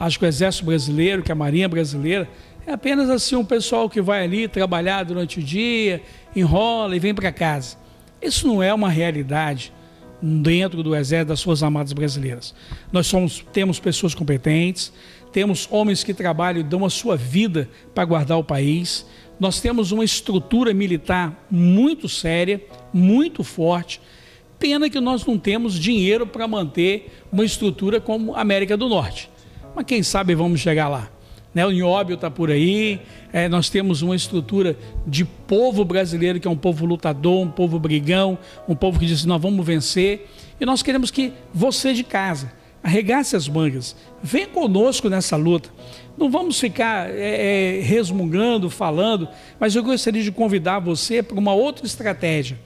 Acho 0.00 0.18
que 0.18 0.24
o 0.24 0.28
Exército 0.28 0.64
Brasileiro, 0.64 1.22
que 1.22 1.30
a 1.30 1.34
Marinha 1.34 1.68
Brasileira, 1.68 2.26
é 2.66 2.72
apenas 2.72 3.10
assim 3.10 3.36
um 3.36 3.44
pessoal 3.44 3.88
que 3.88 4.00
vai 4.00 4.24
ali 4.24 4.48
trabalhar 4.48 5.04
durante 5.04 5.38
o 5.38 5.42
dia, 5.42 6.02
enrola 6.34 6.96
e 6.96 6.98
vem 6.98 7.14
para 7.14 7.30
casa. 7.32 7.76
Isso 8.20 8.46
não 8.46 8.62
é 8.62 8.72
uma 8.72 8.88
realidade 8.88 9.72
dentro 10.20 10.82
do 10.82 10.96
Exército 10.96 11.28
das 11.28 11.42
Forças 11.42 11.62
Armadas 11.62 11.92
Brasileiras. 11.92 12.54
Nós 12.90 13.06
somos, 13.06 13.44
temos 13.52 13.78
pessoas 13.78 14.14
competentes, 14.14 14.92
temos 15.32 15.68
homens 15.70 16.02
que 16.02 16.14
trabalham 16.14 16.60
e 16.60 16.64
dão 16.64 16.84
a 16.84 16.90
sua 16.90 17.16
vida 17.16 17.68
para 17.94 18.04
guardar 18.04 18.38
o 18.38 18.44
país. 18.44 19.04
Nós 19.38 19.60
temos 19.60 19.92
uma 19.92 20.04
estrutura 20.04 20.72
militar 20.72 21.46
muito 21.50 22.08
séria, 22.08 22.62
muito 22.92 23.44
forte, 23.44 24.00
Pena 24.58 24.88
que 24.88 25.00
nós 25.00 25.26
não 25.26 25.38
temos 25.38 25.74
dinheiro 25.74 26.26
para 26.26 26.46
manter 26.46 27.12
uma 27.30 27.44
estrutura 27.44 28.00
como 28.00 28.34
a 28.34 28.40
América 28.40 28.76
do 28.76 28.88
Norte. 28.88 29.30
Mas 29.74 29.84
quem 29.84 30.02
sabe 30.02 30.34
vamos 30.34 30.60
chegar 30.60 30.88
lá. 30.88 31.10
Né? 31.54 31.64
O 31.64 31.70
Nióbio 31.70 32.14
está 32.14 32.30
por 32.30 32.50
aí, 32.50 33.00
é, 33.32 33.48
nós 33.48 33.70
temos 33.70 34.02
uma 34.02 34.16
estrutura 34.16 34.76
de 35.06 35.24
povo 35.24 35.84
brasileiro 35.84 36.40
que 36.40 36.48
é 36.48 36.50
um 36.50 36.56
povo 36.56 36.84
lutador, 36.84 37.40
um 37.40 37.50
povo 37.50 37.78
brigão, 37.78 38.36
um 38.68 38.74
povo 38.74 38.98
que 38.98 39.06
diz 39.06 39.24
nós 39.24 39.40
vamos 39.40 39.64
vencer. 39.64 40.28
E 40.60 40.66
nós 40.66 40.82
queremos 40.82 41.10
que 41.10 41.32
você 41.52 41.92
de 41.92 42.02
casa 42.02 42.52
arregace 42.82 43.34
as 43.34 43.48
mangas, 43.48 43.96
vem 44.22 44.46
conosco 44.46 45.08
nessa 45.08 45.36
luta. 45.36 45.70
Não 46.18 46.30
vamos 46.30 46.60
ficar 46.60 47.08
é, 47.08 47.78
é, 47.78 47.80
resmungando, 47.80 48.68
falando, 48.68 49.26
mas 49.58 49.74
eu 49.74 49.82
gostaria 49.82 50.22
de 50.22 50.30
convidar 50.30 50.80
você 50.80 51.22
para 51.22 51.38
uma 51.38 51.54
outra 51.54 51.86
estratégia 51.86 52.58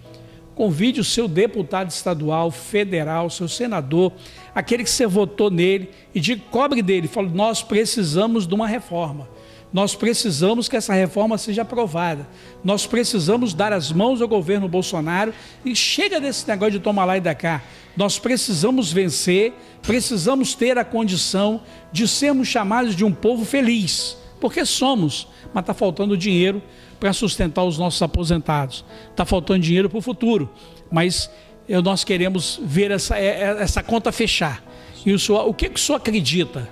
convide 0.58 1.00
o 1.00 1.04
seu 1.04 1.28
deputado 1.28 1.88
estadual, 1.88 2.50
federal, 2.50 3.30
seu 3.30 3.46
senador, 3.46 4.12
aquele 4.58 4.82
que 4.82 4.90
você 4.90 5.06
votou 5.06 5.52
nele, 5.52 5.88
e 6.12 6.18
diga, 6.18 6.42
cobre 6.50 6.82
dele, 6.82 7.06
fala, 7.06 7.28
nós 7.28 7.62
precisamos 7.62 8.44
de 8.44 8.52
uma 8.52 8.66
reforma. 8.66 9.28
Nós 9.72 9.94
precisamos 9.94 10.68
que 10.68 10.76
essa 10.76 10.92
reforma 10.94 11.38
seja 11.38 11.62
aprovada. 11.62 12.26
Nós 12.64 12.84
precisamos 12.84 13.54
dar 13.54 13.72
as 13.72 13.92
mãos 13.92 14.20
ao 14.20 14.26
governo 14.26 14.68
Bolsonaro 14.68 15.32
e 15.64 15.76
chega 15.76 16.20
desse 16.20 16.48
negócio 16.48 16.72
de 16.72 16.80
tomar 16.80 17.04
lá 17.04 17.16
e 17.16 17.20
da 17.20 17.36
cá. 17.36 17.62
Nós 17.96 18.18
precisamos 18.18 18.90
vencer, 18.90 19.52
precisamos 19.80 20.56
ter 20.56 20.76
a 20.76 20.84
condição 20.84 21.62
de 21.92 22.08
sermos 22.08 22.48
chamados 22.48 22.96
de 22.96 23.04
um 23.04 23.12
povo 23.12 23.44
feliz, 23.44 24.16
porque 24.40 24.64
somos, 24.64 25.28
mas 25.54 25.62
está 25.62 25.74
faltando 25.74 26.16
dinheiro 26.16 26.60
para 26.98 27.12
sustentar 27.12 27.62
os 27.62 27.78
nossos 27.78 28.02
aposentados. 28.02 28.84
Está 29.08 29.24
faltando 29.24 29.60
dinheiro 29.60 29.88
para 29.88 29.98
o 29.98 30.02
futuro, 30.02 30.50
mas 30.90 31.30
eu, 31.68 31.82
nós 31.82 32.02
queremos 32.02 32.58
ver 32.62 32.90
essa, 32.90 33.18
é, 33.18 33.42
é, 33.42 33.62
essa 33.62 33.82
conta 33.82 34.10
fechar. 34.10 34.62
E 35.04 35.12
o, 35.12 35.18
senhor, 35.18 35.46
o 35.46 35.52
que, 35.52 35.68
que 35.68 35.78
o 35.78 35.82
senhor 35.82 35.98
acredita? 35.98 36.68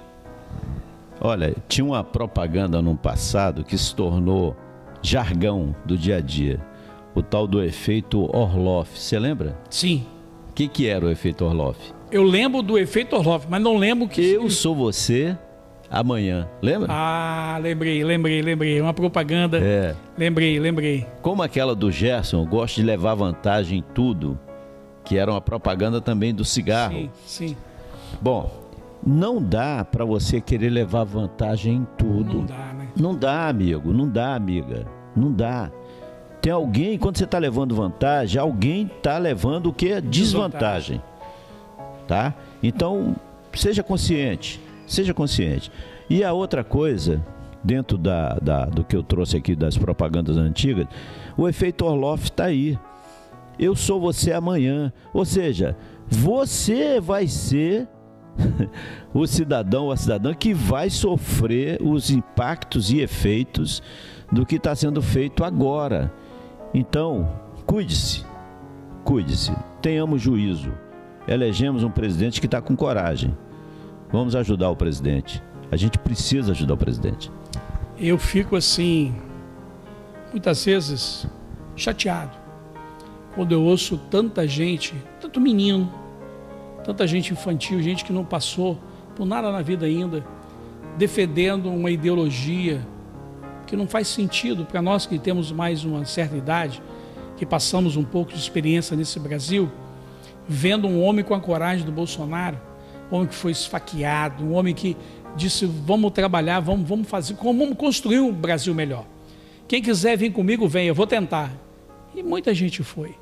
Olha, 1.20 1.54
tinha 1.68 1.84
uma 1.84 2.02
propaganda 2.02 2.80
no 2.80 2.96
passado 2.96 3.64
que 3.64 3.76
se 3.76 3.94
tornou 3.94 4.56
jargão 5.02 5.74
do 5.84 5.96
dia 5.96 6.16
a 6.16 6.20
dia. 6.20 6.60
O 7.14 7.22
tal 7.22 7.46
do 7.46 7.62
efeito 7.62 8.24
Orloff. 8.34 8.98
Você 8.98 9.18
lembra? 9.18 9.58
Sim. 9.70 10.06
O 10.50 10.52
que, 10.52 10.68
que 10.68 10.86
era 10.86 11.04
o 11.04 11.10
efeito 11.10 11.44
Orloff? 11.44 11.78
Eu 12.10 12.22
lembro 12.22 12.62
do 12.62 12.78
efeito 12.78 13.16
Orloff, 13.16 13.46
mas 13.48 13.60
não 13.60 13.76
lembro 13.76 14.08
que. 14.08 14.22
Eu 14.22 14.48
sou 14.50 14.74
você, 14.74 15.36
amanhã. 15.90 16.48
Lembra? 16.62 16.88
Ah, 16.90 17.58
lembrei, 17.60 18.04
lembrei, 18.04 18.42
lembrei. 18.42 18.80
Uma 18.80 18.94
propaganda. 18.94 19.58
É. 19.58 19.94
Lembrei, 20.16 20.58
lembrei. 20.58 21.06
Como 21.22 21.42
aquela 21.42 21.74
do 21.74 21.90
Gerson, 21.90 22.46
gosta 22.46 22.80
de 22.80 22.86
levar 22.86 23.14
vantagem 23.14 23.78
em 23.78 23.84
tudo, 23.94 24.38
que 25.06 25.16
era 25.16 25.30
uma 25.30 25.40
propaganda 25.40 26.00
também 26.00 26.34
do 26.34 26.44
cigarro. 26.44 26.94
Sim, 26.94 27.10
sim. 27.24 27.56
Bom, 28.20 28.50
não 29.04 29.42
dá 29.42 29.84
para 29.84 30.04
você 30.04 30.40
querer 30.40 30.68
levar 30.68 31.04
vantagem 31.04 31.76
em 31.76 31.86
tudo. 31.96 32.38
Não 32.38 32.44
dá, 32.44 32.74
né? 32.74 32.88
Não 32.94 33.14
dá, 33.14 33.48
amigo, 33.48 33.92
não 33.92 34.08
dá, 34.08 34.34
amiga. 34.34 34.86
Não 35.14 35.32
dá. 35.32 35.70
Tem 36.42 36.52
alguém, 36.52 36.98
quando 36.98 37.16
você 37.16 37.24
está 37.24 37.38
levando 37.38 37.74
vantagem, 37.74 38.40
alguém 38.40 38.86
está 38.86 39.16
levando 39.16 39.66
o 39.68 39.72
que? 39.72 40.00
Desvantagem. 40.00 41.00
Tá? 42.06 42.34
Então, 42.62 43.16
seja 43.54 43.82
consciente 43.82 44.60
Seja 44.86 45.12
consciente. 45.12 45.70
E 46.08 46.22
a 46.22 46.32
outra 46.32 46.62
coisa, 46.62 47.20
dentro 47.62 47.98
da, 47.98 48.34
da, 48.40 48.66
do 48.66 48.84
que 48.84 48.96
eu 48.96 49.02
trouxe 49.02 49.36
aqui 49.36 49.56
das 49.56 49.76
propagandas 49.76 50.36
antigas, 50.36 50.86
o 51.36 51.48
efeito 51.48 51.84
Orloff 51.84 52.24
está 52.24 52.44
aí. 52.44 52.78
Eu 53.58 53.74
sou 53.74 54.00
você 54.00 54.32
amanhã. 54.32 54.92
Ou 55.12 55.24
seja, 55.24 55.76
você 56.08 57.00
vai 57.00 57.26
ser 57.26 57.88
o 59.14 59.26
cidadão 59.26 59.86
ou 59.86 59.92
a 59.92 59.96
cidadã 59.96 60.34
que 60.34 60.52
vai 60.52 60.90
sofrer 60.90 61.80
os 61.82 62.10
impactos 62.10 62.90
e 62.90 63.00
efeitos 63.00 63.82
do 64.30 64.44
que 64.44 64.56
está 64.56 64.74
sendo 64.74 65.00
feito 65.00 65.44
agora. 65.44 66.12
Então, 66.74 67.28
cuide-se, 67.64 68.24
cuide-se, 69.04 69.52
tenhamos 69.80 70.20
juízo. 70.20 70.72
Elegemos 71.26 71.82
um 71.82 71.90
presidente 71.90 72.40
que 72.40 72.46
está 72.46 72.60
com 72.60 72.76
coragem. 72.76 73.36
Vamos 74.12 74.36
ajudar 74.36 74.70
o 74.70 74.76
presidente. 74.76 75.42
A 75.72 75.76
gente 75.76 75.98
precisa 75.98 76.52
ajudar 76.52 76.74
o 76.74 76.76
presidente. 76.76 77.32
Eu 77.98 78.18
fico 78.18 78.54
assim, 78.54 79.14
muitas 80.30 80.64
vezes, 80.64 81.26
chateado 81.74 82.45
quando 83.36 83.52
eu 83.52 83.62
ouço 83.62 84.00
tanta 84.10 84.48
gente, 84.48 84.94
tanto 85.20 85.38
menino, 85.38 85.92
tanta 86.82 87.06
gente 87.06 87.34
infantil, 87.34 87.82
gente 87.82 88.02
que 88.02 88.12
não 88.12 88.24
passou 88.24 88.78
por 89.14 89.26
nada 89.26 89.52
na 89.52 89.60
vida 89.60 89.84
ainda, 89.84 90.24
defendendo 90.96 91.70
uma 91.70 91.90
ideologia 91.90 92.80
que 93.66 93.76
não 93.76 93.86
faz 93.86 94.08
sentido 94.08 94.64
para 94.64 94.80
nós 94.80 95.04
que 95.04 95.18
temos 95.18 95.52
mais 95.52 95.84
uma 95.84 96.02
certa 96.06 96.34
idade, 96.34 96.82
que 97.36 97.44
passamos 97.44 97.94
um 97.94 98.04
pouco 98.04 98.32
de 98.32 98.38
experiência 98.38 98.96
nesse 98.96 99.20
Brasil, 99.20 99.70
vendo 100.48 100.88
um 100.88 101.02
homem 101.02 101.22
com 101.22 101.34
a 101.34 101.40
coragem 101.40 101.84
do 101.84 101.92
Bolsonaro, 101.92 102.58
um 103.12 103.16
homem 103.16 103.28
que 103.28 103.34
foi 103.34 103.52
esfaqueado, 103.52 104.42
um 104.42 104.54
homem 104.54 104.74
que 104.74 104.96
disse: 105.36 105.66
vamos 105.66 106.10
trabalhar, 106.12 106.60
vamos, 106.60 106.88
vamos 106.88 107.06
fazer, 107.06 107.34
vamos 107.34 107.76
construir 107.76 108.20
um 108.20 108.32
Brasil 108.32 108.74
melhor. 108.74 109.04
Quem 109.68 109.82
quiser 109.82 110.16
vir 110.16 110.32
comigo, 110.32 110.66
venha, 110.66 110.88
eu 110.88 110.94
vou 110.94 111.06
tentar. 111.06 111.52
E 112.14 112.22
muita 112.22 112.54
gente 112.54 112.82
foi. 112.82 113.14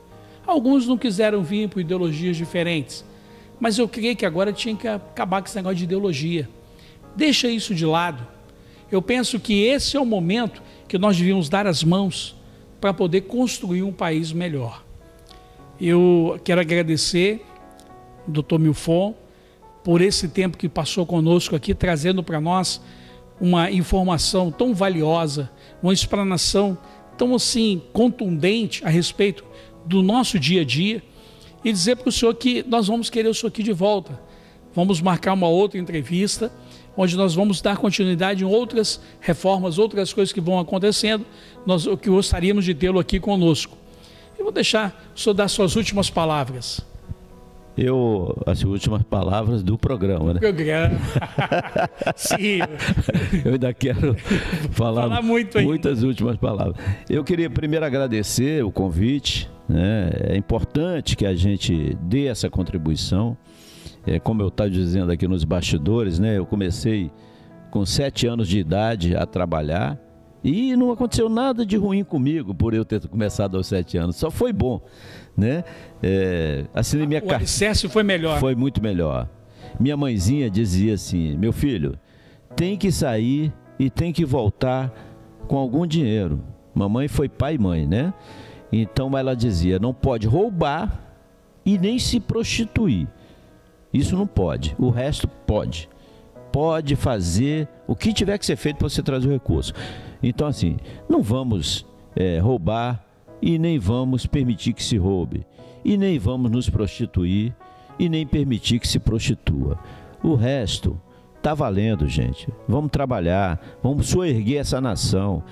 Alguns 0.46 0.86
não 0.86 0.98
quiseram 0.98 1.42
vir 1.42 1.68
por 1.68 1.80
ideologias 1.80 2.36
diferentes. 2.36 3.04
Mas 3.58 3.78
eu 3.78 3.88
creio 3.88 4.16
que 4.16 4.26
agora 4.26 4.52
tinha 4.52 4.74
que 4.76 4.86
acabar 4.86 5.40
com 5.40 5.48
esse 5.48 5.56
negócio 5.56 5.76
de 5.78 5.84
ideologia. 5.84 6.48
Deixa 7.16 7.48
isso 7.48 7.74
de 7.74 7.86
lado. 7.86 8.26
Eu 8.90 9.00
penso 9.00 9.40
que 9.40 9.64
esse 9.64 9.96
é 9.96 10.00
o 10.00 10.04
momento 10.04 10.62
que 10.86 10.98
nós 10.98 11.16
devíamos 11.16 11.48
dar 11.48 11.66
as 11.66 11.82
mãos 11.82 12.36
para 12.80 12.92
poder 12.92 13.22
construir 13.22 13.82
um 13.82 13.92
país 13.92 14.32
melhor. 14.32 14.84
Eu 15.80 16.38
quero 16.44 16.60
agradecer 16.60 17.44
doutor 18.26 18.58
Milfon 18.58 19.14
por 19.82 20.00
esse 20.00 20.28
tempo 20.28 20.56
que 20.56 20.68
passou 20.68 21.04
conosco 21.04 21.56
aqui, 21.56 21.74
trazendo 21.74 22.22
para 22.22 22.40
nós 22.40 22.80
uma 23.40 23.70
informação 23.70 24.50
tão 24.50 24.74
valiosa, 24.74 25.50
uma 25.82 25.92
explanação 25.92 26.76
tão 27.16 27.34
assim 27.34 27.82
contundente 27.92 28.84
a 28.84 28.88
respeito 28.88 29.44
do 29.86 30.02
nosso 30.02 30.38
dia 30.38 30.62
a 30.62 30.64
dia 30.64 31.02
e 31.64 31.72
dizer 31.72 31.96
para 31.96 32.08
o 32.08 32.12
senhor 32.12 32.34
que 32.34 32.64
nós 32.68 32.86
vamos 32.86 33.08
querer 33.08 33.28
o 33.28 33.34
senhor 33.34 33.48
aqui 33.48 33.62
de 33.62 33.72
volta. 33.72 34.20
Vamos 34.74 35.00
marcar 35.00 35.32
uma 35.32 35.48
outra 35.48 35.78
entrevista, 35.78 36.52
onde 36.96 37.16
nós 37.16 37.34
vamos 37.34 37.60
dar 37.60 37.76
continuidade 37.76 38.44
em 38.44 38.46
outras 38.46 39.00
reformas, 39.20 39.78
outras 39.78 40.12
coisas 40.12 40.32
que 40.32 40.40
vão 40.40 40.58
acontecendo, 40.58 41.24
nós 41.64 41.86
que 42.00 42.10
gostaríamos 42.10 42.64
de 42.64 42.74
tê-lo 42.74 42.98
aqui 42.98 43.18
conosco. 43.18 43.76
Eu 44.38 44.44
vou 44.44 44.52
deixar 44.52 45.12
o 45.14 45.18
senhor 45.18 45.34
dar 45.34 45.48
suas 45.48 45.76
últimas 45.76 46.10
palavras. 46.10 46.80
Eu, 47.76 48.40
as 48.46 48.62
últimas 48.62 49.02
palavras 49.02 49.62
do 49.62 49.76
programa, 49.76 50.34
né? 50.34 50.40
Programa. 50.40 50.96
Sim. 52.14 52.58
Eu 53.44 53.52
ainda 53.54 53.74
quero 53.74 54.14
falar, 54.70 55.02
falar 55.02 55.22
muito 55.22 55.60
muitas 55.60 56.04
últimas 56.04 56.36
palavras. 56.36 56.76
Eu 57.10 57.24
queria 57.24 57.50
primeiro 57.50 57.84
agradecer 57.84 58.64
o 58.64 58.70
convite, 58.70 59.50
né? 59.68 60.10
É 60.20 60.36
importante 60.36 61.16
que 61.16 61.26
a 61.26 61.34
gente 61.34 61.96
dê 62.02 62.26
essa 62.26 62.50
contribuição. 62.50 63.36
É, 64.06 64.18
como 64.18 64.42
eu 64.42 64.48
estava 64.48 64.68
dizendo 64.68 65.10
aqui 65.10 65.26
nos 65.26 65.44
bastidores, 65.44 66.18
né? 66.18 66.36
Eu 66.36 66.44
comecei 66.44 67.10
com 67.70 67.84
sete 67.84 68.26
anos 68.26 68.46
de 68.48 68.58
idade 68.58 69.16
a 69.16 69.26
trabalhar 69.26 69.98
e 70.44 70.76
não 70.76 70.92
aconteceu 70.92 71.28
nada 71.28 71.64
de 71.64 71.76
ruim 71.76 72.04
comigo 72.04 72.54
por 72.54 72.74
eu 72.74 72.84
ter 72.84 73.00
começado 73.08 73.56
aos 73.56 73.66
sete 73.66 73.96
anos. 73.96 74.16
Só 74.16 74.30
foi 74.30 74.52
bom, 74.52 74.80
né? 75.34 75.64
É, 76.02 76.66
assinei 76.74 77.06
minha 77.06 77.24
o 77.24 77.34
alicerce 77.34 77.88
foi 77.88 78.02
melhor. 78.02 78.38
Foi 78.38 78.54
muito 78.54 78.82
melhor. 78.82 79.28
Minha 79.80 79.96
mãezinha 79.96 80.50
dizia 80.50 80.94
assim: 80.94 81.36
meu 81.38 81.52
filho, 81.52 81.98
tem 82.54 82.76
que 82.76 82.92
sair 82.92 83.52
e 83.78 83.88
tem 83.88 84.12
que 84.12 84.24
voltar 84.24 84.92
com 85.48 85.56
algum 85.56 85.86
dinheiro. 85.86 86.40
Mamãe 86.74 87.08
foi 87.08 87.28
pai 87.28 87.54
e 87.54 87.58
mãe, 87.58 87.86
né? 87.86 88.12
Então 88.76 89.16
ela 89.16 89.36
dizia: 89.36 89.78
não 89.78 89.94
pode 89.94 90.26
roubar 90.26 91.00
e 91.64 91.78
nem 91.78 91.96
se 91.98 92.18
prostituir. 92.18 93.06
Isso 93.92 94.16
não 94.16 94.26
pode. 94.26 94.74
O 94.78 94.90
resto 94.90 95.28
pode. 95.28 95.88
Pode 96.50 96.96
fazer 96.96 97.68
o 97.86 97.94
que 97.94 98.12
tiver 98.12 98.36
que 98.36 98.44
ser 98.44 98.56
feito 98.56 98.78
para 98.78 98.88
você 98.88 99.02
trazer 99.02 99.28
o 99.28 99.32
recurso. 99.32 99.72
Então, 100.20 100.48
assim, 100.48 100.76
não 101.08 101.22
vamos 101.22 101.86
é, 102.16 102.38
roubar 102.38 103.04
e 103.40 103.58
nem 103.58 103.78
vamos 103.78 104.26
permitir 104.26 104.72
que 104.72 104.82
se 104.82 104.96
roube. 104.96 105.46
E 105.84 105.96
nem 105.96 106.18
vamos 106.18 106.50
nos 106.50 106.68
prostituir 106.68 107.54
e 107.98 108.08
nem 108.08 108.26
permitir 108.26 108.80
que 108.80 108.88
se 108.88 108.98
prostitua. 108.98 109.78
O 110.22 110.34
resto 110.34 111.00
está 111.36 111.54
valendo, 111.54 112.08
gente. 112.08 112.48
Vamos 112.66 112.90
trabalhar, 112.90 113.60
vamos 113.82 114.08
soerguer 114.08 114.60
essa 114.60 114.80
nação. 114.80 115.44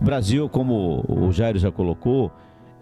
O 0.00 0.04
Brasil, 0.04 0.48
como 0.48 1.04
o 1.08 1.32
Jairo 1.32 1.58
já 1.58 1.72
colocou, 1.72 2.30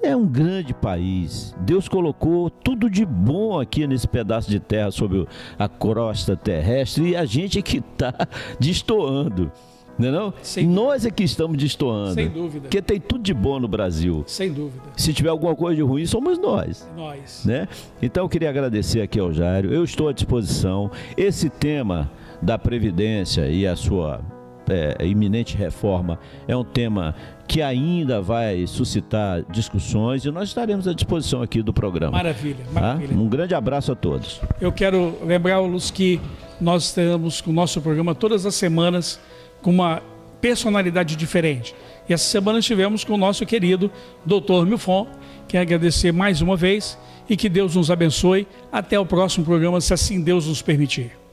é 0.07 0.17
um 0.17 0.27
grande 0.27 0.73
país. 0.73 1.55
Deus 1.61 1.89
colocou 1.89 2.49
tudo 2.49 2.89
de 2.89 3.05
bom 3.05 3.59
aqui 3.59 3.87
nesse 3.87 4.07
pedaço 4.07 4.49
de 4.49 4.61
terra 4.61 4.91
sobre 4.91 5.27
a 5.59 5.69
crosta 5.69 6.37
terrestre 6.37 7.11
e 7.11 7.17
a 7.17 7.25
gente 7.25 7.59
é 7.59 7.63
que 7.63 7.79
está 7.79 8.13
destoando. 8.59 9.51
Não 9.99 10.09
é 10.09 10.13
não? 10.13 10.35
Sem 10.43 10.67
Nós 10.67 11.07
é 11.07 11.11
que 11.11 11.25
estamos 11.25 11.57
destoando. 11.57 12.15
Sem 12.15 12.29
dúvida. 12.29 12.61
Porque 12.61 12.83
tem 12.83 13.01
tudo 13.01 13.23
de 13.23 13.33
bom 13.33 13.59
no 13.59 13.67
Brasil. 13.67 14.25
Sem 14.27 14.53
dúvida. 14.53 14.83
Se 14.97 15.13
tiver 15.13 15.31
alguma 15.31 15.57
coisa 15.57 15.77
de 15.77 15.83
ruim, 15.83 16.05
somos 16.05 16.39
nós. 16.39 16.87
Nós. 16.95 17.45
Né? 17.47 17.67
Então 18.01 18.25
eu 18.25 18.29
queria 18.29 18.51
agradecer 18.51 19.01
aqui 19.01 19.19
ao 19.19 19.33
Jairo. 19.33 19.73
Eu 19.73 19.83
estou 19.83 20.09
à 20.09 20.13
disposição. 20.13 20.91
Esse 21.17 21.49
tema 21.49 22.11
da 22.43 22.59
Previdência 22.59 23.49
e 23.49 23.67
a 23.67 23.75
sua 23.75 24.21
é, 24.69 25.07
iminente 25.07 25.57
reforma 25.57 26.19
é 26.47 26.57
um 26.57 26.65
tema 26.65 27.15
que 27.47 27.63
ainda 27.63 28.21
vai 28.21 28.67
suscitar 28.67 29.43
discussões 29.51 30.25
e 30.25 30.31
nós 30.31 30.49
estaremos 30.49 30.87
à 30.89 30.93
disposição 30.93 31.43
aqui 31.43 31.63
do 31.63 31.73
programa. 31.73 32.13
Maravilha, 32.13 32.65
tá? 32.73 32.81
maravilha. 32.81 33.09
Tá? 33.09 33.15
Um 33.15 33.29
grande 33.29 33.55
abraço 33.55 33.93
a 33.93 33.95
todos. 33.95 34.41
Eu 34.61 34.73
quero 34.73 35.17
lembrar-los 35.25 35.91
que 35.91 36.21
nós 36.61 36.93
temos 36.93 37.41
o 37.47 37.53
nosso 37.53 37.81
programa 37.81 38.15
todas 38.15 38.47
as 38.47 38.55
semanas 38.55 39.21
com 39.63 39.71
uma 39.71 40.03
personalidade 40.41 41.17
diferente. 41.17 41.75
E 42.09 42.13
essa 42.13 42.25
semana 42.25 42.59
estivemos 42.59 43.05
com 43.05 43.15
o 43.15 43.19
nosso 43.19 43.45
querido 43.45 43.91
Dr. 44.25 44.65
Milfon. 44.67 45.07
Quero 45.49 45.63
agradecer 45.63 46.13
mais 46.13 46.41
uma 46.41 46.57
vez 46.57 46.99
e 47.29 47.37
que 47.37 47.49
Deus 47.49 47.75
nos 47.75 47.91
abençoe. 47.91 48.47
Até 48.71 48.99
o 48.99 49.07
próximo 49.07 49.45
programa, 49.45 49.81
se 49.81 49.93
assim 49.93 50.21
Deus 50.21 50.47
nos 50.47 50.63
permitir. 50.63 51.26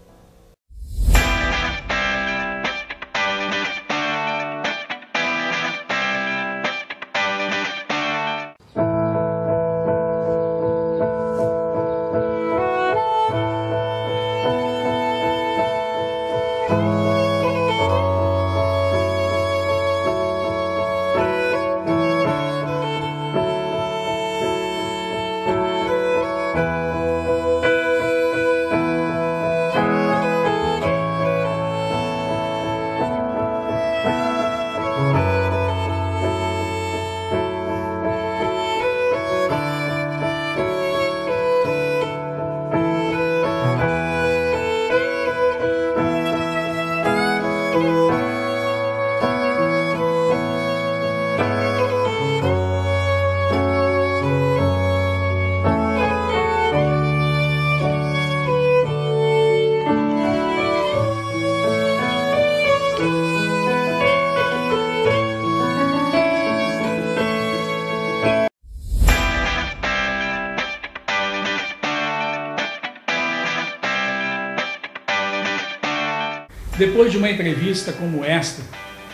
De 77.13 77.17
uma 77.19 77.29
entrevista 77.29 77.93
como 77.93 78.25
esta, 78.25 78.63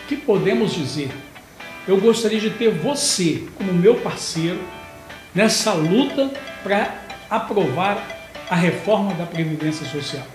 que 0.08 0.16
podemos 0.16 0.72
dizer? 0.72 1.10
Eu 1.86 2.00
gostaria 2.00 2.40
de 2.40 2.48
ter 2.48 2.70
você 2.70 3.44
como 3.56 3.74
meu 3.74 3.96
parceiro 3.96 4.58
nessa 5.34 5.74
luta 5.74 6.30
para 6.62 6.94
aprovar 7.28 8.30
a 8.48 8.56
reforma 8.56 9.12
da 9.12 9.26
Previdência 9.26 9.86
Social. 9.86 10.26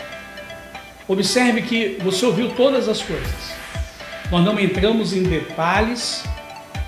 Observe 1.07 1.63
que 1.63 1.97
você 2.03 2.27
ouviu 2.27 2.51
todas 2.51 2.87
as 2.87 3.01
coisas. 3.01 3.55
Nós 4.29 4.45
não 4.45 4.59
entramos 4.59 5.11
em 5.11 5.23
detalhes 5.23 6.23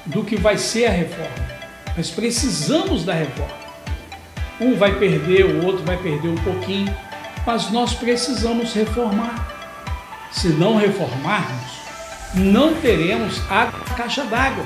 do 0.05 0.23
que 0.23 0.36
vai 0.36 0.59
ser 0.59 0.86
a 0.86 0.91
reforma. 0.91 1.57
Nós 1.97 2.11
precisamos 2.11 3.03
da 3.03 3.13
reforma. 3.13 3.57
Um 4.61 4.75
vai 4.75 4.93
perder, 4.99 5.43
o 5.43 5.65
outro 5.65 5.84
vai 5.84 5.97
perder 5.97 6.30
um 6.30 6.38
pouquinho, 6.38 6.95
mas 7.47 7.71
nós 7.71 7.93
precisamos 7.95 8.73
reformar. 8.73 9.56
Se 10.32 10.49
não 10.49 10.78
reformarmos, 10.78 11.71
não 12.34 12.75
teremos 12.75 13.41
na 13.49 13.67
caixa 13.95 14.23
d'água. 14.25 14.65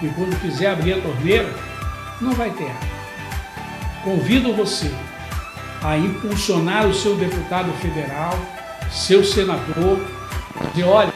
E 0.00 0.08
quando 0.08 0.40
quiser 0.40 0.70
abrir 0.70 0.94
a 0.94 1.00
torneira, 1.00 1.54
não 2.20 2.32
vai 2.32 2.50
ter 2.50 2.64
água. 2.64 2.92
Convido 4.02 4.52
você 4.52 4.90
a 5.82 5.96
impulsionar 5.96 6.86
o 6.86 6.94
seu 6.94 7.16
deputado 7.16 7.72
federal, 7.80 8.38
seu 8.90 9.24
senador, 9.24 10.00
dizer, 10.74 10.84
olha, 10.84 11.12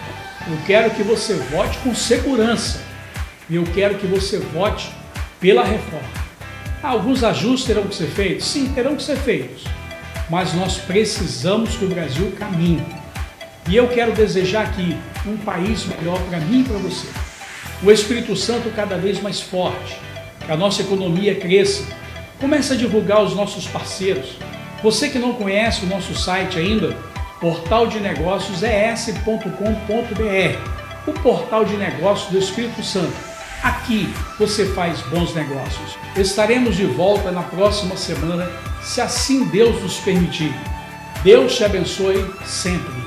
eu 0.49 0.59
quero 0.67 0.91
que 0.91 1.03
você 1.03 1.35
vote 1.35 1.79
com 1.79 1.95
segurança 1.95 2.81
e 3.49 3.57
eu 3.57 3.65
quero 3.75 3.97
que 3.97 4.07
você 4.07 4.39
vote 4.39 4.91
pela 5.41 5.65
reforma. 5.65 6.09
Alguns 6.83 7.25
ajustes 7.25 7.67
terão 7.67 7.85
que 7.85 7.95
ser 7.95 8.09
feitos? 8.09 8.47
Sim, 8.47 8.73
terão 8.73 8.97
que 8.97 9.03
ser 9.03 9.17
feitos. 9.17 9.65
Mas 10.31 10.55
nós 10.55 10.79
precisamos 10.79 11.77
que 11.77 11.85
o 11.85 11.89
Brasil 11.89 12.33
caminhe. 12.39 12.85
E 13.69 13.77
eu 13.77 13.89
quero 13.89 14.12
desejar 14.12 14.62
aqui 14.67 14.97
um 15.27 15.37
país 15.37 15.85
melhor 15.87 16.21
para 16.29 16.39
mim 16.39 16.61
e 16.61 16.64
para 16.64 16.79
você. 16.79 17.07
O 17.83 17.91
Espírito 17.91 18.37
Santo 18.37 18.71
cada 18.71 18.97
vez 18.97 19.21
mais 19.21 19.41
forte, 19.41 19.99
que 20.45 20.53
a 20.53 20.57
nossa 20.57 20.83
economia 20.83 21.35
cresça. 21.35 21.85
Comece 22.41 22.75
a 22.75 22.77
divulgar 22.77 23.23
os 23.23 23.35
nossos 23.35 23.67
parceiros. 23.67 24.37
Você 24.83 25.09
que 25.09 25.19
não 25.19 25.35
conhece 25.35 25.85
o 25.85 25.89
nosso 25.89 26.14
site 26.14 26.59
ainda, 26.59 26.97
portal 27.41 27.87
de 27.87 27.99
negócios 27.99 28.62
es.com.br, 28.62 29.51
o 31.07 31.12
portal 31.12 31.64
de 31.64 31.77
negócios 31.77 32.31
do 32.31 32.39
Espírito 32.39 32.83
Santo. 32.85 33.14
Aqui 33.62 34.09
você 34.39 34.67
faz 34.67 35.01
bons 35.03 35.35
negócios. 35.35 35.97
Estaremos 36.17 36.77
de 36.77 36.85
volta 36.85 37.33
na 37.33 37.43
próxima 37.43 37.97
semana, 37.97 38.49
se 38.83 39.01
assim 39.01 39.45
Deus 39.47 39.83
nos 39.83 39.99
permitir. 39.99 40.55
Deus 41.25 41.57
te 41.57 41.64
abençoe 41.64 42.25
sempre. 42.45 43.06